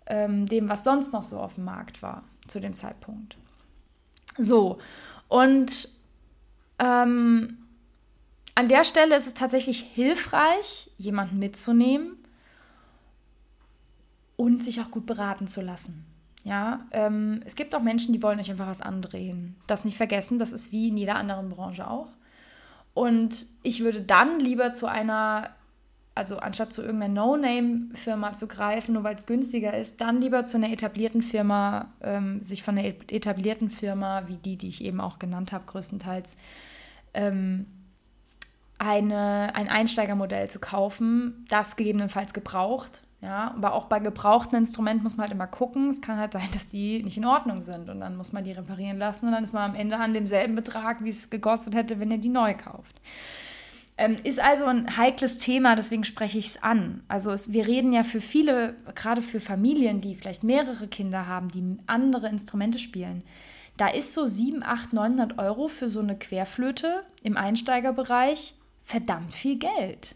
ähm, 0.05 0.45
dem, 0.45 0.69
was 0.69 0.83
sonst 0.83 1.13
noch 1.13 1.23
so 1.23 1.39
auf 1.39 1.55
dem 1.55 1.65
Markt 1.65 2.01
war 2.01 2.23
zu 2.47 2.59
dem 2.59 2.73
Zeitpunkt. 2.73 3.37
So, 4.37 4.79
und 5.27 5.89
ähm, 6.79 7.57
an 8.55 8.69
der 8.69 8.83
Stelle 8.83 9.15
ist 9.15 9.27
es 9.27 9.33
tatsächlich 9.33 9.79
hilfreich, 9.79 10.89
jemanden 10.97 11.39
mitzunehmen 11.39 12.17
und 14.35 14.63
sich 14.63 14.81
auch 14.81 14.91
gut 14.91 15.05
beraten 15.05 15.47
zu 15.47 15.61
lassen. 15.61 16.05
Ja, 16.43 16.85
ähm, 16.91 17.41
es 17.45 17.55
gibt 17.55 17.75
auch 17.75 17.81
Menschen, 17.81 18.13
die 18.13 18.23
wollen 18.23 18.39
euch 18.39 18.49
einfach 18.49 18.67
was 18.67 18.81
andrehen. 18.81 19.57
Das 19.67 19.83
nicht 19.83 19.97
vergessen, 19.97 20.39
das 20.39 20.53
ist 20.53 20.71
wie 20.71 20.87
in 20.87 20.97
jeder 20.97 21.15
anderen 21.15 21.49
Branche 21.49 21.89
auch. 21.89 22.07
Und 22.93 23.45
ich 23.63 23.83
würde 23.83 24.01
dann 24.01 24.39
lieber 24.39 24.71
zu 24.71 24.87
einer, 24.87 25.51
also 26.17 26.37
anstatt 26.37 26.73
zu 26.73 26.81
irgendeiner 26.81 27.13
No-Name-Firma 27.13 28.33
zu 28.33 28.47
greifen, 28.47 28.93
nur 28.93 29.03
weil 29.03 29.15
es 29.15 29.25
günstiger 29.25 29.77
ist, 29.77 30.01
dann 30.01 30.19
lieber 30.19 30.43
zu 30.43 30.57
einer 30.57 30.71
etablierten 30.71 31.21
Firma, 31.21 31.93
ähm, 32.01 32.41
sich 32.41 32.63
von 32.63 32.77
einer 32.77 32.87
etablierten 32.87 33.69
Firma, 33.69 34.23
wie 34.27 34.35
die, 34.35 34.57
die 34.57 34.67
ich 34.67 34.83
eben 34.83 34.99
auch 34.99 35.19
genannt 35.19 35.51
habe, 35.51 35.65
größtenteils, 35.65 36.37
ähm, 37.13 37.67
eine, 38.79 39.55
ein 39.55 39.69
Einsteigermodell 39.69 40.49
zu 40.49 40.59
kaufen, 40.59 41.45
das 41.49 41.75
gegebenenfalls 41.75 42.33
gebraucht. 42.33 43.03
Ja, 43.19 43.51
aber 43.55 43.73
auch 43.73 43.85
bei 43.85 43.99
gebrauchten 43.99 44.55
Instrumenten 44.55 45.01
muss 45.01 45.17
man 45.17 45.23
halt 45.23 45.33
immer 45.33 45.47
gucken. 45.47 45.89
Es 45.89 46.01
kann 46.01 46.17
halt 46.17 46.33
sein, 46.33 46.47
dass 46.53 46.67
die 46.67 47.01
nicht 47.03 47.17
in 47.17 47.25
Ordnung 47.25 47.61
sind 47.61 47.89
und 47.89 47.99
dann 47.99 48.15
muss 48.15 48.33
man 48.33 48.43
die 48.43 48.51
reparieren 48.51 48.97
lassen 48.97 49.27
und 49.27 49.31
dann 49.31 49.43
ist 49.43 49.53
man 49.53 49.71
am 49.71 49.75
Ende 49.75 49.97
an 49.97 50.13
demselben 50.13 50.55
Betrag, 50.55 51.03
wie 51.03 51.09
es 51.09 51.29
gekostet 51.29 51.75
hätte, 51.75 51.99
wenn 51.99 52.11
ihr 52.11 52.19
die 52.19 52.29
neu 52.29 52.53
kauft. 52.53 53.01
Ähm, 53.99 54.17
ist 54.23 54.39
also 54.39 54.65
ein 54.65 54.95
heikles 54.95 55.39
Thema, 55.39 55.75
deswegen 55.75 56.03
spreche 56.03 56.37
ich 56.37 56.45
es 56.47 56.63
an. 56.63 57.01
Also 57.07 57.31
es, 57.31 57.51
wir 57.51 57.67
reden 57.67 57.93
ja 57.93 58.03
für 58.03 58.21
viele, 58.21 58.75
gerade 58.93 59.23
für 59.23 59.39
Familien, 59.39 60.01
die 60.01 60.13
vielleicht 60.13 60.43
mehrere 60.43 60.87
Kinder 60.87 61.25
haben, 61.25 61.49
die 61.49 61.63
andere 61.87 62.29
Instrumente 62.29 62.77
spielen, 62.77 63.23
da 63.75 63.87
ist 63.87 64.13
so 64.13 64.25
7, 64.25 64.63
8, 64.63 64.93
900 64.93 65.39
Euro 65.39 65.67
für 65.67 65.89
so 65.89 65.99
eine 65.99 66.17
Querflöte 66.17 67.03
im 67.23 67.37
Einsteigerbereich 67.37 68.53
verdammt 68.83 69.33
viel 69.33 69.57
Geld. 69.57 70.15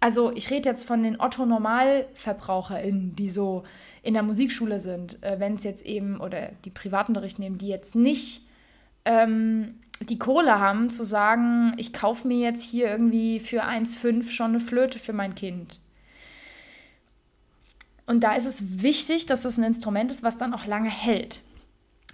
Also 0.00 0.32
ich 0.32 0.50
rede 0.50 0.68
jetzt 0.68 0.84
von 0.84 1.02
den 1.02 1.20
Otto-Normalverbraucherinnen, 1.20 3.14
die 3.16 3.30
so 3.30 3.64
in 4.02 4.14
der 4.14 4.22
Musikschule 4.22 4.80
sind, 4.80 5.22
äh, 5.22 5.38
wenn 5.38 5.54
es 5.54 5.64
jetzt 5.64 5.84
eben, 5.84 6.20
oder 6.20 6.52
die 6.64 6.70
Privatunterricht 6.70 7.38
nehmen, 7.38 7.58
die 7.58 7.68
jetzt 7.68 7.94
nicht 7.94 8.42
ähm, 9.04 9.80
die 10.00 10.18
Kohle 10.18 10.58
haben, 10.58 10.90
zu 10.90 11.04
sagen, 11.04 11.74
ich 11.76 11.92
kaufe 11.92 12.26
mir 12.26 12.38
jetzt 12.38 12.62
hier 12.62 12.88
irgendwie 12.88 13.40
für 13.40 13.64
1,5 13.64 14.30
schon 14.30 14.50
eine 14.50 14.60
Flöte 14.60 14.98
für 14.98 15.12
mein 15.12 15.34
Kind. 15.34 15.78
Und 18.06 18.24
da 18.24 18.34
ist 18.34 18.46
es 18.46 18.82
wichtig, 18.82 19.26
dass 19.26 19.42
das 19.42 19.56
ein 19.56 19.64
Instrument 19.64 20.10
ist, 20.10 20.22
was 20.22 20.38
dann 20.38 20.54
auch 20.54 20.66
lange 20.66 20.90
hält. 20.90 21.42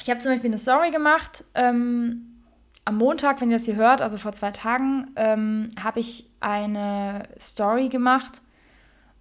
Ich 0.03 0.11
habe 0.11 0.21
zum 0.21 0.33
Beispiel 0.33 0.51
eine 0.51 0.59
Story 0.59 0.91
gemacht. 0.91 1.45
Ähm, 1.55 2.43
am 2.85 2.99
Montag, 2.99 3.41
wenn 3.41 3.51
ihr 3.51 3.57
das 3.57 3.65
hier 3.65 3.77
hört, 3.77 4.03
also 4.03 4.19
vor 4.19 4.33
zwei 4.33 4.51
Tagen, 4.51 5.11
ähm, 5.17 5.71
habe 5.83 6.01
ich 6.01 6.29
eine 6.41 7.23
Story 7.39 7.89
gemacht, 7.89 8.43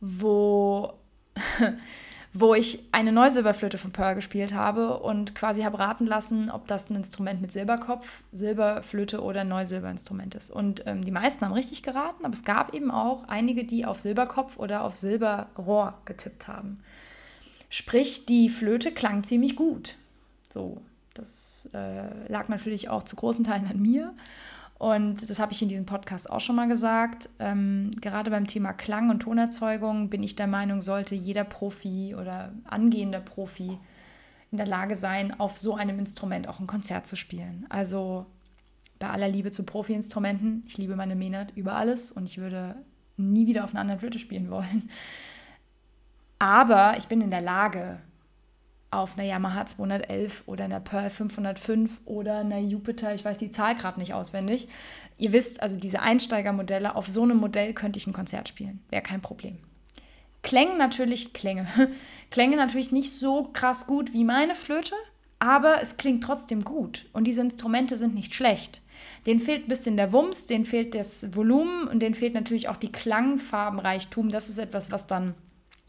wo, 0.02 0.94
wo 2.38 2.54
ich 2.54 2.84
eine 2.92 3.14
neue 3.14 3.32
Silberflöte 3.32 3.78
von 3.78 3.92
Pearl 3.92 4.14
gespielt 4.14 4.54
habe 4.54 5.00
und 5.00 5.36
quasi 5.36 5.62
habe 5.62 5.80
raten 5.80 6.06
lassen, 6.06 6.52
ob 6.52 6.68
das 6.68 6.90
ein 6.90 6.98
Instrument 6.98 7.40
mit 7.40 7.54
Silberkopf, 7.54 8.24
Silberflöte 8.34 9.24
oder 9.24 9.46
Neusilberinstrument 9.46 10.36
ist. 10.36 10.52
Und 10.52 10.84
ähm, 10.86 11.06
die 11.06 11.12
meisten 11.12 11.46
haben 11.46 11.54
richtig 11.54 11.82
geraten, 11.82 12.26
aber 12.26 12.34
es 12.34 12.44
gab 12.44 12.74
eben 12.74 12.92
auch 12.92 13.24
einige, 13.30 13.64
die 13.64 13.86
auf 13.86 14.02
Silberkopf 14.02 14.58
oder 14.58 14.84
auf 14.84 14.98
Silberrohr 14.98 15.94
getippt 16.04 16.50
haben. 16.50 16.82
Sprich, 17.70 18.26
die 18.26 18.50
Flöte 18.50 18.92
klang 18.92 19.24
ziemlich 19.24 19.56
gut. 19.56 19.96
So, 20.54 20.82
das 21.14 21.70
äh, 21.74 22.28
lag 22.28 22.50
natürlich 22.50 22.90
auch 22.90 23.04
zu 23.04 23.16
großen 23.16 23.46
Teilen 23.46 23.68
an 23.68 23.82
mir. 23.82 24.14
Und 24.78 25.30
das 25.30 25.40
habe 25.40 25.54
ich 25.54 25.62
in 25.62 25.70
diesem 25.70 25.86
Podcast 25.86 26.30
auch 26.30 26.42
schon 26.42 26.56
mal 26.56 26.68
gesagt. 26.68 27.30
Ähm, 27.40 27.92
gerade 28.02 28.30
beim 28.30 28.46
Thema 28.46 28.74
Klang 28.74 29.10
und 29.10 29.22
Tonerzeugung 29.22 30.10
bin 30.10 30.22
ich 30.22 30.36
der 30.36 30.48
Meinung, 30.48 30.82
sollte 30.82 31.16
jeder 31.16 31.46
Profi 31.46 32.14
oder 32.16 32.52
angehender 32.66 33.22
Profi 33.22 33.78
in 34.52 34.58
der 34.58 34.68
Lage 34.68 34.96
sein, 34.96 35.40
auf 35.40 35.58
so 35.58 35.76
einem 35.76 35.98
Instrument 35.98 36.48
auch 36.48 36.60
ein 36.60 36.68
Konzert 36.68 37.08
zu 37.08 37.16
spielen. 37.16 37.66
Also 37.70 38.26
bei 39.00 39.10
aller 39.10 39.30
Liebe 39.30 39.52
zu 39.52 39.64
Profi-Instrumenten, 39.64 40.64
ich 40.68 40.78
liebe 40.78 40.96
meine 40.96 41.16
Menat 41.16 41.52
über 41.56 41.76
alles 41.76 42.12
und 42.12 42.26
ich 42.26 42.38
würde 42.38 42.76
nie 43.18 43.48
wieder 43.48 43.64
auf 43.64 43.72
einer 43.72 43.82
anderen 43.82 44.00
Flöte 44.00 44.20
spielen 44.20 44.50
wollen. 44.50 44.90
Aber 46.38 46.96
ich 46.98 47.08
bin 47.08 47.22
in 47.22 47.32
der 47.32 47.42
Lage, 47.42 48.00
auf 48.96 49.18
einer 49.18 49.28
Yamaha 49.28 49.66
211 49.66 50.44
oder 50.46 50.66
einer 50.66 50.80
Pearl 50.80 51.10
505 51.10 52.02
oder 52.06 52.40
einer 52.40 52.60
Jupiter, 52.60 53.14
ich 53.14 53.26
weiß 53.26 53.40
die 53.40 53.52
Zahl 53.52 53.76
gerade 53.76 54.00
nicht 54.00 54.14
auswendig. 54.14 54.68
Ihr 55.18 55.32
wisst, 55.32 55.62
also 55.62 55.78
diese 55.78 56.02
Einsteigermodelle, 56.02 56.96
auf 56.96 57.08
so 57.08 57.24
einem 57.24 57.38
Modell 57.38 57.74
könnte 57.74 57.98
ich 57.98 58.08
ein 58.08 58.14
Konzert 58.14 58.50
spielen, 58.50 58.84
wäre 58.90 59.04
kein 59.04 59.22
Problem. 59.22 59.58
Klänge 60.42 60.78
natürlich, 60.78 61.34
Klänge, 61.34 61.68
Klänge 62.32 62.58
natürlich 62.58 62.92
nicht 62.92 63.12
so 63.12 63.50
krass 63.54 63.88
gut 63.88 64.14
wie 64.14 64.24
meine 64.24 64.56
Flöte, 64.56 64.96
aber 65.40 65.82
es 65.82 65.98
klingt 65.98 66.24
trotzdem 66.24 66.64
gut 66.64 67.06
und 67.14 67.26
diese 67.26 67.42
Instrumente 67.42 67.98
sind 67.98 68.16
nicht 68.16 68.36
schlecht. 68.36 68.82
Den 69.26 69.40
fehlt 69.40 69.66
ein 69.66 69.70
bisschen 69.70 69.98
der 69.98 70.14
Wumms, 70.14 70.48
denen 70.48 70.66
fehlt 70.66 70.94
das 70.96 71.36
Volumen 71.36 71.88
und 71.88 72.00
denen 72.00 72.16
fehlt 72.16 72.34
natürlich 72.34 72.70
auch 72.70 72.78
die 72.78 72.92
Klangfarbenreichtum. 72.92 74.30
Das 74.30 74.50
ist 74.50 74.60
etwas, 74.60 74.92
was 74.92 75.08
dann 75.08 75.34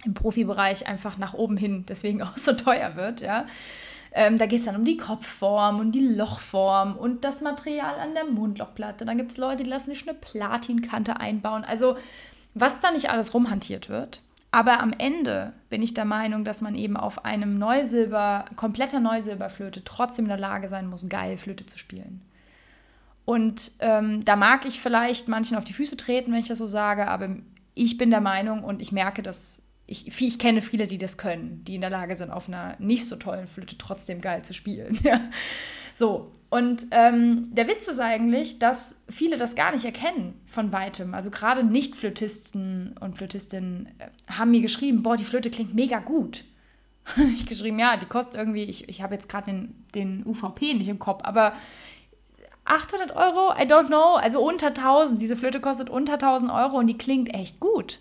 im 0.07 0.15
Profibereich 0.15 0.87
einfach 0.87 1.19
nach 1.19 1.35
oben 1.35 1.57
hin 1.57 1.85
deswegen 1.87 2.23
auch 2.23 2.37
so 2.37 2.53
teuer 2.53 2.97
wird, 2.97 3.21
ja. 3.21 3.47
Ähm, 4.13 4.39
da 4.39 4.47
geht 4.47 4.61
es 4.61 4.67
dann 4.67 4.77
um 4.77 4.85
die 4.87 4.97
Kopfform 4.97 5.79
und 5.79 5.93
die 5.93 6.07
Lochform 6.07 6.97
und 6.97 7.25
das 7.25 7.43
Material 7.43 7.99
an 8.01 8.15
der 8.15 8.25
Mundlochplatte. 8.25 9.05
Dann 9.05 9.19
gibt 9.19 9.33
es 9.33 9.37
Leute, 9.37 9.65
die 9.65 9.69
lassen 9.69 9.91
sich 9.91 10.09
eine 10.09 10.17
Platinkante 10.17 11.21
einbauen. 11.21 11.65
Also 11.65 11.99
was 12.55 12.81
da 12.81 12.91
nicht 12.91 13.11
alles 13.11 13.35
rumhantiert 13.35 13.91
wird. 13.91 14.23
Aber 14.51 14.81
am 14.81 14.95
Ende 14.97 15.53
bin 15.69 15.83
ich 15.83 15.93
der 15.93 16.07
Meinung, 16.07 16.45
dass 16.45 16.63
man 16.63 16.75
eben 16.75 16.97
auf 16.97 17.27
einem 17.27 17.59
Neusilber, 17.59 18.47
kompletter 18.57 19.01
Neusilberflöte 19.01 19.85
trotzdem 19.85 20.25
in 20.25 20.31
der 20.31 20.39
Lage 20.39 20.71
sein 20.71 20.87
muss, 20.87 21.11
geil 21.11 21.37
Flöte 21.37 21.67
zu 21.67 21.79
spielen. 21.79 22.23
Und 23.27 23.73
ähm, 23.81 24.25
da 24.25 24.37
mag 24.37 24.65
ich 24.65 24.81
vielleicht 24.81 25.29
manchen 25.29 25.59
auf 25.59 25.65
die 25.65 25.75
Füße 25.75 25.99
treten, 25.99 26.33
wenn 26.33 26.41
ich 26.41 26.49
das 26.49 26.59
so 26.59 26.67
sage, 26.67 27.09
aber 27.09 27.29
ich 27.75 27.99
bin 27.99 28.09
der 28.09 28.23
Meinung 28.23 28.65
und 28.65 28.81
ich 28.81 28.93
merke 28.93 29.23
das 29.23 29.66
ich, 29.87 30.21
ich 30.21 30.39
kenne 30.39 30.63
viele, 30.63 30.87
die 30.87 30.99
das 30.99 31.17
können, 31.17 31.63
die 31.65 31.77
in 31.77 31.81
der 31.81 31.91
Lage 31.91 32.17
sind, 32.17 32.31
auf 32.31 32.49
einer 32.49 32.77
nicht 32.79 33.07
so 33.07 33.17
tollen 33.17 33.47
Flöte 33.47 33.79
trotzdem 33.79 34.21
geil 34.21 34.43
zu 34.43 34.55
spielen. 34.55 34.99
So, 35.99 36.31
und 36.51 36.89
ähm, 36.91 37.55
der 37.55 37.69
Witz 37.69 37.89
ist 37.89 38.01
eigentlich, 38.01 38.59
dass 38.59 39.07
viele 39.09 39.39
das 39.39 39.55
gar 39.55 39.73
nicht 39.73 39.87
erkennen 39.87 40.39
von 40.45 40.71
weitem. 40.71 41.15
Also 41.15 41.31
gerade 41.31 41.65
Nicht-Flötisten 41.65 42.95
und 43.01 43.17
Flötistinnen 43.17 43.89
äh, 43.99 44.09
haben 44.31 44.51
mir 44.51 44.61
geschrieben, 44.61 45.03
boah, 45.03 45.17
die 45.17 45.25
Flöte 45.25 45.49
klingt 45.49 45.75
mega 45.75 46.01
gut. 46.01 46.45
Und 47.17 47.33
ich 47.33 47.47
geschrieben, 47.47 47.79
ja, 47.79 47.97
die 47.97 48.05
kostet 48.05 48.35
irgendwie, 48.35 48.65
ich, 48.65 48.91
ich 48.91 49.01
habe 49.01 49.15
jetzt 49.15 49.31
gerade 49.31 49.47
den, 49.47 49.87
den 49.95 50.27
UVP 50.27 50.75
nicht 50.75 50.89
im 50.89 50.99
Kopf, 50.99 51.23
aber 51.25 51.55
800 52.67 53.17
Euro, 53.17 53.55
I 53.55 53.63
don't 53.63 53.87
know, 53.87 54.17
also 54.17 54.47
unter 54.47 54.67
1000. 54.67 55.19
Diese 55.19 55.39
Flöte 55.39 55.61
kostet 55.61 55.89
unter 55.89 56.15
1000 56.15 56.53
Euro 56.53 56.77
und 56.77 56.89
die 56.89 56.99
klingt 56.99 57.33
echt 57.33 57.59
gut 57.59 58.01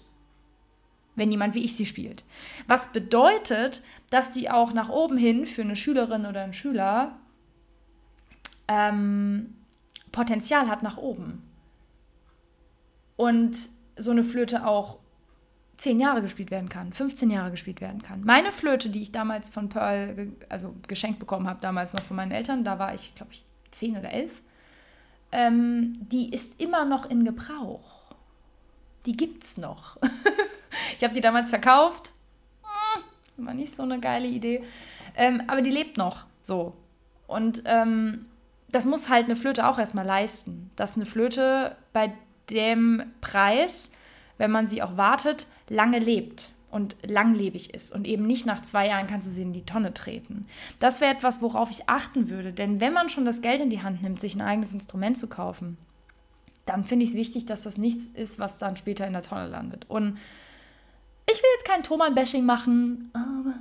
wenn 1.16 1.32
jemand 1.32 1.56
wie 1.56 1.64
ich 1.64 1.76
sie 1.76 1.86
spielt. 1.86 2.24
Was 2.68 2.92
bedeutet, 2.92 3.82
dass 4.10 4.32
die 4.32 4.50
auch 4.50 4.74
nach 4.74 4.90
oben 4.90 5.18
hin 5.18 5.46
für 5.46 5.62
eine 5.62 5.76
Schülerin 5.76 6.26
oder 6.26 6.44
einen 6.44 6.54
Schüler 6.54 7.18
ähm, 8.68 9.56
Potenzial 10.12 10.68
hat 10.70 10.84
nach 10.84 10.98
oben. 10.98 11.44
Und 13.18 13.70
so 13.98 14.12
eine 14.12 14.24
Flöte 14.24 14.66
auch 14.66 15.00
10 15.78 16.00
Jahre 16.00 16.22
gespielt 16.22 16.52
werden 16.52 16.70
kann, 16.70 16.94
15 16.94 17.30
Jahre 17.30 17.52
gespielt 17.52 17.82
werden 17.82 18.02
kann. 18.02 18.24
Meine 18.24 18.52
Flöte, 18.52 18.90
die 18.90 19.02
ich 19.02 19.12
damals 19.12 19.50
von 19.50 19.70
Pearl, 19.70 20.32
also 20.50 20.74
geschenkt 20.88 21.20
bekommen 21.20 21.48
habe, 21.48 21.60
damals 21.62 21.94
noch 21.94 22.04
von 22.04 22.16
meinen 22.16 22.32
Eltern, 22.32 22.64
da 22.64 22.80
war 22.80 22.94
ich, 22.94 23.14
glaube 23.16 23.34
ich, 23.34 23.44
10 23.72 23.98
oder 23.98 24.12
11, 24.12 24.42
ähm, 25.32 25.94
die 26.00 26.34
ist 26.34 26.62
immer 26.62 26.86
noch 26.86 27.10
in 27.10 27.26
Gebrauch. 27.26 28.16
Die 29.06 29.18
gibt's 29.18 29.58
noch. 29.58 29.98
Ich 30.98 31.04
habe 31.04 31.14
die 31.14 31.22
damals 31.22 31.50
verkauft. 31.50 32.14
Hm, 33.36 33.46
war 33.46 33.54
nicht 33.54 33.76
so 33.76 33.84
eine 33.84 34.00
geile 34.00 34.28
Idee. 34.28 34.64
Ähm, 35.16 35.44
aber 35.48 35.62
die 35.62 35.72
lebt 35.72 35.98
noch 35.98 36.26
so. 36.44 36.74
Und 37.28 37.64
ähm, 37.66 38.26
das 38.70 38.86
muss 38.86 39.10
halt 39.10 39.26
eine 39.26 39.36
Flöte 39.36 39.68
auch 39.68 39.80
erstmal 39.80 40.06
leisten. 40.06 40.70
Dass 40.76 40.96
eine 40.96 41.06
Flöte 41.06 41.76
bei 41.94 42.14
dem 42.50 43.04
Preis, 43.22 43.92
wenn 44.38 44.52
man 44.52 44.68
sie 44.68 44.84
auch 44.84 44.98
wartet, 44.98 45.48
lange 45.70 46.00
lebt 46.00 46.52
und 46.76 46.98
langlebig 47.04 47.74
ist 47.74 47.94
und 47.94 48.06
eben 48.06 48.28
nicht 48.28 48.46
nach 48.46 48.62
zwei 48.62 48.88
Jahren 48.88 49.08
kannst 49.08 49.28
du 49.28 49.32
sie 49.32 49.44
in 49.44 49.54
die 49.54 49.66
Tonne 49.66 49.94
treten. 49.94 50.46
Das 50.80 51.00
wäre 51.00 51.14
etwas, 51.14 51.42
worauf 51.42 51.72
ich 51.72 51.88
achten 51.88 52.30
würde, 52.30 52.52
denn 52.52 52.82
wenn 52.82 52.92
man 52.92 53.10
schon 53.10 53.26
das 53.26 53.42
Geld 53.42 53.62
in 53.62 53.70
die 53.70 53.82
Hand 53.82 54.02
nimmt, 54.04 54.20
sich 54.20 54.36
ein 54.36 54.42
eigenes 54.42 54.74
Instrument 54.74 55.18
zu 55.18 55.30
kaufen, 55.30 55.78
dann 56.66 56.84
finde 56.84 57.04
ich 57.04 57.12
es 57.12 57.16
wichtig, 57.16 57.46
dass 57.46 57.64
das 57.64 57.78
nichts 57.78 58.08
ist, 58.08 58.40
was 58.40 58.60
dann 58.60 58.76
später 58.76 59.08
in 59.08 59.14
der 59.14 59.22
Tonne 59.22 59.48
landet. 59.48 59.86
Und 59.90 60.18
ich 61.28 61.38
will 61.38 61.50
jetzt 61.56 61.66
kein 61.66 61.84
Thomann-Bashing 61.84 62.46
machen, 62.46 63.12
aber 63.14 63.56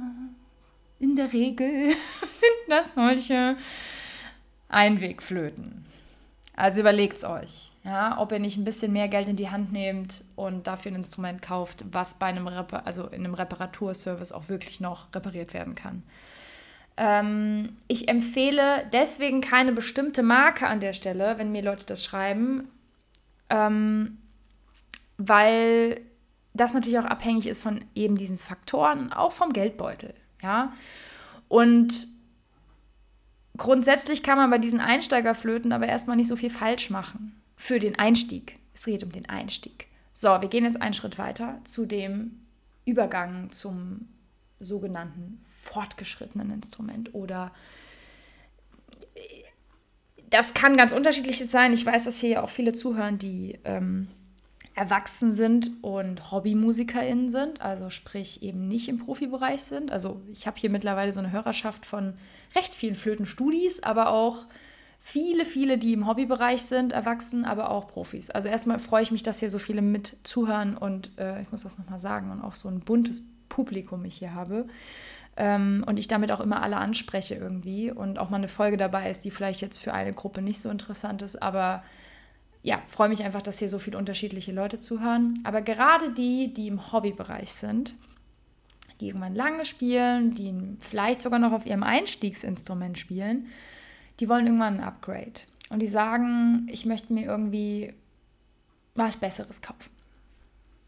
in 0.99 1.17
der 1.17 1.33
Regel 1.33 1.91
sind 2.21 2.69
das 2.69 2.93
solche 2.95 3.57
Einwegflöten. 4.69 5.85
Also 6.57 6.81
überlegt 6.81 7.15
es 7.15 7.25
euch, 7.25 7.73
ja, 7.85 8.19
ob 8.19 8.31
ihr 8.33 8.39
nicht 8.39 8.57
ein 8.57 8.65
bisschen 8.65 8.93
mehr 8.93 9.09
Geld 9.09 9.29
in 9.29 9.37
die 9.37 9.51
Hand 9.51 9.73
nehmt 9.73 10.23
und 10.37 10.67
dafür 10.67 10.93
ein 10.93 10.97
Instrument 10.97 11.43
kauft, 11.43 11.85
was 11.91 12.15
bei 12.15 12.27
einem, 12.27 12.47
Repa 12.47 12.79
also 12.85 13.07
in 13.09 13.25
einem 13.25 13.35
Reparaturservice 13.35 14.33
auch 14.33 14.49
wirklich 14.49 14.81
noch 14.81 15.13
repariert 15.15 15.53
werden 15.53 15.75
kann. 15.75 16.05
Ähm, 16.97 17.77
ich 17.89 18.09
empfehle 18.09 18.89
deswegen 18.93 19.41
keine 19.41 19.73
bestimmte 19.73 20.23
Marke 20.23 20.69
an 20.69 20.79
der 20.79 20.93
Stelle, 20.93 21.39
wenn 21.39 21.51
mir 21.51 21.63
Leute 21.63 21.87
das 21.87 22.05
schreiben, 22.05 22.69
ähm, 23.51 24.19
weil 25.19 26.01
das 26.55 26.73
natürlich 26.73 26.99
auch 26.99 27.05
abhängig 27.05 27.47
ist 27.47 27.61
von 27.61 27.85
eben 27.95 28.17
diesen 28.17 28.39
Faktoren, 28.39 29.13
auch 29.13 29.33
vom 29.33 29.53
Geldbeutel. 29.53 30.15
Ja? 30.43 30.73
Und 31.49 32.09
grundsätzlich 33.57 34.23
kann 34.23 34.39
man 34.39 34.51
bei 34.51 34.59
diesen 34.59 34.81
Einsteigerflöten 34.81 35.73
aber 35.73 35.87
erstmal 35.87 36.17
nicht 36.17 36.29
so 36.29 36.37
viel 36.37 36.51
falsch 36.51 36.91
machen. 36.91 37.41
Für 37.57 37.79
den 37.79 37.99
Einstieg. 37.99 38.59
Es 38.73 38.85
geht 38.85 39.03
um 39.05 39.13
den 39.13 39.29
Einstieg. 39.29 39.89
So, 40.13 40.29
wir 40.29 40.49
gehen 40.49 40.65
jetzt 40.65 40.81
einen 40.81 40.95
Schritt 40.95 41.19
weiter 41.19 41.61
zu 41.65 41.87
dem 41.87 42.41
Übergang 42.85 43.51
zum 43.51 44.09
sogenannten 44.61 45.41
fortgeschrittenen 45.43 46.51
Instrument 46.51 47.15
oder 47.15 47.53
das 50.31 50.55
kann 50.55 50.77
ganz 50.77 50.93
unterschiedliches 50.93 51.51
sein. 51.51 51.73
Ich 51.73 51.85
weiß, 51.85 52.05
dass 52.05 52.19
hier 52.19 52.31
ja 52.31 52.43
auch 52.43 52.51
viele 52.51 52.73
zuhören, 52.73 53.19
die 53.19 53.59
ähm, 53.65 54.09
erwachsen 54.75 55.33
sind 55.33 55.71
und 55.83 56.33
HobbymusikerInnen 56.33 57.31
sind, 57.31 57.61
also 57.61 57.91
sprich 57.91 58.43
eben 58.43 58.67
nicht 58.67 58.89
im 58.89 58.99
Profibereich 58.99 59.63
sind. 59.63 59.93
Also 59.93 60.21
ich 60.29 60.47
habe 60.47 60.59
hier 60.59 60.71
mittlerweile 60.71 61.13
so 61.13 61.21
eine 61.21 61.31
Hörerschaft 61.31 61.87
von 61.87 62.15
recht 62.57 62.75
vielen 62.75 62.97
Flötenstudis, 62.97 63.85
aber 63.85 64.09
auch 64.09 64.47
viele, 65.01 65.45
viele, 65.45 65.79
die 65.79 65.93
im 65.93 66.09
Hobbybereich 66.09 66.63
sind, 66.63 66.93
erwachsen, 66.93 67.45
aber 67.45 67.71
auch 67.71 67.87
Profis. 67.87 68.31
Also 68.31 68.49
erstmal 68.49 68.81
freue 68.81 69.03
ich 69.03 69.13
mich, 69.13 69.23
dass 69.23 69.39
hier 69.39 69.51
so 69.51 69.61
viele 69.61 69.83
mit 69.83 70.17
zuhören 70.25 70.77
und 70.77 71.17
äh, 71.19 71.41
ich 71.43 71.53
muss 71.53 71.63
das 71.63 71.79
nochmal 71.79 72.01
sagen 72.01 72.33
und 72.33 72.41
auch 72.41 72.55
so 72.55 72.69
ein 72.69 72.81
buntes 72.81 73.23
Publikum 73.49 74.05
ich 74.05 74.17
hier 74.17 74.35
habe. 74.35 74.67
Ähm, 75.37 75.85
und 75.87 75.99
ich 75.99 76.09
damit 76.09 76.33
auch 76.33 76.41
immer 76.41 76.63
alle 76.63 76.79
anspreche 76.79 77.35
irgendwie 77.35 77.93
und 77.93 78.19
auch 78.19 78.31
mal 78.31 78.37
eine 78.39 78.49
Folge 78.49 78.77
dabei 78.77 79.11
ist, 79.11 79.25
die 79.25 79.31
vielleicht 79.31 79.61
jetzt 79.61 79.79
für 79.79 79.93
eine 79.93 80.13
Gruppe 80.13 80.43
nicht 80.43 80.61
so 80.61 80.69
interessant 80.69 81.23
ist, 81.23 81.43
aber 81.43 81.85
ja, 82.65 82.83
freue 82.89 83.11
mich 83.11 83.23
einfach, 83.23 83.43
dass 83.43 83.59
hier 83.59 83.69
so 83.69 83.79
viele 83.79 83.99
unterschiedliche 83.99 84.51
Leute 84.51 84.81
zuhören. 84.81 85.39
Aber 85.45 85.61
gerade 85.61 86.15
die, 86.15 86.53
die 86.55 86.67
im 86.67 86.93
Hobbybereich 86.93 87.53
sind, 87.53 87.95
die 89.01 89.09
irgendwann 89.09 89.35
lange 89.35 89.67
spielen, 89.67 90.35
die 90.35 90.55
vielleicht 90.81 91.21
sogar 91.21 91.39
noch 91.39 91.53
auf 91.53 91.67
ihrem 91.67 91.83
Einstiegsinstrument 91.83 92.97
spielen, 92.97 93.49
die 94.19 94.31
wollen 94.31 94.47
irgendwann 94.47 94.79
ein 94.79 94.85
Upgrade. 94.85 95.43
Und 95.69 95.81
die 95.81 95.87
sagen, 95.87 96.67
ich 96.71 96.87
möchte 96.87 97.13
mir 97.13 97.27
irgendwie 97.27 97.93
was 98.95 99.19
Besseres 99.19 99.61
kaufen. 99.61 99.91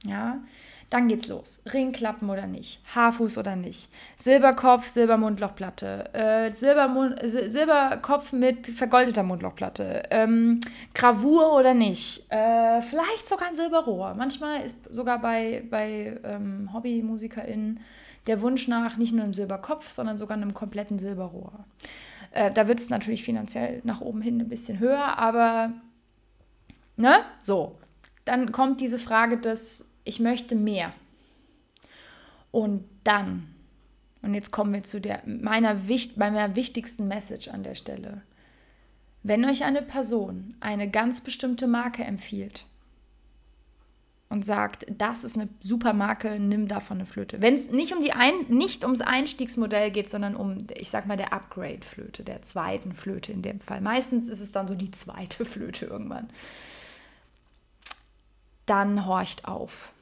Ja, 0.03 0.43
dann 0.91 1.09
geht's 1.09 1.27
los. 1.29 1.63
Ringklappen 1.73 2.31
oder 2.31 2.47
nicht, 2.47 2.81
Haarfuß 2.95 3.39
oder 3.39 3.57
nicht, 3.57 3.89
Silberkopf, 4.17 4.87
Silbermundlochplatte, 4.89 6.15
äh, 6.15 6.55
Silbermund, 6.55 7.19
Silberkopf 7.25 8.33
mit 8.33 8.67
vergoldeter 8.67 9.23
Mundlochplatte, 9.23 10.05
ähm, 10.11 10.61
Gravur 10.95 11.53
oder 11.55 11.75
nicht, 11.75 12.31
äh, 12.31 12.81
vielleicht 12.83 13.29
sogar 13.29 13.49
ein 13.49 13.57
Silberrohr. 13.57 14.15
Manchmal 14.15 14.63
ist 14.63 14.77
sogar 14.91 15.21
bei, 15.21 15.65
bei 15.69 16.21
ähm, 16.25 16.71
HobbymusikerInnen 16.73 17.81
der 18.27 18.41
Wunsch 18.43 18.69
nach 18.69 18.97
nicht 18.97 19.13
nur 19.13 19.25
einem 19.25 19.35
Silberkopf, 19.35 19.91
sondern 19.91 20.19
sogar 20.19 20.37
einem 20.37 20.55
kompletten 20.55 20.99
Silberrohr. 20.99 21.65
Äh, 22.31 22.53
da 22.53 22.69
wird 22.69 22.79
es 22.79 22.91
natürlich 22.91 23.25
finanziell 23.25 23.81
nach 23.85 24.01
oben 24.01 24.21
hin 24.21 24.41
ein 24.41 24.49
bisschen 24.49 24.79
höher, 24.79 25.19
aber 25.19 25.73
ne, 26.97 27.21
so. 27.41 27.79
Dann 28.25 28.51
kommt 28.51 28.81
diese 28.81 28.99
Frage 28.99 29.39
des 29.39 29.96
ich 30.07 30.21
möchte 30.21 30.55
mehr. 30.55 30.93
Und 32.51 32.85
dann, 33.05 33.55
und 34.23 34.35
jetzt 34.35 34.51
kommen 34.51 34.73
wir 34.73 34.83
zu 34.83 35.01
der, 35.01 35.23
meiner, 35.27 35.77
meiner 36.17 36.57
wichtigsten 36.57 37.09
Message 37.09 37.49
an 37.49 37.63
der 37.63 37.75
Stelle. 37.75 38.23
Wenn 39.23 39.45
euch 39.45 39.65
eine 39.65 39.83
Person 39.83 40.55
eine 40.61 40.89
ganz 40.89 41.21
bestimmte 41.21 41.67
Marke 41.67 42.05
empfiehlt 42.05 42.65
und 44.29 44.45
sagt, 44.45 44.87
das 44.89 45.25
ist 45.25 45.37
eine 45.37 45.49
super 45.61 45.93
Marke, 45.93 46.39
nimm 46.39 46.69
davon 46.69 46.99
eine 46.99 47.07
Flöte. 47.07 47.43
Wenn 47.43 47.55
es 47.55 47.71
nicht 47.71 47.93
um 47.93 48.01
nicht 48.57 48.85
ums 48.85 49.01
Einstiegsmodell 49.01 49.91
geht, 49.91 50.11
sondern 50.11 50.37
um, 50.37 50.67
ich 50.75 50.91
sag 50.91 51.07
mal, 51.07 51.17
der 51.17 51.33
Upgrade-Flöte, 51.33 52.25
der 52.25 52.43
zweiten 52.43 52.93
Flöte 52.93 53.33
in 53.33 53.43
dem 53.43 53.61
Fall. 53.61 53.81
Meistens 53.81 54.29
ist 54.29 54.41
es 54.41 54.53
dann 54.53 54.69
so 54.69 54.75
die 54.75 54.93
zweite 54.93 55.45
Flöte 55.45 55.87
irgendwann. 55.87 56.31
Dann 58.67 59.07
horcht 59.07 59.45
auf. 59.45 59.93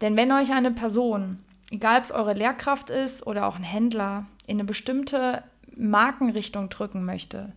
Denn 0.00 0.16
wenn 0.16 0.32
euch 0.32 0.52
eine 0.52 0.70
Person, 0.70 1.38
egal 1.70 1.98
ob 1.98 2.04
es 2.04 2.12
eure 2.12 2.34
Lehrkraft 2.34 2.90
ist 2.90 3.26
oder 3.26 3.46
auch 3.46 3.56
ein 3.56 3.62
Händler, 3.62 4.26
in 4.46 4.56
eine 4.56 4.64
bestimmte 4.64 5.42
Markenrichtung 5.74 6.68
drücken 6.68 7.04
möchte, 7.04 7.52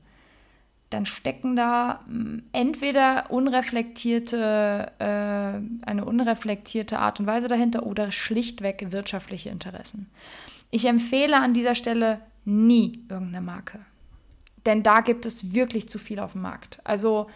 dann 0.90 1.06
stecken 1.06 1.56
da 1.56 2.04
hm, 2.08 2.44
entweder 2.52 3.30
unreflektierte, 3.30 4.92
äh, 5.00 5.86
eine 5.86 6.06
unreflektierte 6.06 7.00
Art 7.00 7.20
und 7.20 7.28
Weise 7.28 7.48
dahinter 7.48 7.86
oder 7.86 8.12
schlichtweg 8.12 8.88
wirtschaftliche 8.92 9.50
Interessen. 9.50 10.10
Ich 10.72 10.86
empfehle 10.86 11.38
an 11.38 11.54
dieser 11.54 11.76
Stelle 11.76 12.22
nie 12.46 13.04
irgendeine 13.10 13.46
Marke. 13.46 13.80
Denn 14.66 14.84
da 14.84 15.02
gibt 15.02 15.26
es 15.26 15.54
wirklich 15.54 15.88
zu 15.90 16.00
viel 16.00 16.20
auf 16.20 16.34
dem 16.34 16.42
Markt. 16.42 16.80
Also 16.84 17.30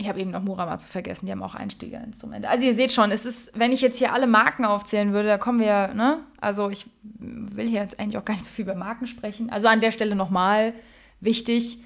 ich 0.00 0.08
habe 0.08 0.20
eben 0.20 0.30
noch 0.30 0.42
Murama 0.42 0.78
zu 0.78 0.88
vergessen, 0.88 1.26
die 1.26 1.32
haben 1.32 1.42
auch 1.42 1.56
Einstiegerinstrumente. 1.56 2.48
Also 2.48 2.64
ihr 2.64 2.72
seht 2.72 2.92
schon, 2.92 3.10
es 3.10 3.26
ist, 3.26 3.58
wenn 3.58 3.72
ich 3.72 3.80
jetzt 3.80 3.98
hier 3.98 4.12
alle 4.12 4.28
Marken 4.28 4.64
aufzählen 4.64 5.12
würde, 5.12 5.28
da 5.28 5.38
kommen 5.38 5.58
wir, 5.58 5.88
ne? 5.88 6.20
Also 6.40 6.70
ich 6.70 6.86
will 7.02 7.68
hier 7.68 7.80
jetzt 7.80 7.98
eigentlich 7.98 8.16
auch 8.16 8.24
gar 8.24 8.34
nicht 8.34 8.44
so 8.44 8.50
viel 8.50 8.64
über 8.64 8.76
Marken 8.76 9.08
sprechen. 9.08 9.50
Also 9.50 9.66
an 9.66 9.80
der 9.80 9.90
Stelle 9.90 10.14
nochmal 10.14 10.72
wichtig, 11.20 11.78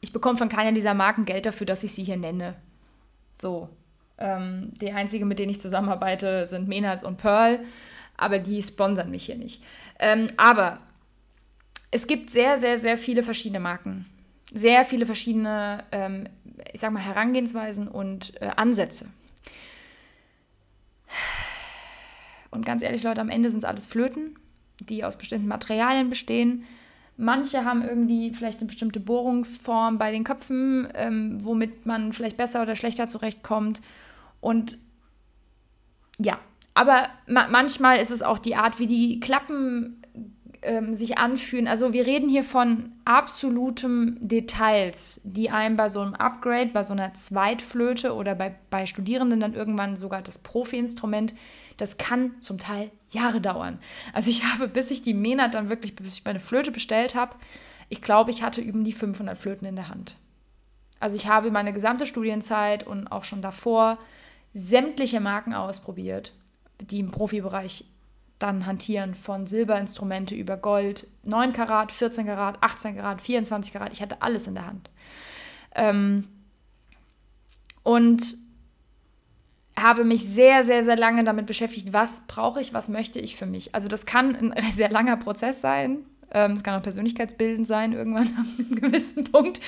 ich 0.00 0.12
bekomme 0.12 0.38
von 0.38 0.48
keiner 0.48 0.70
dieser 0.70 0.94
Marken 0.94 1.24
Geld 1.24 1.44
dafür, 1.44 1.66
dass 1.66 1.82
ich 1.82 1.92
sie 1.92 2.04
hier 2.04 2.16
nenne. 2.16 2.54
So. 3.40 3.68
Ähm, 4.18 4.72
die 4.80 4.92
einzigen, 4.92 5.26
mit 5.26 5.40
denen 5.40 5.50
ich 5.50 5.60
zusammenarbeite, 5.60 6.46
sind 6.46 6.68
Menals 6.68 7.02
und 7.02 7.18
Pearl, 7.18 7.58
aber 8.16 8.38
die 8.38 8.62
sponsern 8.62 9.10
mich 9.10 9.26
hier 9.26 9.36
nicht. 9.36 9.62
Ähm, 9.98 10.28
aber 10.36 10.78
es 11.90 12.06
gibt 12.06 12.30
sehr, 12.30 12.58
sehr, 12.58 12.78
sehr 12.78 12.96
viele 12.96 13.24
verschiedene 13.24 13.60
Marken 13.60 14.06
sehr 14.56 14.84
viele 14.84 15.06
verschiedene, 15.06 15.84
ähm, 15.92 16.28
ich 16.72 16.80
sag 16.80 16.92
mal, 16.92 17.00
Herangehensweisen 17.00 17.88
und 17.88 18.40
äh, 18.40 18.50
Ansätze. 18.56 19.06
Und 22.50 22.64
ganz 22.64 22.82
ehrlich, 22.82 23.02
Leute, 23.02 23.20
am 23.20 23.28
Ende 23.28 23.50
sind 23.50 23.58
es 23.58 23.64
alles 23.64 23.86
Flöten, 23.86 24.38
die 24.80 25.04
aus 25.04 25.18
bestimmten 25.18 25.46
Materialien 25.46 26.08
bestehen. 26.08 26.64
Manche 27.18 27.64
haben 27.64 27.82
irgendwie 27.82 28.32
vielleicht 28.32 28.60
eine 28.60 28.68
bestimmte 28.68 29.00
Bohrungsform 29.00 29.98
bei 29.98 30.10
den 30.10 30.24
Köpfen, 30.24 30.88
ähm, 30.94 31.44
womit 31.44 31.86
man 31.86 32.12
vielleicht 32.12 32.36
besser 32.36 32.62
oder 32.62 32.76
schlechter 32.76 33.08
zurechtkommt. 33.08 33.80
Und 34.40 34.78
ja, 36.18 36.38
aber 36.74 37.08
ma 37.26 37.48
manchmal 37.48 37.98
ist 37.98 38.10
es 38.10 38.22
auch 38.22 38.38
die 38.38 38.54
Art, 38.54 38.78
wie 38.78 38.86
die 38.86 39.20
Klappen 39.20 40.02
ähm, 40.62 40.94
sich 40.94 41.18
anfühlen. 41.18 41.68
Also 41.68 41.92
wir 41.92 42.06
reden 42.06 42.28
hier 42.28 42.44
von 42.44 42.92
absolutem 43.04 44.16
Details, 44.20 45.20
die 45.24 45.50
einem 45.50 45.76
bei 45.76 45.88
so 45.88 46.00
einem 46.00 46.14
Upgrade, 46.14 46.70
bei 46.72 46.82
so 46.82 46.92
einer 46.92 47.14
Zweitflöte 47.14 48.14
oder 48.14 48.34
bei, 48.34 48.54
bei 48.70 48.86
Studierenden 48.86 49.40
dann 49.40 49.54
irgendwann 49.54 49.96
sogar 49.96 50.22
das 50.22 50.38
Profi-Instrument, 50.38 51.34
das 51.76 51.98
kann 51.98 52.40
zum 52.40 52.58
Teil 52.58 52.90
Jahre 53.10 53.40
dauern. 53.40 53.78
Also 54.12 54.30
ich 54.30 54.44
habe, 54.52 54.68
bis 54.68 54.90
ich 54.90 55.02
die 55.02 55.14
Mena 55.14 55.48
dann 55.48 55.68
wirklich, 55.68 55.96
bis 55.96 56.18
ich 56.18 56.24
meine 56.24 56.40
Flöte 56.40 56.70
bestellt 56.70 57.14
habe, 57.14 57.36
ich 57.88 58.02
glaube, 58.02 58.30
ich 58.30 58.42
hatte 58.42 58.60
über 58.60 58.80
die 58.80 58.92
500 58.92 59.38
Flöten 59.38 59.66
in 59.66 59.76
der 59.76 59.88
Hand. 59.88 60.16
Also 60.98 61.16
ich 61.16 61.28
habe 61.28 61.50
meine 61.50 61.72
gesamte 61.72 62.06
Studienzeit 62.06 62.86
und 62.86 63.08
auch 63.08 63.24
schon 63.24 63.42
davor 63.42 63.98
sämtliche 64.54 65.20
Marken 65.20 65.54
ausprobiert, 65.54 66.32
die 66.80 67.00
im 67.00 67.10
Profibereich 67.10 67.84
dann 68.38 68.66
hantieren 68.66 69.14
von 69.14 69.46
Silberinstrumente 69.46 70.34
über 70.34 70.56
Gold, 70.56 71.06
9 71.24 71.52
Karat, 71.52 71.92
14 71.92 72.26
Karat, 72.26 72.62
18 72.62 72.96
Karat, 72.96 73.22
24 73.22 73.72
Karat. 73.72 73.92
Ich 73.92 74.02
hatte 74.02 74.20
alles 74.22 74.46
in 74.46 74.54
der 74.54 74.66
Hand. 74.66 74.90
Ähm, 75.74 76.28
und 77.82 78.34
habe 79.78 80.04
mich 80.04 80.24
sehr, 80.24 80.64
sehr, 80.64 80.82
sehr 80.82 80.96
lange 80.96 81.22
damit 81.24 81.46
beschäftigt, 81.46 81.92
was 81.92 82.26
brauche 82.26 82.60
ich, 82.60 82.72
was 82.72 82.88
möchte 82.88 83.20
ich 83.20 83.36
für 83.36 83.46
mich. 83.46 83.74
Also 83.74 83.88
das 83.88 84.06
kann 84.06 84.34
ein 84.34 84.62
sehr 84.72 84.90
langer 84.90 85.16
Prozess 85.16 85.60
sein. 85.60 86.00
Ähm, 86.30 86.52
es 86.52 86.62
kann 86.62 86.78
auch 86.78 86.82
persönlichkeitsbildend 86.82 87.66
sein, 87.66 87.92
irgendwann 87.92 88.26
an 88.38 88.46
einem 88.58 88.80
gewissen 88.80 89.24
Punkt. 89.24 89.60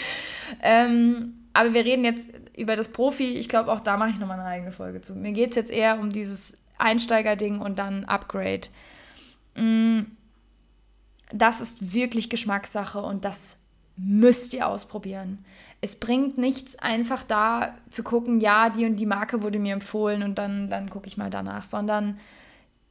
Ähm, 0.62 1.34
aber 1.52 1.74
wir 1.74 1.84
reden 1.84 2.04
jetzt 2.04 2.30
über 2.56 2.76
das 2.76 2.90
Profi. 2.90 3.34
Ich 3.34 3.48
glaube, 3.48 3.70
auch 3.72 3.80
da 3.80 3.96
mache 3.96 4.10
ich 4.10 4.18
nochmal 4.18 4.40
eine 4.40 4.48
eigene 4.48 4.72
Folge 4.72 5.00
zu. 5.00 5.14
Mir 5.14 5.32
geht 5.32 5.50
es 5.50 5.56
jetzt 5.56 5.70
eher 5.70 5.98
um 5.98 6.10
dieses 6.10 6.57
Einsteigerding 6.78 7.60
und 7.60 7.78
dann 7.78 8.04
Upgrade. 8.04 8.68
Mm, 9.54 10.02
das 11.32 11.60
ist 11.60 11.92
wirklich 11.92 12.30
Geschmackssache 12.30 13.00
und 13.00 13.24
das 13.24 13.60
müsst 13.96 14.54
ihr 14.54 14.66
ausprobieren. 14.66 15.44
Es 15.80 15.98
bringt 16.00 16.38
nichts, 16.38 16.76
einfach 16.76 17.22
da 17.22 17.74
zu 17.90 18.02
gucken, 18.02 18.40
ja, 18.40 18.70
die 18.70 18.84
und 18.84 18.96
die 18.96 19.06
Marke 19.06 19.42
wurde 19.42 19.58
mir 19.58 19.74
empfohlen 19.74 20.22
und 20.22 20.38
dann, 20.38 20.70
dann 20.70 20.90
gucke 20.90 21.06
ich 21.06 21.16
mal 21.16 21.30
danach, 21.30 21.64
sondern 21.64 22.18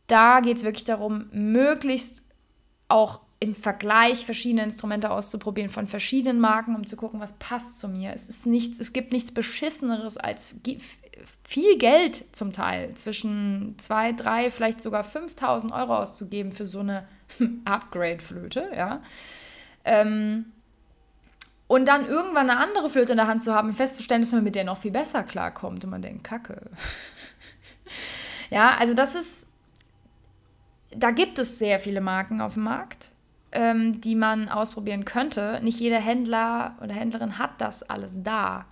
da 0.08 0.40
geht 0.40 0.58
es 0.58 0.64
wirklich 0.64 0.86
darum, 0.86 1.28
möglichst 1.32 2.24
auch 2.88 3.22
im 3.40 3.54
Vergleich 3.54 4.26
verschiedene 4.26 4.64
Instrumente 4.64 5.12
auszuprobieren 5.12 5.70
von 5.70 5.86
verschiedenen 5.86 6.40
Marken, 6.40 6.76
um 6.76 6.88
zu 6.88 6.96
gucken, 6.96 7.20
was 7.20 7.34
passt 7.34 7.78
zu 7.78 7.88
mir. 7.88 8.12
Es 8.14 8.30
ist 8.30 8.48
nichts, 8.48 8.80
es 8.80 8.94
gibt 8.94 9.12
nichts 9.12 9.32
Beschisseneres 9.32 10.18
als 10.18 10.56
viel 11.44 11.78
Geld 11.78 12.26
zum 12.32 12.52
Teil, 12.52 12.96
zwischen 12.96 13.76
2, 13.78 14.14
3, 14.14 14.52
vielleicht 14.52 14.82
sogar 14.82 15.04
5000 15.04 15.72
Euro 15.72 15.98
auszugeben 15.98 16.52
für 16.52 16.66
so 16.66 16.80
eine 16.80 17.08
Upgrade-Flöte, 17.66 18.72
ja. 18.76 19.04
Ähm, 19.86 20.52
und 21.68 21.88
dann 21.88 22.08
irgendwann 22.08 22.50
eine 22.50 22.60
andere 22.60 22.90
Flöte 22.90 23.12
in 23.12 23.18
der 23.18 23.28
Hand 23.28 23.44
zu 23.44 23.54
haben, 23.54 23.72
festzustellen, 23.72 24.22
dass 24.22 24.32
man 24.32 24.44
mit 24.44 24.56
der 24.56 24.64
noch 24.64 24.80
viel 24.80 24.92
besser 24.92 25.24
klarkommt 25.24 25.84
und 25.84 25.92
man 25.92 26.02
denkt, 26.02 26.24
Kacke. 26.24 26.62
ja, 28.50 28.76
also 28.78 28.94
das 28.94 29.16
ist, 29.16 29.50
da 30.90 31.12
gibt 31.12 31.38
es 31.38 31.60
sehr 31.60 31.80
viele 31.80 32.02
Marken 32.02 32.42
auf 32.42 32.56
dem 32.56 32.64
Markt 32.64 33.12
ähm, 33.52 34.02
die 34.02 34.16
man 34.16 34.50
ausprobieren 34.50 35.06
könnte. 35.06 35.60
Nicht 35.64 35.80
jeder 35.80 36.00
Händler 36.00 36.76
oder 36.82 36.94
Händlerin 36.94 37.38
hat 37.38 37.60
das 37.60 37.84
alles 37.84 38.24
da. 38.24 38.66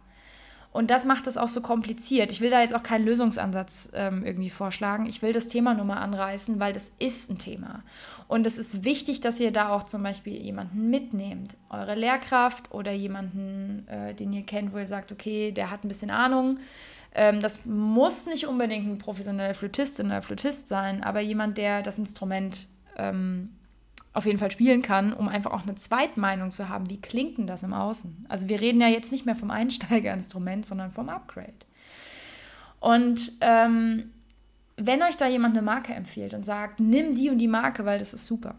Und 0.76 0.92
das 0.92 1.06
macht 1.06 1.26
es 1.26 1.38
auch 1.38 1.48
so 1.48 1.62
kompliziert. 1.62 2.34
Ich 2.34 2.42
will 2.42 2.50
da 2.50 2.60
jetzt 2.60 2.76
auch 2.76 2.84
keinen 2.84 3.06
Lösungsansatz 3.06 3.92
ähm, 3.94 4.26
irgendwie 4.26 4.50
vorschlagen. 4.50 5.06
Ich 5.06 5.22
will 5.22 5.32
das 5.32 5.48
Thema 5.48 5.74
nur 5.74 5.86
mal 5.86 6.00
anreißen, 6.00 6.60
weil 6.60 6.74
das 6.74 6.92
ist 7.00 7.32
ein 7.32 7.38
Thema. 7.38 7.82
Und 8.28 8.46
es 8.46 8.58
ist 8.58 8.84
wichtig, 8.84 9.22
dass 9.22 9.40
ihr 9.40 9.52
da 9.54 9.70
auch 9.70 9.84
zum 9.84 10.04
Beispiel 10.04 10.34
jemanden 10.34 10.90
mitnehmt. 10.90 11.56
Eure 11.70 11.96
Lehrkraft 11.96 12.74
oder 12.74 12.92
jemanden, 12.92 13.88
äh, 13.88 14.14
den 14.16 14.34
ihr 14.34 14.44
kennt, 14.44 14.74
wo 14.74 14.78
ihr 14.78 14.86
sagt, 14.86 15.14
okay, 15.14 15.54
der 15.54 15.72
hat 15.72 15.86
ein 15.86 15.88
bisschen 15.88 16.12
Ahnung. 16.12 16.60
Ähm, 17.14 17.40
das 17.40 17.66
muss 17.66 18.26
nicht 18.26 18.46
unbedingt 18.46 18.86
ein 18.86 18.98
professioneller 18.98 19.54
Flötistin 19.54 20.08
oder 20.08 20.22
Flötist 20.22 20.68
sein, 20.68 21.04
aber 21.04 21.22
jemand, 21.22 21.58
der 21.58 21.84
das 21.84 21.98
Instrument 21.98 22.68
ähm, 22.98 23.55
auf 24.16 24.26
jeden 24.26 24.40
Fall 24.40 24.50
spielen 24.50 24.82
kann, 24.82 25.14
um 25.14 25.28
einfach 25.28 25.52
auch 25.52 25.64
eine 25.64 25.76
Zweitmeinung 25.76 26.50
zu 26.50 26.70
haben, 26.70 26.90
wie 26.90 27.02
klingt 27.02 27.38
denn 27.38 27.48
das 27.48 27.64
im 27.64 27.74
Außen? 27.74 28.26
Also 28.30 28.48
wir 28.48 28.62
reden 28.62 28.80
ja 28.80 28.88
jetzt 28.88 29.12
nicht 29.12 29.26
mehr 29.26 29.36
vom 29.36 29.52
Einsteigerinstrument, 29.52 30.66
sondern 30.66 30.92
vom 30.92 31.10
Upgrade. 31.10 31.54
Und 32.80 33.34
ähm, 33.42 34.12
wenn 34.78 35.04
euch 35.04 35.18
da 35.18 35.28
jemand 35.28 35.56
eine 35.56 35.66
Marke 35.66 35.94
empfiehlt 35.94 36.34
und 36.34 36.44
sagt, 36.44 36.80
nimm 36.80 37.14
die 37.14 37.30
und 37.30 37.40
die 37.40 37.50
Marke, 37.50 37.84
weil 37.84 38.00
das 38.00 38.14
ist 38.14 38.26
super, 38.26 38.56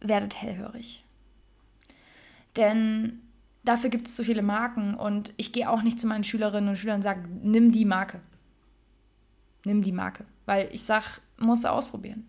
werdet 0.00 0.40
hellhörig. 0.40 1.02
Denn 2.56 3.22
dafür 3.64 3.88
gibt 3.88 4.06
es 4.06 4.16
zu 4.16 4.22
viele 4.22 4.42
Marken 4.42 4.94
und 4.94 5.32
ich 5.38 5.52
gehe 5.52 5.70
auch 5.70 5.82
nicht 5.82 5.98
zu 5.98 6.06
meinen 6.06 6.24
Schülerinnen 6.24 6.68
und 6.68 6.76
Schülern 6.76 6.96
und 6.96 7.02
sage, 7.02 7.26
nimm 7.42 7.72
die 7.72 7.86
Marke. 7.86 8.20
Nimm 9.64 9.80
die 9.80 9.92
Marke. 9.92 10.26
Weil 10.44 10.68
ich 10.72 10.82
sage, 10.82 11.06
musst 11.38 11.64
du 11.64 11.68
ausprobieren. 11.68 12.26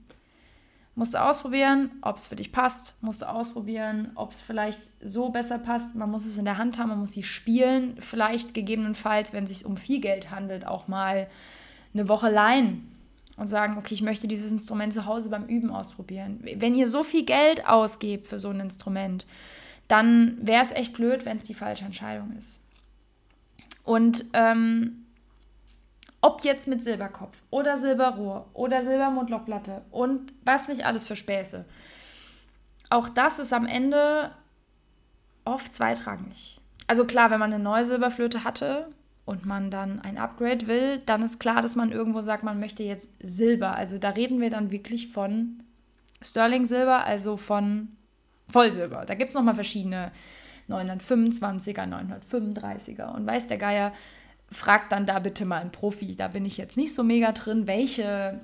Musst 0.98 1.14
du 1.14 1.22
ausprobieren, 1.22 1.92
ob 2.02 2.16
es 2.16 2.28
für 2.28 2.38
dich 2.38 2.54
passt. 2.54 2.96
Musst 3.02 3.22
du 3.22 3.30
ausprobieren, 3.30 4.12
ob 4.16 4.32
es 4.32 4.42
vielleicht 4.42 4.80
so 5.02 5.30
besser 5.30 5.60
passt. 5.60 5.96
Man 5.96 6.10
muss 6.10 6.26
es 6.26 6.38
in 6.38 6.46
der 6.46 6.58
Hand 6.58 6.78
haben, 6.78 6.90
man 6.90 7.00
muss 7.00 7.12
sie 7.12 7.24
spielen. 7.24 7.98
Vielleicht 8.00 8.54
gegebenenfalls, 8.54 9.34
wenn 9.34 9.44
es 9.44 9.50
sich 9.50 9.66
um 9.66 9.76
viel 9.76 10.00
Geld 10.00 10.32
handelt, 10.32 10.66
auch 10.66 10.88
mal 10.88 11.28
eine 11.94 12.08
Woche 12.08 12.30
leihen 12.30 12.90
und 13.36 13.48
sagen, 13.48 13.78
okay, 13.78 13.94
ich 13.94 14.02
möchte 14.02 14.30
dieses 14.30 14.52
Instrument 14.52 14.94
zu 14.94 15.06
Hause 15.06 15.30
beim 15.30 15.46
Üben 15.46 15.70
ausprobieren. 15.70 16.40
Wenn 16.42 16.76
ihr 16.76 16.88
so 16.88 17.04
viel 17.04 17.26
Geld 17.26 17.68
ausgebt 17.68 18.28
für 18.28 18.40
so 18.40 18.50
ein 18.50 18.62
Instrument, 18.62 19.26
dann 19.90 20.38
wäre 20.42 20.64
es 20.64 20.72
echt 20.72 20.94
blöd, 20.94 21.26
wenn 21.26 21.40
es 21.40 21.48
die 21.48 21.54
falsche 21.54 21.86
Entscheidung 21.86 22.32
ist. 22.38 22.64
Und 23.84 24.26
ähm, 24.34 25.05
ob 26.26 26.44
jetzt 26.44 26.68
mit 26.68 26.82
Silberkopf 26.82 27.44
oder 27.52 27.78
Silberrohr 27.78 28.50
oder 28.54 28.84
Silbermundlochplatte 28.84 29.84
und 29.92 30.34
was 30.44 30.68
nicht 30.68 30.84
alles 30.84 31.06
für 31.06 31.16
Späße, 31.16 31.66
auch 32.90 33.10
das 33.10 33.38
ist 33.38 33.54
am 33.54 33.68
Ende 33.68 34.32
oft 35.44 35.72
zweitrangig. 35.72 36.60
Also 36.88 37.06
klar, 37.06 37.30
wenn 37.30 37.40
man 37.40 37.54
eine 37.54 37.64
neue 37.64 37.86
Silberflöte 37.86 38.44
hatte, 38.44 38.88
und 39.26 39.44
man 39.44 39.72
dann 39.72 40.00
ein 40.02 40.20
Upgrade 40.20 40.68
will, 40.68 41.00
dann 41.04 41.24
ist 41.24 41.40
klar, 41.40 41.64
dass 41.64 41.76
man 41.76 41.92
irgendwo 41.92 42.22
sagt, 42.22 42.44
man 42.44 42.60
möchte 42.60 42.84
jetzt 42.84 43.10
Silber. 43.20 43.76
Also 43.76 43.98
da 43.98 44.10
reden 44.10 44.40
wir 44.40 44.52
dann 44.52 44.72
wirklich 44.72 45.08
von 45.08 45.64
Sterling 46.22 46.66
Silber, 46.68 47.06
also 47.06 47.36
von 47.36 47.90
Vollsilber. 48.50 49.04
Da 49.06 49.16
gibt 49.16 49.30
es 49.30 49.36
nochmal 49.36 49.56
verschiedene 49.56 50.12
925er, 50.70 51.90
935er. 51.90 53.16
Und 53.16 53.26
weiß 53.26 53.48
der 53.48 53.58
Geier, 53.58 53.94
fragt 54.52 54.92
dann 54.92 55.06
da 55.06 55.20
bitte 55.20 55.46
mal 55.46 55.62
einen 55.62 55.72
Profi. 55.72 56.16
Da 56.16 56.28
bin 56.28 56.46
ich 56.46 56.58
jetzt 56.58 56.78
nicht 56.78 56.94
so 56.94 57.04
mega 57.04 57.32
drin, 57.32 57.68
welche, 57.68 58.40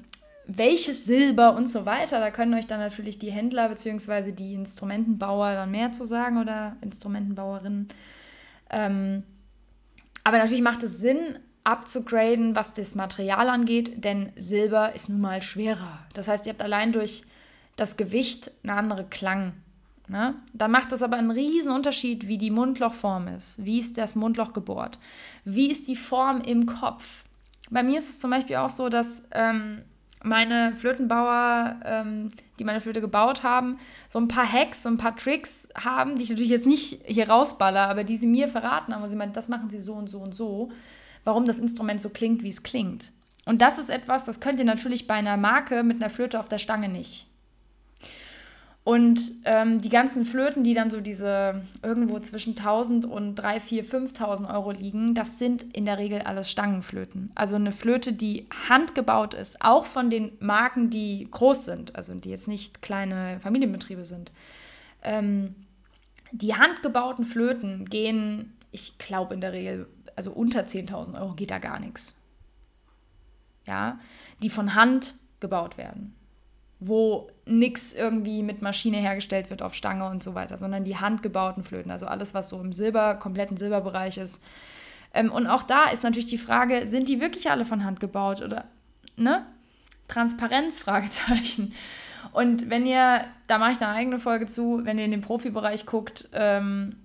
welches 0.46 1.06
Silber 1.06 1.56
und 1.56 1.68
so 1.68 1.86
weiter. 1.86 2.20
Da 2.20 2.32
können 2.32 2.54
euch 2.54 2.68
dann 2.68 2.80
natürlich 2.80 3.20
die 3.20 3.32
Händler 3.32 3.70
bzw. 3.70 4.32
die 4.32 4.54
Instrumentenbauer 4.54 5.54
dann 5.54 5.72
mehr 5.72 5.92
zu 5.92 6.06
sagen 6.06 6.38
oder 6.38 6.76
Instrumentenbauerinnen. 6.82 7.90
Ähm, 8.70 9.24
aber 10.24 10.38
natürlich 10.38 10.62
macht 10.62 10.84
es 10.84 11.00
Sinn, 11.00 11.40
abzugraden, 11.64 12.56
was 12.56 12.74
das 12.74 12.96
Material 12.96 13.50
angeht, 13.50 14.04
denn 14.04 14.32
Silber 14.36 14.96
ist 14.96 15.10
nun 15.10 15.22
mal 15.22 15.42
schwerer. 15.42 16.00
Das 16.14 16.28
heißt, 16.28 16.46
ihr 16.46 16.54
habt 16.54 16.62
allein 16.62 16.92
durch 16.92 17.24
das 17.76 17.98
Gewicht 17.98 18.52
eine 18.64 18.74
andere 18.74 19.06
Klang. 19.06 19.54
Ne? 20.12 20.36
Dann 20.52 20.72
macht 20.72 20.92
es 20.92 21.04
aber 21.04 21.16
einen 21.16 21.32
riesen 21.32 21.72
Unterschied, 21.72 22.28
wie 22.28 22.38
die 22.38 22.52
Mundlochform 22.52 23.30
ist. 23.30 23.64
Wie 23.64 23.80
ist 23.80 23.98
das 23.98 24.14
Mundloch 24.14 24.52
gebohrt? 24.52 25.00
Wie 25.46 25.72
ist 25.72 25.88
die 25.88 25.96
Form 25.96 26.42
im 26.42 26.66
Kopf? 26.66 27.24
Bei 27.70 27.82
mir 27.82 27.98
ist 27.98 28.10
es 28.10 28.20
zum 28.20 28.32
Beispiel 28.32 28.58
auch 28.58 28.70
so, 28.70 28.90
dass 28.90 29.30
ähm, 29.32 29.84
meine 30.22 30.76
Flötenbauer, 30.76 31.80
ähm, 31.86 32.30
die 32.60 32.66
meine 32.66 32.82
Flöte 32.82 33.00
gebaut 33.00 33.44
haben, 33.44 33.80
so 34.10 34.20
ein 34.20 34.28
paar 34.28 34.52
Hacks, 34.52 34.84
so 34.84 34.90
ein 34.90 34.98
paar 34.98 35.16
Tricks 35.16 35.70
haben, 35.82 36.18
die 36.18 36.24
ich 36.24 36.30
natürlich 36.30 36.52
jetzt 36.52 36.68
nicht 36.68 37.00
hier 37.06 37.30
rausballer, 37.30 37.88
aber 37.88 38.04
die 38.04 38.18
sie 38.18 38.28
mir 38.28 38.50
verraten 38.50 38.94
haben, 38.94 39.04
wo 39.04 39.08
sie 39.08 39.16
meinen, 39.16 39.32
das 39.32 39.48
machen 39.48 39.70
sie 39.70 39.80
so 39.80 39.94
und 39.94 40.10
so 40.10 40.20
und 40.20 40.36
so, 40.36 40.74
warum 41.24 41.46
das 41.46 41.58
Instrument 41.58 42.02
so 42.02 42.10
klingt, 42.10 42.44
wie 42.44 42.50
es 42.50 42.64
klingt. 42.64 43.14
Und 43.46 43.62
das 43.62 43.80
ist 43.80 43.90
etwas, 43.90 44.26
das 44.26 44.42
könnt 44.42 44.60
ihr 44.60 44.66
natürlich 44.66 45.08
bei 45.08 45.14
einer 45.14 45.38
Marke 45.38 45.84
mit 45.84 46.02
einer 46.02 46.10
Flöte 46.10 46.38
auf 46.38 46.50
der 46.50 46.58
Stange 46.58 46.90
nicht. 46.90 47.31
Und 48.84 49.34
ähm, 49.46 49.80
die 49.80 49.90
ganzen 49.90 50.26
Flöten, 50.26 50.64
die 50.64 50.74
dann 50.74 50.90
so 50.90 51.02
diese 51.02 51.62
irgendwo 51.84 52.20
zwischen 52.20 52.58
1000 52.58 53.06
und 53.06 53.36
3, 53.36 53.60
4, 53.60 53.84
5000 53.84 54.50
Euro 54.50 54.72
liegen, 54.72 55.14
das 55.14 55.38
sind 55.38 55.64
in 55.76 55.86
der 55.86 56.00
Regel 56.00 56.22
alles 56.22 56.50
Stangenflöten. 56.50 57.32
Also 57.36 57.58
eine 57.58 57.74
Flöte, 57.74 58.12
die 58.12 58.48
handgebaut 58.70 59.36
ist, 59.36 59.62
auch 59.62 59.86
von 59.86 60.10
den 60.10 60.32
Marken, 60.40 60.90
die 60.90 61.28
groß 61.30 61.66
sind, 61.66 61.96
also 61.96 62.16
die 62.16 62.30
jetzt 62.30 62.48
nicht 62.48 62.82
kleine 62.82 63.40
Familienbetriebe 63.42 64.04
sind. 64.04 64.32
Ähm, 65.04 65.56
die 66.32 66.56
handgebauten 66.56 67.24
Flöten 67.24 67.86
gehen, 67.86 68.58
ich 68.72 68.98
glaube 68.98 69.36
in 69.36 69.42
der 69.42 69.54
Regel, 69.54 69.88
also 70.16 70.32
unter 70.32 70.62
10.000 70.62 71.22
Euro 71.22 71.36
geht 71.36 71.52
da 71.52 71.60
gar 71.60 71.80
nichts. 71.80 72.20
Ja, 73.68 74.00
die 74.42 74.50
von 74.50 74.74
Hand 74.74 75.14
gebaut 75.40 75.78
werden 75.78 76.16
wo 76.84 77.30
nichts 77.46 77.94
irgendwie 77.94 78.42
mit 78.42 78.64
Maschine 78.64 78.98
hergestellt 78.98 79.52
wird 79.52 79.62
auf 79.62 79.76
Stange 79.76 80.10
und 80.10 80.24
so 80.24 80.34
weiter, 80.34 80.58
sondern 80.58 80.84
die 80.84 80.98
handgebauten 80.98 81.64
Flöten, 81.64 81.92
also 81.92 82.08
alles, 82.08 82.34
was 82.34 82.50
so 82.50 82.60
im 82.60 82.74
Silber, 82.74 83.16
kompletten 83.16 83.56
Silberbereich 83.56 84.18
ist. 84.18 84.44
Ähm, 85.14 85.32
und 85.32 85.46
auch 85.46 85.62
da 85.62 85.90
ist 85.92 86.04
natürlich 86.04 86.30
die 86.30 86.40
Frage, 86.40 86.88
sind 86.88 87.08
die 87.08 87.22
wirklich 87.22 87.52
alle 87.52 87.66
von 87.66 87.86
Hand 87.86 88.00
gebaut 88.00 88.42
oder, 88.42 88.66
ne? 89.16 89.46
Transparenz, 90.08 90.80
Fragezeichen. 90.84 91.74
Und 92.34 92.72
wenn 92.72 92.88
ihr, 92.88 93.26
da 93.46 93.60
mache 93.60 93.74
ich 93.74 93.82
eine 93.82 93.94
eigene 93.94 94.18
Folge 94.18 94.48
zu, 94.48 94.82
wenn 94.84 94.98
ihr 94.98 95.06
in 95.06 95.12
den 95.12 95.22
Profibereich 95.22 95.86
guckt, 95.86 96.30
ähm, 96.34 96.96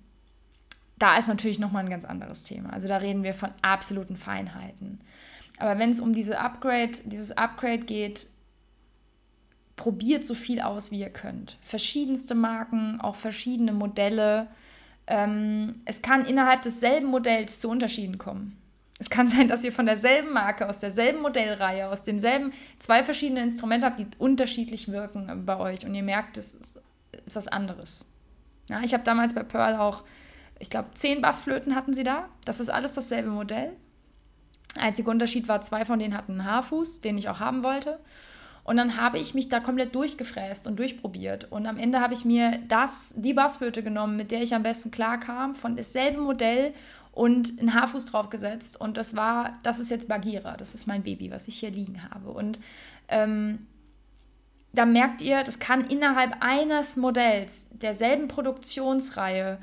da 0.99 1.19
ist 1.19 1.29
natürlich 1.29 1.59
nochmal 1.59 1.85
ein 1.85 1.91
ganz 1.91 2.07
anderes 2.07 2.45
Thema. 2.45 2.73
Also 2.73 2.89
da 2.89 2.97
reden 2.97 3.23
wir 3.23 3.35
von 3.35 3.51
absoluten 3.61 4.17
Feinheiten. 4.17 5.01
Aber 5.59 5.79
wenn 5.79 5.91
es 5.91 6.01
um 6.01 6.15
diese 6.15 6.39
Upgrade, 6.39 6.93
dieses 7.05 7.37
Upgrade 7.37 7.81
geht, 7.81 8.29
probiert 9.77 10.25
so 10.25 10.35
viel 10.35 10.61
aus, 10.61 10.91
wie 10.91 11.01
ihr 11.01 11.11
könnt. 11.11 11.59
Verschiedenste 11.62 12.35
Marken, 12.35 13.01
auch 13.01 13.15
verschiedene 13.15 13.73
Modelle. 13.73 14.49
Ähm, 15.07 15.81
es 15.85 16.03
kann 16.03 16.25
innerhalb 16.25 16.62
desselben 16.62 17.09
Modells 17.09 17.61
zu 17.61 17.69
Unterschieden 17.69 18.19
kommen. 18.19 18.57
Es 18.99 19.11
kann 19.11 19.29
sein, 19.31 19.49
dass 19.49 19.65
ihr 19.65 19.73
von 19.73 19.87
derselben 19.87 20.33
Marke, 20.33 20.69
aus 20.69 20.81
derselben 20.81 21.21
Modellreihe, 21.21 21.89
aus 21.89 22.05
demselben 22.05 22.53
zwei 22.79 23.05
verschiedene 23.05 23.43
Instrumente 23.43 23.87
habt, 23.87 23.99
die 23.99 24.07
unterschiedlich 24.19 24.89
wirken 24.91 25.45
bei 25.45 25.59
euch 25.59 25.85
und 25.85 25.95
ihr 25.95 26.03
merkt, 26.03 26.39
es 26.39 26.55
ist 26.55 26.81
etwas 27.12 27.47
anderes. 27.49 28.11
Ja, 28.69 28.81
ich 28.81 28.95
habe 28.95 29.05
damals 29.05 29.35
bei 29.35 29.43
Pearl 29.43 29.77
auch, 29.77 30.05
ich 30.59 30.71
glaube, 30.71 30.89
zehn 30.95 31.21
Bassflöten 31.21 31.75
hatten 31.75 31.93
sie 31.93 32.03
da. 32.03 32.29
Das 32.45 32.61
ist 32.61 32.71
alles 32.71 32.95
dasselbe 32.95 33.29
Modell. 33.29 33.73
Einziger 34.75 35.11
Unterschied 35.11 35.49
war, 35.49 35.61
zwei 35.61 35.85
von 35.85 35.99
denen 35.99 36.17
hatten 36.17 36.33
einen 36.33 36.45
Haarfuß, 36.45 37.01
den 37.01 37.19
ich 37.19 37.29
auch 37.29 37.41
haben 37.41 37.62
wollte. 37.62 37.99
Und 38.67 38.79
dann 38.79 38.97
habe 38.97 39.19
ich 39.19 39.33
mich 39.33 39.49
da 39.49 39.61
komplett 39.61 39.95
durchgefräst 39.95 40.67
und 40.67 40.77
durchprobiert. 40.81 41.53
Und 41.53 41.67
am 41.67 41.79
Ende 41.79 42.01
habe 42.01 42.15
ich 42.15 42.25
mir 42.25 42.59
das, 42.67 43.15
die 43.17 43.33
Bassflöte 43.33 43.85
genommen, 43.85 44.17
mit 44.17 44.33
der 44.33 44.43
ich 44.43 44.57
am 44.57 44.65
besten 44.65 44.91
klarkam, 44.91 45.55
von 45.55 45.77
demselben 45.77 46.23
Modell 46.23 46.75
und 47.13 47.61
einen 47.61 47.75
Haarfuß 47.75 48.07
draufgesetzt. 48.07 48.81
Und 48.81 48.97
das 48.97 49.15
war, 49.15 49.61
das 49.63 49.79
ist 49.79 49.91
jetzt 49.93 50.09
Bagira, 50.09 50.57
das 50.57 50.75
ist 50.75 50.89
mein 50.89 51.05
Baby, 51.05 51.31
was 51.31 51.47
ich 51.47 51.61
hier 51.61 51.71
liegen 51.71 52.03
habe. 52.11 52.31
Und 52.31 52.59
ähm, 53.07 53.69
da 54.73 54.85
merkt 54.85 55.23
ihr, 55.23 55.45
das 55.45 55.61
kann 55.61 55.83
innerhalb 55.83 56.35
eines 56.41 56.97
Modells 56.97 57.69
derselben 57.71 58.27
Produktionsreihe 58.27 59.59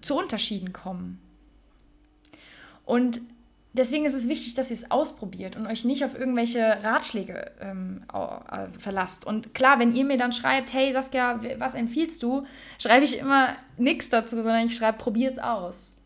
zu 0.00 0.16
Unterschieden 0.16 0.72
kommen. 0.72 1.20
Und 2.86 3.20
deswegen 3.76 4.04
ist 4.04 4.14
es 4.14 4.28
wichtig, 4.28 4.54
dass 4.54 4.70
ihr 4.70 4.76
es 4.76 4.90
ausprobiert 4.90 5.56
und 5.56 5.66
euch 5.66 5.84
nicht 5.84 6.04
auf 6.04 6.18
irgendwelche 6.18 6.82
Ratschläge 6.82 7.52
ähm, 7.60 8.02
äh, 8.12 8.68
verlasst. 8.78 9.26
Und 9.26 9.54
klar, 9.54 9.78
wenn 9.78 9.94
ihr 9.94 10.04
mir 10.04 10.16
dann 10.16 10.32
schreibt, 10.32 10.72
hey 10.72 10.92
Saskia, 10.92 11.40
was 11.58 11.74
empfiehlst 11.74 12.22
du, 12.22 12.46
schreibe 12.78 13.04
ich 13.04 13.18
immer 13.18 13.56
nichts 13.76 14.08
dazu, 14.08 14.36
sondern 14.36 14.66
ich 14.66 14.76
schreibe, 14.76 14.98
probiert 14.98 15.34
es 15.34 15.38
aus. 15.38 15.98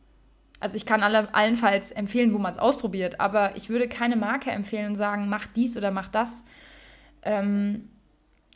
Also 0.61 0.77
ich 0.77 0.85
kann 0.85 1.03
alle, 1.03 1.35
allenfalls 1.35 1.91
empfehlen, 1.91 2.35
wo 2.35 2.39
man 2.39 2.53
es 2.53 2.59
ausprobiert, 2.59 3.19
aber 3.19 3.57
ich 3.57 3.71
würde 3.71 3.89
keine 3.89 4.17
Marke 4.17 4.51
empfehlen 4.51 4.89
und 4.89 4.97
sagen, 4.97 5.29
mach 5.29 5.47
dies 5.47 5.77
oder 5.77 5.91
mach 5.91 6.09
das. 6.09 6.45
Ähm, 7.23 7.89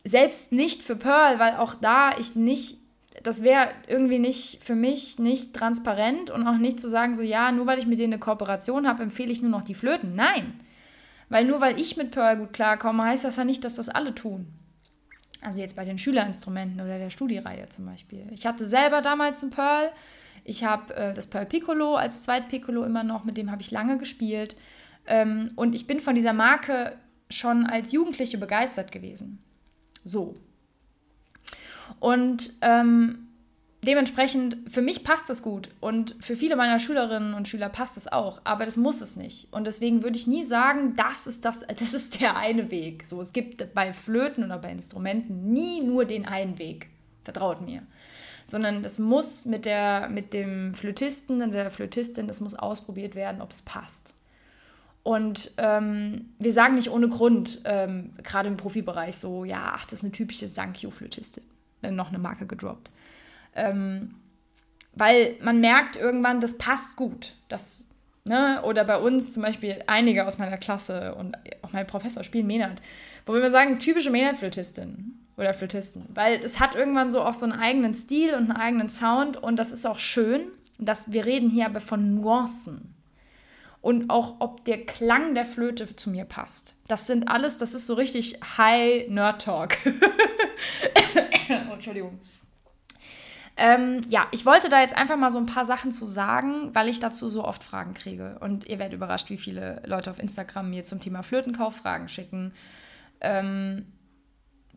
selbst 0.04 0.52
nicht 0.52 0.82
für 0.82 0.96
Pearl, 0.96 1.38
weil 1.38 1.56
auch 1.56 1.74
da 1.74 2.16
ich 2.18 2.34
nicht 2.36 2.76
das 3.22 3.42
wäre 3.42 3.68
irgendwie 3.86 4.18
nicht 4.18 4.62
für 4.62 4.74
mich 4.74 5.18
nicht 5.18 5.54
transparent 5.54 6.30
und 6.30 6.46
auch 6.46 6.58
nicht 6.58 6.80
zu 6.80 6.88
sagen, 6.88 7.14
so 7.14 7.22
ja, 7.22 7.52
nur 7.52 7.66
weil 7.66 7.78
ich 7.78 7.86
mit 7.86 7.98
denen 7.98 8.14
eine 8.14 8.20
Kooperation 8.20 8.88
habe, 8.88 9.02
empfehle 9.02 9.32
ich 9.32 9.40
nur 9.40 9.50
noch 9.50 9.62
die 9.62 9.74
Flöten. 9.74 10.14
Nein. 10.14 10.60
Weil 11.28 11.44
nur 11.44 11.60
weil 11.60 11.80
ich 11.80 11.96
mit 11.96 12.10
Pearl 12.10 12.38
gut 12.38 12.52
klarkomme, 12.52 13.04
heißt 13.04 13.24
das 13.24 13.36
ja 13.36 13.44
nicht, 13.44 13.64
dass 13.64 13.76
das 13.76 13.88
alle 13.88 14.14
tun. 14.14 14.46
Also 15.40 15.60
jetzt 15.60 15.76
bei 15.76 15.84
den 15.84 15.98
Schülerinstrumenten 15.98 16.80
oder 16.80 16.98
der 16.98 17.10
Studiereihe 17.10 17.68
zum 17.68 17.86
Beispiel. 17.86 18.26
Ich 18.32 18.46
hatte 18.46 18.66
selber 18.66 19.02
damals 19.02 19.42
ein 19.42 19.50
Pearl. 19.50 19.90
Ich 20.42 20.64
habe 20.64 20.94
äh, 20.94 21.14
das 21.14 21.26
Pearl 21.26 21.46
Piccolo 21.46 21.96
als 21.96 22.22
Zweitpiccolo 22.22 22.82
immer 22.84 23.04
noch, 23.04 23.24
mit 23.24 23.36
dem 23.36 23.50
habe 23.50 23.62
ich 23.62 23.70
lange 23.70 23.98
gespielt. 23.98 24.56
Ähm, 25.06 25.50
und 25.56 25.74
ich 25.74 25.86
bin 25.86 26.00
von 26.00 26.14
dieser 26.14 26.32
Marke 26.32 26.96
schon 27.30 27.66
als 27.66 27.92
Jugendliche 27.92 28.38
begeistert 28.38 28.90
gewesen. 28.90 29.42
So, 30.02 30.36
und 32.00 32.52
ähm, 32.60 33.24
dementsprechend, 33.84 34.58
für 34.68 34.82
mich 34.82 35.04
passt 35.04 35.30
es 35.30 35.42
gut 35.42 35.68
und 35.80 36.16
für 36.20 36.36
viele 36.36 36.56
meiner 36.56 36.78
Schülerinnen 36.78 37.34
und 37.34 37.48
Schüler 37.48 37.68
passt 37.68 37.96
es 37.96 38.10
auch, 38.10 38.40
aber 38.44 38.64
das 38.64 38.76
muss 38.76 39.00
es 39.00 39.16
nicht. 39.16 39.52
Und 39.52 39.66
deswegen 39.66 40.02
würde 40.02 40.16
ich 40.16 40.26
nie 40.26 40.42
sagen, 40.42 40.94
das 40.96 41.26
ist, 41.26 41.44
das, 41.44 41.60
das 41.78 41.94
ist 41.94 42.20
der 42.20 42.36
eine 42.36 42.70
Weg. 42.70 43.06
So, 43.06 43.20
es 43.20 43.32
gibt 43.32 43.74
bei 43.74 43.92
Flöten 43.92 44.44
oder 44.44 44.58
bei 44.58 44.70
Instrumenten 44.70 45.52
nie 45.52 45.82
nur 45.82 46.04
den 46.04 46.26
einen 46.26 46.58
Weg. 46.58 46.88
Vertraut 47.22 47.62
mir. 47.62 47.82
Sondern 48.46 48.84
es 48.84 48.98
muss 48.98 49.46
mit, 49.46 49.64
der, 49.64 50.08
mit 50.10 50.34
dem 50.34 50.74
Flötisten 50.74 51.40
und 51.40 51.52
der 51.52 51.70
Flötistin, 51.70 52.26
das 52.26 52.40
muss 52.40 52.54
ausprobiert 52.54 53.14
werden, 53.14 53.40
ob 53.40 53.52
es 53.52 53.62
passt. 53.62 54.14
Und 55.02 55.52
ähm, 55.58 56.30
wir 56.38 56.52
sagen 56.52 56.74
nicht 56.74 56.90
ohne 56.90 57.08
Grund, 57.08 57.60
ähm, 57.64 58.12
gerade 58.22 58.48
im 58.48 58.56
Profibereich, 58.56 59.16
so, 59.16 59.44
ja, 59.44 59.72
ach, 59.74 59.84
das 59.84 59.94
ist 59.94 60.04
eine 60.04 60.12
typische 60.12 60.48
Sankyo-Flötistin. 60.48 61.44
Noch 61.92 62.08
eine 62.08 62.18
Marke 62.18 62.46
gedroppt. 62.46 62.90
Ähm, 63.54 64.14
weil 64.94 65.36
man 65.40 65.60
merkt 65.60 65.96
irgendwann, 65.96 66.40
das 66.40 66.58
passt 66.58 66.96
gut. 66.96 67.34
Das, 67.48 67.88
ne? 68.24 68.60
Oder 68.62 68.84
bei 68.84 68.98
uns 68.98 69.32
zum 69.32 69.42
Beispiel 69.42 69.82
einige 69.86 70.26
aus 70.26 70.38
meiner 70.38 70.58
Klasse 70.58 71.14
und 71.14 71.36
auch 71.62 71.72
mein 71.72 71.86
Professor 71.86 72.24
spielen 72.24 72.46
Menat, 72.46 72.82
wo 73.26 73.34
wir 73.34 73.50
sagen, 73.50 73.78
typische 73.78 74.10
Menat-Flötistin 74.10 75.18
oder 75.36 75.54
Flötisten. 75.54 76.04
Weil 76.14 76.40
es 76.42 76.60
hat 76.60 76.74
irgendwann 76.74 77.10
so 77.10 77.22
auch 77.22 77.34
so 77.34 77.46
einen 77.46 77.58
eigenen 77.58 77.94
Stil 77.94 78.34
und 78.34 78.50
einen 78.50 78.52
eigenen 78.52 78.88
Sound 78.88 79.36
und 79.36 79.56
das 79.56 79.72
ist 79.72 79.86
auch 79.86 79.98
schön. 79.98 80.42
Dass 80.78 81.12
wir 81.12 81.24
reden 81.24 81.50
hier 81.50 81.66
aber 81.66 81.80
von 81.80 82.16
Nuancen. 82.16 82.93
Und 83.84 84.08
auch, 84.08 84.36
ob 84.38 84.64
der 84.64 84.86
Klang 84.86 85.34
der 85.34 85.44
Flöte 85.44 85.94
zu 85.94 86.08
mir 86.08 86.24
passt. 86.24 86.74
Das 86.88 87.06
sind 87.06 87.28
alles, 87.28 87.58
das 87.58 87.74
ist 87.74 87.86
so 87.86 87.92
richtig 87.92 88.40
High 88.56 89.10
Nerd 89.10 89.42
Talk. 89.42 89.76
Entschuldigung. 91.70 92.18
Ähm, 93.58 94.00
ja, 94.08 94.26
ich 94.30 94.46
wollte 94.46 94.70
da 94.70 94.80
jetzt 94.80 94.96
einfach 94.96 95.18
mal 95.18 95.30
so 95.30 95.36
ein 95.36 95.44
paar 95.44 95.66
Sachen 95.66 95.92
zu 95.92 96.06
sagen, 96.06 96.74
weil 96.74 96.88
ich 96.88 96.98
dazu 96.98 97.28
so 97.28 97.44
oft 97.44 97.62
Fragen 97.62 97.92
kriege. 97.92 98.38
Und 98.40 98.66
ihr 98.66 98.78
werdet 98.78 98.94
überrascht, 98.94 99.28
wie 99.28 99.36
viele 99.36 99.82
Leute 99.84 100.10
auf 100.10 100.18
Instagram 100.18 100.70
mir 100.70 100.82
zum 100.82 101.02
Thema 101.02 101.22
Flötenkauf 101.22 101.76
Fragen 101.76 102.08
schicken. 102.08 102.54
Ähm, 103.20 103.92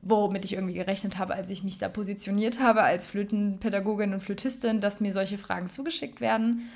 womit 0.01 0.43
ich 0.43 0.51
irgendwie 0.51 0.73
gerechnet 0.73 1.17
habe, 1.17 1.33
als 1.33 1.49
ich 1.49 1.63
mich 1.63 1.77
da 1.77 1.87
positioniert 1.87 2.59
habe 2.59 2.83
als 2.83 3.05
Flötenpädagogin 3.05 4.13
und 4.13 4.19
Flötistin, 4.19 4.81
dass 4.81 4.99
mir 4.99 5.13
solche 5.13 5.37
Fragen 5.37 5.69
zugeschickt 5.69 6.19
werden. 6.19 6.69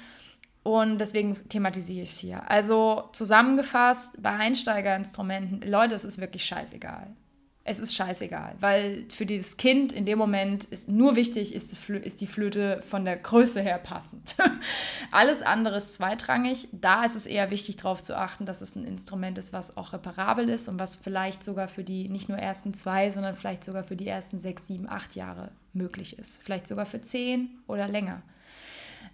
Und 0.64 1.00
deswegen 1.00 1.38
thematisiere 1.50 2.04
ich 2.04 2.12
es 2.12 2.20
hier. 2.20 2.50
Also 2.50 3.10
zusammengefasst, 3.14 4.22
bei 4.22 4.30
Einsteigerinstrumenten, 4.30 5.62
Leute, 5.70 5.96
es 5.96 6.06
ist 6.06 6.20
wirklich 6.20 6.46
scheißegal 6.46 7.16
es 7.64 7.80
ist 7.80 7.94
scheißegal, 7.94 8.56
weil 8.60 9.06
für 9.10 9.28
dieses 9.28 9.56
Kind 9.56 9.94
in 9.94 10.06
dem 10.06 10.18
Moment 10.18 10.64
ist 10.66 10.90
nur 10.90 11.16
wichtig, 11.16 11.54
ist, 11.54 11.90
ist 11.90 12.20
die 12.20 12.28
Flöte 12.28 12.82
von 12.82 13.06
der 13.06 13.18
Größe 13.18 13.62
her 13.62 13.78
passend. 13.78 14.36
Alles 15.12 15.44
andere 15.44 15.78
ist 15.78 15.94
zweitrangig. 15.94 16.70
Da 16.72 17.06
ist 17.06 17.16
es 17.16 17.28
eher 17.28 17.52
wichtig, 17.52 17.76
darauf 17.76 18.02
zu 18.02 18.18
achten, 18.18 18.48
dass 18.48 18.62
es 18.62 18.76
ein 18.76 18.84
Instrument 18.84 19.38
ist, 19.38 19.54
was 19.54 19.78
auch 19.78 19.94
reparabel 19.94 20.50
ist 20.50 20.68
und 20.70 20.80
was 20.80 20.96
vielleicht 20.96 21.44
sogar 21.44 21.68
für 21.68 21.84
die 21.84 22.10
nicht 22.10 22.30
nur 22.30 22.40
ersten 22.40 22.74
zwei, 22.74 23.12
sondern 23.12 23.36
vielleicht 23.36 23.64
sogar 23.64 23.84
für 23.84 23.96
die 23.96 24.08
ersten 24.08 24.40
sechs, 24.40 24.66
sieben, 24.66 24.90
acht 24.90 25.16
Jahre 25.16 25.52
möglich 25.72 26.18
ist. 26.18 26.42
Vielleicht 26.42 26.68
sogar 26.68 26.88
für 26.88 27.02
zehn 27.02 27.60
oder 27.68 27.88
länger. 27.88 28.24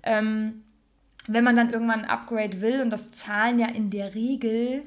Ähm, 0.03 0.63
wenn 1.27 1.43
man 1.43 1.55
dann 1.55 1.71
irgendwann 1.71 2.05
ein 2.05 2.09
Upgrade 2.09 2.61
will, 2.61 2.81
und 2.81 2.89
das 2.89 3.11
zahlen 3.11 3.59
ja 3.59 3.67
in 3.67 3.89
der 3.89 4.15
Regel 4.15 4.83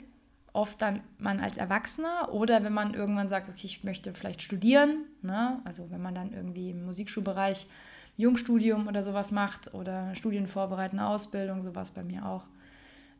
oft 0.52 0.82
dann 0.82 1.00
man 1.18 1.40
als 1.40 1.56
Erwachsener 1.56 2.32
oder 2.32 2.64
wenn 2.64 2.72
man 2.72 2.94
irgendwann 2.94 3.28
sagt, 3.28 3.48
okay, 3.48 3.66
ich 3.66 3.84
möchte 3.84 4.12
vielleicht 4.14 4.42
studieren, 4.42 5.04
ne? 5.22 5.60
also 5.64 5.90
wenn 5.90 6.02
man 6.02 6.14
dann 6.14 6.32
irgendwie 6.32 6.70
im 6.70 6.84
Musikschulbereich 6.84 7.68
Jungstudium 8.16 8.88
oder 8.88 9.02
sowas 9.02 9.30
macht 9.30 9.72
oder 9.74 10.14
studienvorbereitende 10.14 11.04
Ausbildung, 11.04 11.62
sowas 11.62 11.92
bei 11.92 12.02
mir 12.02 12.26
auch, 12.26 12.46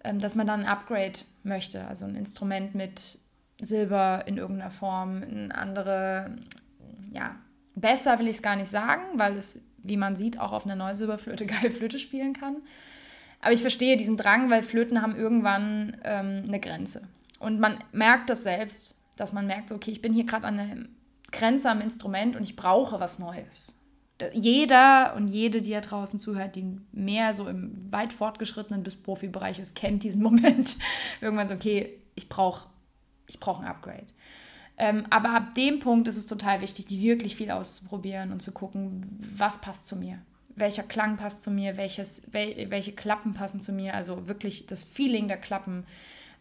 ähm, 0.02 0.18
dass 0.18 0.34
man 0.34 0.46
dann 0.46 0.60
ein 0.60 0.66
Upgrade 0.66 1.20
möchte, 1.42 1.86
also 1.86 2.04
ein 2.04 2.16
Instrument 2.16 2.74
mit 2.74 3.18
Silber 3.60 4.24
in 4.26 4.36
irgendeiner 4.36 4.70
Form, 4.70 5.22
ein 5.22 5.52
andere, 5.52 6.36
ja, 7.12 7.36
besser 7.74 8.18
will 8.18 8.28
ich 8.28 8.36
es 8.36 8.42
gar 8.42 8.56
nicht 8.56 8.70
sagen, 8.70 9.02
weil 9.16 9.36
es, 9.36 9.60
wie 9.78 9.96
man 9.96 10.16
sieht, 10.16 10.38
auch 10.38 10.52
auf 10.52 10.64
einer 10.64 10.76
Neusilberflöte 10.76 11.46
geil 11.46 11.70
Flöte 11.70 11.98
spielen 11.98 12.32
kann. 12.32 12.56
Aber 13.40 13.52
ich 13.52 13.60
verstehe 13.60 13.96
diesen 13.96 14.16
Drang, 14.16 14.50
weil 14.50 14.62
Flöten 14.62 15.02
haben 15.02 15.16
irgendwann 15.16 15.96
ähm, 16.04 16.44
eine 16.46 16.60
Grenze. 16.60 17.08
Und 17.38 17.58
man 17.58 17.78
merkt 17.92 18.28
das 18.28 18.42
selbst, 18.42 18.96
dass 19.16 19.32
man 19.32 19.46
merkt, 19.46 19.68
so, 19.68 19.74
okay, 19.74 19.90
ich 19.90 20.02
bin 20.02 20.12
hier 20.12 20.24
gerade 20.24 20.46
an 20.46 20.56
der 20.56 20.76
Grenze 21.32 21.70
am 21.70 21.80
Instrument 21.80 22.36
und 22.36 22.42
ich 22.42 22.56
brauche 22.56 23.00
was 23.00 23.18
Neues. 23.18 23.76
Jeder 24.34 25.14
und 25.16 25.28
jede, 25.28 25.62
die 25.62 25.70
da 25.70 25.80
draußen 25.80 26.20
zuhört, 26.20 26.54
die 26.54 26.78
mehr 26.92 27.32
so 27.32 27.48
im 27.48 27.90
weit 27.90 28.12
fortgeschrittenen 28.12 28.82
bis 28.82 28.96
Profibereich 28.96 29.58
ist, 29.58 29.74
kennt 29.74 30.02
diesen 30.02 30.22
Moment. 30.24 30.76
Irgendwann 31.22 31.48
so, 31.48 31.54
okay, 31.54 31.98
ich 32.14 32.28
brauche 32.28 32.68
ich 33.30 33.40
brauch 33.40 33.60
ein 33.60 33.66
Upgrade. 33.66 34.06
Ähm, 34.76 35.04
aber 35.10 35.30
ab 35.30 35.54
dem 35.54 35.78
Punkt 35.78 36.08
ist 36.08 36.16
es 36.16 36.26
total 36.26 36.60
wichtig, 36.60 36.86
die 36.86 37.00
wirklich 37.00 37.36
viel 37.36 37.50
auszuprobieren 37.50 38.32
und 38.32 38.40
zu 38.40 38.52
gucken, 38.52 39.18
was 39.36 39.60
passt 39.60 39.86
zu 39.86 39.96
mir. 39.96 40.18
Welcher 40.60 40.82
Klang 40.82 41.16
passt 41.16 41.42
zu 41.42 41.50
mir, 41.50 41.76
welches, 41.76 42.22
wel, 42.30 42.70
welche 42.70 42.92
Klappen 42.92 43.34
passen 43.34 43.60
zu 43.60 43.72
mir, 43.72 43.94
also 43.94 44.28
wirklich 44.28 44.66
das 44.66 44.84
Feeling 44.84 45.26
der 45.26 45.38
Klappen 45.38 45.84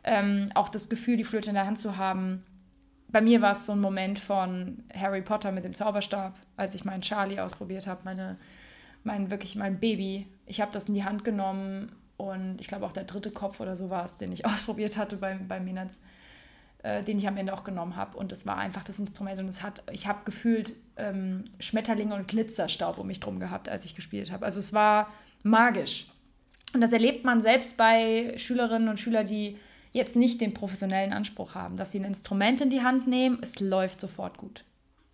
ähm, 0.04 0.50
auch 0.56 0.70
das 0.70 0.90
Gefühl, 0.90 1.18
die 1.18 1.24
Flöte 1.24 1.50
in 1.50 1.56
der 1.56 1.66
Hand 1.66 1.80
zu 1.80 1.98
haben. 1.98 2.44
Bei 3.10 3.22
mir 3.22 3.42
war 3.42 3.54
es 3.54 3.66
so 3.66 3.74
ein 3.74 3.82
Moment 3.82 4.20
von 4.20 4.84
Harry 4.94 5.22
Potter 5.22 5.52
mit 5.52 5.66
dem 5.66 5.74
Zauberstab, 5.74 6.36
als 6.58 6.76
ich 6.76 6.86
meinen 6.86 7.02
Charlie 7.02 7.40
ausprobiert 7.40 7.88
habe, 7.88 8.02
meine, 8.04 8.38
mein 9.04 9.32
wirklich 9.32 9.56
mein 9.56 9.80
Baby. 9.80 10.28
Ich 10.46 10.62
habe 10.62 10.72
das 10.72 10.88
in 10.88 10.94
die 10.94 11.04
Hand 11.04 11.24
genommen 11.24 11.92
und 12.18 12.62
ich 12.62 12.68
glaube 12.68 12.86
auch 12.86 12.92
der 12.92 13.06
dritte 13.06 13.32
Kopf 13.32 13.60
oder 13.60 13.76
so 13.76 13.90
war 13.90 14.06
es, 14.06 14.18
den 14.18 14.32
ich 14.32 14.46
ausprobiert 14.48 14.98
hatte 14.98 15.18
bei, 15.18 15.36
bei 15.36 15.60
Minaz, 15.60 16.00
äh, 16.84 17.04
den 17.04 17.18
ich 17.18 17.28
am 17.28 17.38
Ende 17.38 17.54
auch 17.54 17.64
genommen 17.64 17.96
habe. 17.96 18.18
Und 18.18 18.32
es 18.32 18.46
war 18.46 18.58
einfach 18.58 18.84
das 18.84 19.00
Instrument 19.00 19.40
und 19.40 19.50
es 19.50 19.64
hat, 19.64 19.84
ich 19.92 20.08
habe 20.08 20.20
gefühlt 20.26 20.74
ähm, 20.98 21.46
Schmetterlinge 21.60 22.16
und 22.16 22.28
Glitzerstaub 22.28 22.98
um 22.98 23.08
mich 23.08 23.20
drum 23.20 23.40
gehabt, 23.40 23.68
als 23.68 23.86
ich 23.86 23.96
gespielt 23.96 24.32
habe. 24.32 24.46
Also 24.46 24.60
es 24.60 24.74
war 24.74 25.12
magisch. 25.44 26.08
Und 26.74 26.82
das 26.82 26.94
erlebt 26.94 27.26
man 27.26 27.42
selbst 27.42 27.78
bei 27.78 28.34
Schülerinnen 28.38 28.90
und 28.90 29.00
Schülern, 29.00 29.26
die 29.26 29.58
jetzt 29.92 30.16
nicht 30.16 30.40
den 30.40 30.54
professionellen 30.54 31.14
Anspruch 31.14 31.56
haben, 31.56 31.78
dass 31.78 31.92
sie 31.92 32.00
ein 32.00 32.06
Instrument 32.06 32.62
in 32.62 32.70
die 32.70 32.82
Hand 32.82 33.08
nehmen, 33.08 33.40
es 33.42 33.60
läuft 33.60 34.00
sofort 34.00 34.38
gut. 34.38 34.64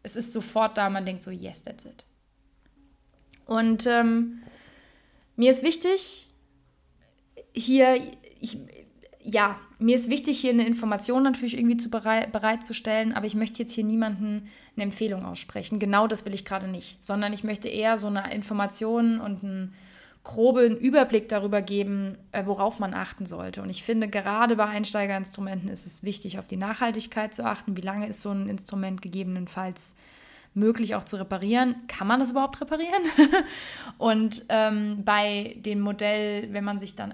Es 0.03 0.15
ist 0.15 0.33
sofort 0.33 0.77
da, 0.77 0.89
man 0.89 1.05
denkt 1.05 1.21
so, 1.21 1.31
yes, 1.31 1.63
that's 1.63 1.85
it. 1.85 2.05
Und 3.45 3.87
ähm, 3.87 4.43
mir 5.35 5.51
ist 5.51 5.63
wichtig, 5.63 6.27
hier, 7.53 8.13
ich, 8.39 8.57
ja, 9.21 9.59
mir 9.85 9.93
ist 9.93 10.09
wichtig, 10.09 10.39
hier 10.39 10.49
eine 10.49 10.65
Information 10.65 11.21
natürlich 11.21 11.55
irgendwie 11.55 11.77
zu 11.77 11.91
bereit, 11.91 12.31
bereitzustellen, 12.31 13.13
aber 13.13 13.27
ich 13.27 13.35
möchte 13.35 13.61
jetzt 13.61 13.73
hier 13.73 13.83
niemanden 13.83 14.49
eine 14.75 14.83
Empfehlung 14.83 15.23
aussprechen. 15.23 15.77
Genau 15.77 16.07
das 16.07 16.25
will 16.25 16.33
ich 16.33 16.43
gerade 16.43 16.67
nicht, 16.67 17.05
sondern 17.05 17.33
ich 17.33 17.43
möchte 17.43 17.69
eher 17.69 17.99
so 17.99 18.07
eine 18.07 18.33
Information 18.33 19.19
und 19.19 19.43
ein 19.43 19.73
groben 20.23 20.75
Überblick 20.75 21.29
darüber 21.29 21.61
geben, 21.61 22.17
äh, 22.31 22.47
worauf 22.47 22.79
man 22.79 22.95
achten 22.95 23.27
sollte. 23.27 23.61
Und 23.61 23.69
ich 23.69 23.83
finde, 23.83 24.07
gerade 24.07 24.55
bei 24.55 24.65
Einsteigerinstrumenten 24.65 25.69
ist 25.69 25.85
es 25.85 26.01
wichtig, 26.01 26.39
auf 26.39 26.47
die 26.47 26.57
Nachhaltigkeit 26.57 27.35
zu 27.35 27.45
achten. 27.45 27.77
Wie 27.77 27.81
lange 27.81 28.07
ist 28.07 28.23
so 28.23 28.31
ein 28.31 28.49
Instrument 28.49 29.03
gegebenenfalls 29.03 29.95
möglich 30.55 30.95
auch 30.95 31.03
zu 31.03 31.17
reparieren? 31.17 31.75
Kann 31.87 32.07
man 32.07 32.19
das 32.19 32.31
überhaupt 32.31 32.59
reparieren? 32.59 33.03
und 33.99 34.45
ähm, 34.49 35.03
bei 35.05 35.57
dem 35.59 35.79
Modell, 35.79 36.51
wenn 36.53 36.63
man 36.63 36.79
sich 36.79 36.95
dann 36.95 37.13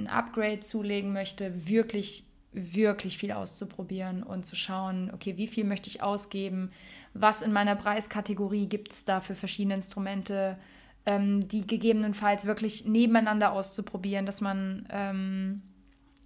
ein 0.00 0.08
Upgrade 0.08 0.60
zulegen 0.60 1.12
möchte, 1.12 1.68
wirklich, 1.68 2.24
wirklich 2.52 3.18
viel 3.18 3.32
auszuprobieren 3.32 4.22
und 4.22 4.44
zu 4.44 4.56
schauen, 4.56 5.10
okay, 5.14 5.36
wie 5.36 5.48
viel 5.48 5.64
möchte 5.64 5.88
ich 5.88 6.02
ausgeben? 6.02 6.70
Was 7.14 7.42
in 7.42 7.52
meiner 7.52 7.76
Preiskategorie 7.76 8.66
gibt 8.66 8.92
es 8.92 9.04
da 9.04 9.20
für 9.20 9.34
verschiedene 9.34 9.74
Instrumente? 9.74 10.58
ähm, 11.06 11.46
die 11.48 11.66
gegebenenfalls 11.66 12.46
wirklich 12.46 12.84
nebeneinander 12.84 13.52
auszuprobieren, 13.52 14.26
dass 14.26 14.40
man 14.40 14.86
ähm, 14.90 15.62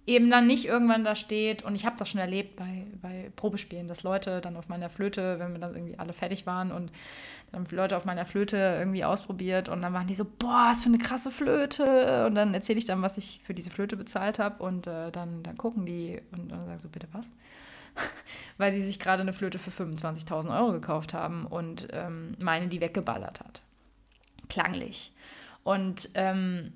eben 0.05 0.29
dann 0.29 0.47
nicht 0.47 0.65
irgendwann 0.65 1.03
da 1.03 1.15
steht. 1.15 1.63
Und 1.63 1.75
ich 1.75 1.85
habe 1.85 1.95
das 1.97 2.09
schon 2.09 2.21
erlebt 2.21 2.55
bei, 2.55 2.85
bei 3.01 3.31
Probespielen, 3.35 3.87
dass 3.87 4.03
Leute 4.03 4.41
dann 4.41 4.55
auf 4.55 4.69
meiner 4.69 4.89
Flöte, 4.89 5.39
wenn 5.39 5.53
wir 5.53 5.59
dann 5.59 5.73
irgendwie 5.73 5.97
alle 5.97 6.13
fertig 6.13 6.45
waren 6.45 6.71
und 6.71 6.91
dann 7.51 7.65
Leute 7.71 7.97
auf 7.97 8.05
meiner 8.05 8.25
Flöte 8.25 8.57
irgendwie 8.57 9.03
ausprobiert 9.03 9.69
und 9.69 9.81
dann 9.81 9.93
waren 9.93 10.07
die 10.07 10.15
so, 10.15 10.25
boah, 10.25 10.67
was 10.69 10.83
für 10.83 10.89
eine 10.89 10.97
krasse 10.97 11.31
Flöte. 11.31 12.25
Und 12.25 12.35
dann 12.35 12.53
erzähle 12.53 12.79
ich 12.79 12.85
dann, 12.85 13.01
was 13.01 13.17
ich 13.17 13.41
für 13.43 13.53
diese 13.53 13.71
Flöte 13.71 13.97
bezahlt 13.97 14.39
habe 14.39 14.63
und 14.63 14.87
äh, 14.87 15.11
dann, 15.11 15.43
dann 15.43 15.57
gucken 15.57 15.85
die 15.85 16.21
und 16.31 16.51
dann 16.51 16.65
sagen 16.65 16.77
so, 16.77 16.89
bitte 16.89 17.07
was? 17.11 17.31
Weil 18.57 18.73
sie 18.73 18.83
sich 18.83 18.99
gerade 18.99 19.21
eine 19.21 19.33
Flöte 19.33 19.57
für 19.57 19.71
25.000 19.71 20.57
Euro 20.59 20.73
gekauft 20.73 21.13
haben 21.13 21.45
und 21.45 21.87
ähm, 21.93 22.35
meine 22.39 22.67
die 22.67 22.81
weggeballert 22.81 23.39
hat 23.39 23.61
klanglich. 24.47 25.11
Und 25.63 26.09
ähm, 26.13 26.73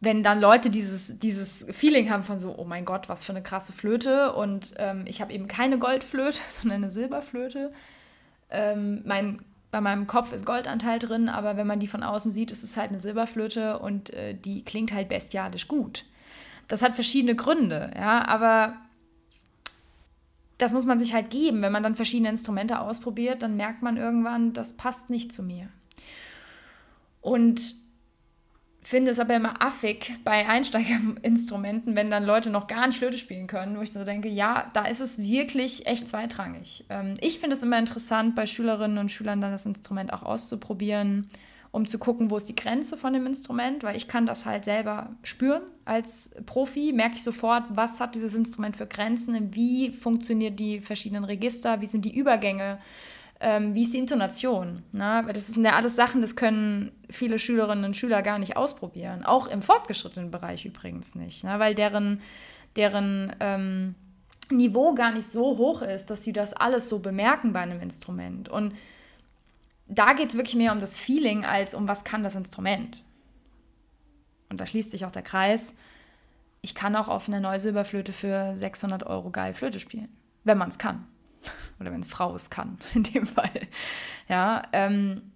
wenn 0.00 0.22
dann 0.22 0.40
Leute 0.40 0.70
dieses, 0.70 1.18
dieses 1.18 1.66
Feeling 1.70 2.10
haben 2.10 2.22
von 2.22 2.38
so, 2.38 2.56
oh 2.56 2.64
mein 2.64 2.84
Gott, 2.84 3.08
was 3.08 3.24
für 3.24 3.32
eine 3.32 3.42
krasse 3.42 3.72
Flöte 3.72 4.32
und 4.34 4.74
ähm, 4.76 5.04
ich 5.06 5.20
habe 5.20 5.32
eben 5.32 5.48
keine 5.48 5.78
Goldflöte, 5.78 6.38
sondern 6.60 6.84
eine 6.84 6.90
Silberflöte. 6.90 7.72
Ähm, 8.50 9.02
mein 9.04 9.40
bei 9.70 9.82
meinem 9.82 10.06
Kopf 10.06 10.32
ist 10.32 10.46
Goldanteil 10.46 10.98
drin, 10.98 11.28
aber 11.28 11.58
wenn 11.58 11.66
man 11.66 11.78
die 11.78 11.88
von 11.88 12.02
außen 12.02 12.32
sieht, 12.32 12.50
ist 12.50 12.62
es 12.62 12.78
halt 12.78 12.88
eine 12.90 13.00
Silberflöte 13.00 13.78
und 13.78 14.10
äh, 14.14 14.34
die 14.34 14.64
klingt 14.64 14.92
halt 14.94 15.08
bestialisch 15.08 15.68
gut. 15.68 16.06
Das 16.68 16.82
hat 16.82 16.94
verschiedene 16.94 17.36
Gründe, 17.36 17.90
ja, 17.94 18.26
aber 18.26 18.76
das 20.56 20.72
muss 20.72 20.86
man 20.86 20.98
sich 20.98 21.14
halt 21.14 21.30
geben. 21.30 21.62
Wenn 21.62 21.72
man 21.72 21.82
dann 21.82 21.96
verschiedene 21.96 22.30
Instrumente 22.30 22.80
ausprobiert, 22.80 23.42
dann 23.42 23.56
merkt 23.56 23.82
man 23.82 23.96
irgendwann, 23.96 24.54
das 24.54 24.76
passt 24.76 25.10
nicht 25.10 25.32
zu 25.32 25.42
mir. 25.42 25.68
Und 27.20 27.74
finde 28.88 29.10
es 29.10 29.20
aber 29.20 29.36
immer 29.36 29.60
affig 29.60 30.14
bei 30.24 30.48
Einsteigerinstrumenten, 30.48 31.94
wenn 31.94 32.10
dann 32.10 32.24
Leute 32.24 32.48
noch 32.48 32.66
gar 32.68 32.86
nicht 32.86 32.96
Flöte 32.96 33.18
spielen 33.18 33.46
können, 33.46 33.76
wo 33.76 33.82
ich 33.82 33.92
so 33.92 34.02
denke, 34.02 34.30
ja, 34.30 34.70
da 34.72 34.86
ist 34.86 35.00
es 35.00 35.18
wirklich 35.22 35.86
echt 35.86 36.08
zweitrangig. 36.08 36.86
Ähm, 36.88 37.12
ich 37.20 37.38
finde 37.38 37.54
es 37.54 37.62
immer 37.62 37.78
interessant, 37.78 38.34
bei 38.34 38.46
Schülerinnen 38.46 38.96
und 38.96 39.12
Schülern 39.12 39.42
dann 39.42 39.52
das 39.52 39.66
Instrument 39.66 40.10
auch 40.14 40.22
auszuprobieren, 40.22 41.28
um 41.70 41.84
zu 41.84 41.98
gucken, 41.98 42.30
wo 42.30 42.38
ist 42.38 42.48
die 42.48 42.56
Grenze 42.56 42.96
von 42.96 43.12
dem 43.12 43.26
Instrument, 43.26 43.82
weil 43.82 43.94
ich 43.94 44.08
kann 44.08 44.24
das 44.24 44.46
halt 44.46 44.64
selber 44.64 45.10
spüren 45.22 45.64
als 45.84 46.34
Profi, 46.46 46.94
merke 46.94 47.16
ich 47.16 47.22
sofort, 47.22 47.64
was 47.68 48.00
hat 48.00 48.14
dieses 48.14 48.32
Instrument 48.32 48.78
für 48.78 48.86
Grenzen, 48.86 49.54
wie 49.54 49.90
funktionieren 49.92 50.56
die 50.56 50.80
verschiedenen 50.80 51.24
Register, 51.24 51.82
wie 51.82 51.86
sind 51.86 52.06
die 52.06 52.16
Übergänge, 52.16 52.78
ähm, 53.40 53.74
wie 53.74 53.82
ist 53.82 53.94
die 53.94 53.98
Intonation? 53.98 54.82
Ne? 54.92 55.22
Weil 55.24 55.32
das 55.32 55.46
sind 55.46 55.64
ja 55.64 55.76
alles 55.76 55.94
Sachen, 55.94 56.20
das 56.20 56.34
können 56.34 56.92
viele 57.08 57.38
Schülerinnen 57.38 57.84
und 57.84 57.96
Schüler 57.96 58.22
gar 58.22 58.38
nicht 58.38 58.56
ausprobieren. 58.56 59.24
Auch 59.24 59.46
im 59.46 59.62
fortgeschrittenen 59.62 60.30
Bereich 60.30 60.64
übrigens 60.64 61.14
nicht, 61.14 61.44
ne? 61.44 61.58
weil 61.58 61.74
deren, 61.74 62.20
deren 62.76 63.34
ähm, 63.40 63.94
Niveau 64.50 64.94
gar 64.94 65.12
nicht 65.12 65.26
so 65.26 65.56
hoch 65.58 65.82
ist, 65.82 66.06
dass 66.10 66.24
sie 66.24 66.32
das 66.32 66.52
alles 66.52 66.88
so 66.88 66.98
bemerken 66.98 67.52
bei 67.52 67.60
einem 67.60 67.80
Instrument. 67.80 68.48
Und 68.48 68.74
da 69.86 70.14
geht 70.14 70.30
es 70.30 70.36
wirklich 70.36 70.56
mehr 70.56 70.72
um 70.72 70.80
das 70.80 70.98
Feeling 70.98 71.44
als 71.44 71.74
um 71.74 71.86
was 71.86 72.04
kann 72.04 72.22
das 72.22 72.34
Instrument. 72.34 73.04
Und 74.50 74.60
da 74.60 74.66
schließt 74.66 74.90
sich 74.90 75.04
auch 75.04 75.12
der 75.12 75.22
Kreis. 75.22 75.76
Ich 76.60 76.74
kann 76.74 76.96
auch 76.96 77.08
auf 77.08 77.28
einer 77.28 77.40
Neusilberflöte 77.40 78.12
für 78.12 78.56
600 78.56 79.04
Euro 79.04 79.30
geil 79.30 79.54
Flöte 79.54 79.78
spielen, 79.78 80.08
wenn 80.44 80.58
man 80.58 80.70
es 80.70 80.78
kann. 80.78 81.06
Oder 81.80 81.92
wenn 81.92 82.00
es 82.00 82.06
Frau 82.06 82.34
es 82.34 82.50
kann, 82.50 82.78
in 82.94 83.02
dem 83.04 83.26
Fall. 83.26 83.68
Ja, 84.28 84.62
ähm, 84.72 85.32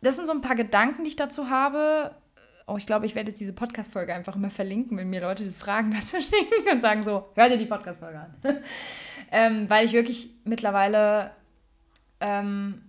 das 0.00 0.16
sind 0.16 0.26
so 0.26 0.32
ein 0.32 0.42
paar 0.42 0.56
Gedanken, 0.56 1.04
die 1.04 1.10
ich 1.10 1.16
dazu 1.16 1.50
habe. 1.50 2.14
Oh, 2.66 2.76
ich 2.76 2.86
glaube, 2.86 3.06
ich 3.06 3.14
werde 3.14 3.30
jetzt 3.30 3.40
diese 3.40 3.52
Podcast-Folge 3.52 4.14
einfach 4.14 4.36
immer 4.36 4.50
verlinken, 4.50 4.96
wenn 4.98 5.10
mir 5.10 5.20
Leute 5.20 5.50
Fragen 5.52 5.90
dazu 5.98 6.20
schicken 6.20 6.70
und 6.72 6.80
sagen 6.80 7.02
so, 7.02 7.28
hör 7.34 7.48
dir 7.48 7.58
die 7.58 7.66
Podcast-Folge 7.66 8.20
an. 8.20 8.34
ähm, 9.32 9.70
weil 9.70 9.86
ich 9.86 9.92
wirklich 9.92 10.30
mittlerweile 10.44 11.30
ähm, 12.20 12.82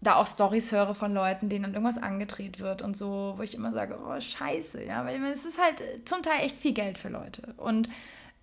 da 0.00 0.16
auch 0.16 0.26
Stories 0.26 0.70
höre 0.72 0.94
von 0.94 1.12
Leuten, 1.12 1.48
denen 1.48 1.64
dann 1.64 1.74
irgendwas 1.74 1.98
angedreht 1.98 2.60
wird 2.60 2.82
und 2.82 2.96
so, 2.96 3.34
wo 3.36 3.42
ich 3.42 3.54
immer 3.54 3.72
sage, 3.72 3.98
oh, 4.00 4.20
scheiße, 4.20 4.84
ja, 4.84 5.04
weil 5.04 5.22
es 5.24 5.44
ist 5.44 5.60
halt 5.60 6.08
zum 6.08 6.22
Teil 6.22 6.44
echt 6.44 6.56
viel 6.56 6.72
Geld 6.72 6.98
für 6.98 7.08
Leute. 7.08 7.54
Und 7.56 7.88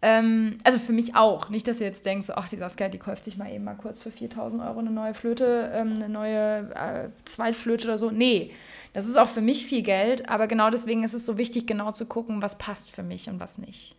ähm, 0.05 0.59
also 0.63 0.77
für 0.77 0.93
mich 0.93 1.15
auch. 1.15 1.49
Nicht, 1.49 1.67
dass 1.67 1.79
ihr 1.79 1.87
jetzt 1.87 2.05
denkt, 2.05 2.25
so, 2.25 2.33
ach, 2.35 2.47
die 2.47 2.57
Saskia, 2.57 2.89
die 2.89 2.99
kauft 2.99 3.23
sich 3.23 3.37
mal 3.37 3.51
eben 3.51 3.63
mal 3.63 3.73
kurz 3.73 3.99
für 3.99 4.11
4000 4.11 4.61
Euro 4.61 4.77
eine 4.77 4.91
neue 4.91 5.15
Flöte, 5.15 5.71
ähm, 5.73 5.93
eine 5.95 6.09
neue 6.09 6.69
äh, 6.75 7.09
Zweitflöte 7.25 7.87
oder 7.87 7.97
so. 7.97 8.11
Nee, 8.11 8.51
das 8.93 9.07
ist 9.07 9.17
auch 9.17 9.27
für 9.27 9.41
mich 9.41 9.65
viel 9.65 9.81
Geld, 9.81 10.29
aber 10.29 10.45
genau 10.45 10.69
deswegen 10.69 11.03
ist 11.03 11.15
es 11.15 11.25
so 11.25 11.39
wichtig, 11.39 11.65
genau 11.65 11.91
zu 11.91 12.05
gucken, 12.05 12.43
was 12.43 12.59
passt 12.59 12.91
für 12.91 13.01
mich 13.01 13.29
und 13.29 13.39
was 13.39 13.57
nicht. 13.57 13.95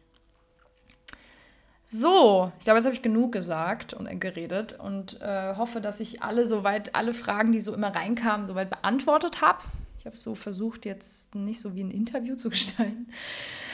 So, 1.84 2.52
ich 2.59 2.64
glaube, 2.64 2.78
jetzt 2.78 2.86
habe 2.86 2.94
ich 2.94 3.02
genug 3.02 3.32
gesagt 3.32 3.92
und 3.92 4.09
geredet 4.20 4.78
und 4.78 5.20
äh, 5.20 5.57
hoffe, 5.57 5.80
dass 5.80 5.98
ich 5.98 6.22
alle 6.22 6.46
soweit, 6.46 6.94
alle 6.94 7.14
Fragen, 7.14 7.50
die 7.50 7.61
so 7.61 7.74
immer 7.74 7.92
reinkamen, 7.92 8.46
soweit 8.46 8.70
beantwortet 8.70 9.40
habe. 9.40 9.59
Ich 10.07 10.09
habe 10.09 10.14
es 10.14 10.22
so 10.22 10.36
versucht, 10.36 10.84
jetzt 10.84 11.34
nicht 11.34 11.59
so 11.59 11.74
wie 11.74 11.82
ein 11.82 11.90
Interview 11.90 12.36
zu 12.36 12.48
gestalten. 12.50 13.09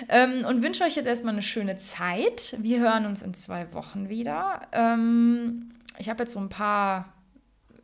Ähm, 0.08 0.46
und 0.46 0.62
wünsche 0.62 0.82
euch 0.82 0.96
jetzt 0.96 1.04
erstmal 1.04 1.34
eine 1.34 1.42
schöne 1.42 1.76
Zeit. 1.76 2.56
Wir 2.58 2.80
hören 2.80 3.04
uns 3.04 3.20
in 3.20 3.34
zwei 3.34 3.74
Wochen 3.74 4.08
wieder. 4.08 4.62
Ähm, 4.72 5.74
ich 5.98 6.08
habe 6.08 6.22
jetzt 6.22 6.32
so 6.32 6.40
ein 6.40 6.48
paar 6.48 7.12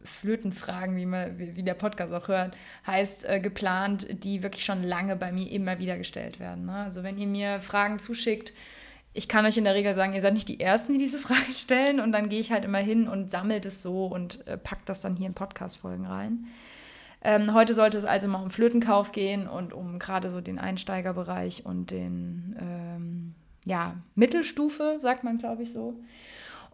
Flötenfragen, 0.02 0.96
wie, 0.96 1.04
man, 1.04 1.38
wie, 1.38 1.62
der 1.62 1.74
Podcast 1.74 2.10
auch 2.14 2.28
hört, 2.28 2.56
heißt 2.86 3.26
äh, 3.26 3.38
geplant, 3.38 4.06
die 4.24 4.42
wirklich 4.42 4.64
schon 4.64 4.82
lange 4.82 5.14
bei 5.16 5.30
mir 5.30 5.52
immer 5.52 5.78
wieder 5.78 5.98
gestellt 5.98 6.40
werden. 6.40 6.64
Ne? 6.64 6.72
Also 6.72 7.02
wenn 7.02 7.18
ihr 7.18 7.26
mir 7.26 7.60
Fragen 7.60 7.98
zuschickt, 7.98 8.54
ich 9.12 9.28
kann 9.28 9.44
euch 9.44 9.58
in 9.58 9.64
der 9.64 9.74
Regel 9.74 9.94
sagen, 9.94 10.14
ihr 10.14 10.22
seid 10.22 10.32
nicht 10.32 10.48
die 10.48 10.58
Ersten, 10.60 10.94
die 10.94 10.98
diese 11.00 11.18
Frage 11.18 11.52
stellen 11.54 12.00
und 12.00 12.12
dann 12.12 12.30
gehe 12.30 12.40
ich 12.40 12.50
halt 12.50 12.64
immer 12.64 12.78
hin 12.78 13.08
und 13.08 13.30
sammle 13.30 13.60
das 13.60 13.82
so 13.82 14.06
und 14.06 14.46
äh, 14.46 14.56
pack 14.56 14.86
das 14.86 15.02
dann 15.02 15.16
hier 15.16 15.26
in 15.26 15.34
Podcast-Folgen 15.34 16.06
rein. 16.06 16.46
Ähm, 17.22 17.52
heute 17.52 17.74
sollte 17.74 17.98
es 17.98 18.04
also 18.04 18.28
mal 18.28 18.42
um 18.42 18.50
Flötenkauf 18.50 19.12
gehen 19.12 19.48
und 19.48 19.72
um 19.72 19.98
gerade 19.98 20.30
so 20.30 20.40
den 20.40 20.58
Einsteigerbereich 20.58 21.66
und 21.66 21.90
den, 21.90 22.56
ähm, 22.60 23.34
ja, 23.64 23.96
Mittelstufe, 24.14 24.98
sagt 25.00 25.24
man, 25.24 25.38
glaube 25.38 25.62
ich, 25.62 25.72
so. 25.72 25.94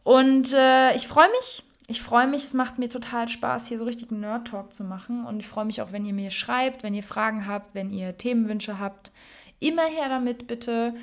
Und 0.03 0.53
äh, 0.53 0.95
ich 0.95 1.09
freue 1.09 1.31
mich. 1.31 1.63
Ich 1.87 2.01
freue 2.01 2.27
mich, 2.27 2.45
es 2.45 2.55
macht 2.55 2.79
mir 2.79 2.89
total 2.89 3.29
Spaß, 3.29 3.67
hier 3.67 3.77
so 3.77 3.85
richtig 3.85 4.11
einen 4.11 4.21
Nerd-Talk 4.21 4.73
zu 4.73 4.85
machen. 4.85 5.27
Und 5.27 5.41
ich 5.41 5.47
freue 5.47 5.67
mich 5.67 5.83
auch, 5.83 5.93
wenn 5.93 6.07
ihr 6.07 6.15
mir 6.15 6.31
schreibt, 6.31 6.83
wenn 6.83 6.95
ihr 6.95 7.03
Fragen 7.03 7.47
habt, 7.47 7.75
wenn 7.75 7.91
ihr 7.91 8.17
Themenwünsche 8.17 8.79
habt. 8.79 9.13
Immer 9.61 9.85
her 9.85 10.09
damit, 10.09 10.47
bitte 10.47 10.95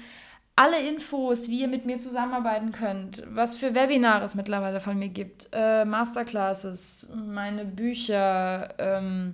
alle 0.55 0.87
Infos, 0.87 1.49
wie 1.49 1.61
ihr 1.61 1.67
mit 1.67 1.85
mir 1.85 1.97
zusammenarbeiten 1.97 2.71
könnt, 2.71 3.23
was 3.29 3.57
für 3.57 3.73
Webinare 3.73 4.25
es 4.25 4.35
mittlerweile 4.35 4.81
von 4.81 4.97
mir 4.97 5.09
gibt, 5.09 5.49
äh, 5.53 5.85
Masterclasses, 5.85 7.09
meine 7.15 7.65
Bücher 7.65 8.73
ähm, 8.77 9.33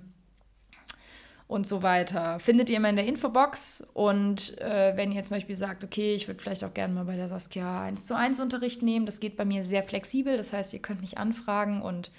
und 1.46 1.66
so 1.66 1.82
weiter, 1.82 2.38
findet 2.38 2.70
ihr 2.70 2.76
immer 2.76 2.90
in 2.90 2.96
der 2.96 3.06
Infobox. 3.06 3.86
Und 3.94 4.58
äh, 4.58 4.96
wenn 4.96 5.12
ihr 5.12 5.22
zum 5.22 5.36
Beispiel 5.36 5.56
sagt, 5.56 5.82
okay, 5.82 6.14
ich 6.14 6.28
würde 6.28 6.40
vielleicht 6.40 6.64
auch 6.64 6.74
gerne 6.74 6.94
mal 6.94 7.04
bei 7.04 7.16
der 7.16 7.28
Saskia 7.28 7.82
1 7.82 8.06
zu 8.06 8.16
1 8.16 8.40
Unterricht 8.40 8.82
nehmen, 8.82 9.06
das 9.06 9.18
geht 9.18 9.36
bei 9.36 9.44
mir 9.44 9.64
sehr 9.64 9.82
flexibel. 9.82 10.36
Das 10.36 10.52
heißt, 10.52 10.72
ihr 10.72 10.82
könnt 10.82 11.00
mich 11.00 11.18
anfragen 11.18 11.82
und 11.82 12.10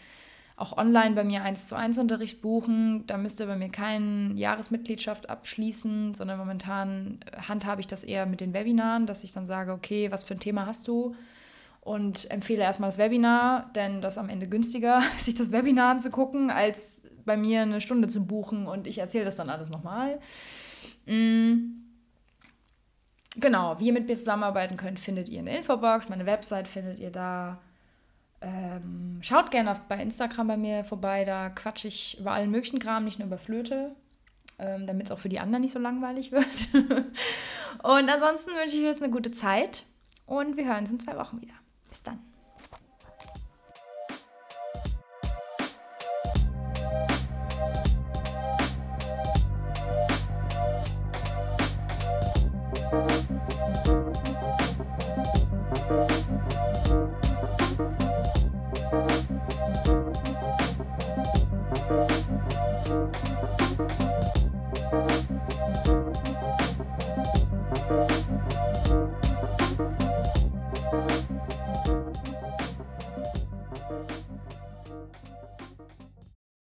auch 0.60 0.78
online 0.78 1.16
bei 1.16 1.24
mir 1.24 1.44
1 1.44 1.68
zu 1.68 1.76
1 1.76 1.98
Unterricht 2.00 2.42
buchen. 2.42 3.06
Da 3.08 3.18
müsst 3.18 3.40
ihr 3.40 3.46
bei 3.48 3.56
mir 3.56 3.70
keine 3.70 4.34
Jahresmitgliedschaft 4.34 5.30
abschließen, 5.30 6.14
sondern 6.14 6.38
momentan 6.38 7.20
handhabe 7.48 7.82
ich 7.82 7.88
das 7.88 8.04
eher 8.04 8.26
mit 8.26 8.42
den 8.42 8.54
Webinaren, 8.54 9.08
dass 9.08 9.24
ich 9.24 9.32
dann 9.32 9.46
sage, 9.46 9.72
okay, 9.72 10.12
was 10.12 10.24
für 10.24 10.34
ein 10.34 10.40
Thema 10.40 10.66
hast 10.66 10.88
du? 10.88 11.16
Und 11.82 12.30
empfehle 12.30 12.62
erstmal 12.62 12.90
das 12.90 12.98
Webinar, 12.98 13.72
denn 13.74 14.02
das 14.02 14.16
ist 14.16 14.18
am 14.18 14.30
Ende 14.30 14.48
günstiger, 14.48 15.02
sich 15.20 15.36
das 15.36 15.52
Webinar 15.52 15.92
anzugucken, 15.92 16.52
als 16.52 17.04
bei 17.26 17.38
mir 17.38 17.62
eine 17.62 17.80
Stunde 17.80 18.08
zu 18.08 18.26
buchen 18.26 18.68
und 18.68 18.86
ich 18.86 18.98
erzähle 18.98 19.26
das 19.26 19.38
dann 19.38 19.50
alles 19.50 19.70
nochmal. 19.70 20.20
Mm. 21.06 21.86
Genau, 23.36 23.80
wie 23.80 23.88
ihr 23.88 23.94
mit 23.94 24.08
mir 24.08 24.16
zusammenarbeiten 24.16 24.76
könnt, 24.76 25.00
findet 25.00 25.30
ihr 25.30 25.40
in 25.40 25.46
der 25.46 25.58
Infobox. 25.58 26.10
Meine 26.10 26.26
Website 26.26 26.68
findet 26.68 27.00
ihr 27.00 27.12
da. 27.12 27.62
Ähm, 28.42 29.20
schaut 29.22 29.52
gerne 29.52 29.72
auf, 29.72 29.82
bei 29.82 30.02
Instagram 30.02 30.48
bei 30.48 30.58
mir 30.58 30.84
vorbei, 30.86 31.26
da 31.26 31.50
quatsche 31.50 31.88
ich 31.88 32.20
über 32.20 32.32
allen 32.32 32.52
möglichen 32.52 32.80
Kram, 32.80 33.04
nicht 33.04 33.20
nur 33.20 33.28
über 33.28 33.38
Flöte, 33.38 33.96
ähm, 34.58 34.88
damit 34.88 35.08
es 35.08 35.12
auch 35.12 35.20
für 35.20 35.30
die 35.30 35.40
anderen 35.40 35.62
nicht 35.62 35.74
so 35.74 35.80
langweilig 35.80 36.32
wird. 36.32 36.46
und 36.74 38.10
ansonsten 38.10 38.52
wünsche 38.52 38.76
ich 38.76 38.82
euch 38.82 38.88
jetzt 38.88 39.04
eine 39.04 39.12
gute 39.12 39.32
Zeit 39.32 39.84
und 40.26 40.56
wir 40.56 40.66
hören 40.66 40.80
uns 40.80 40.92
in 40.92 41.00
zwei 41.00 41.18
Wochen 41.18 41.42
wieder. 41.42 41.56
Bis 41.90 42.04
dann. 42.04 42.20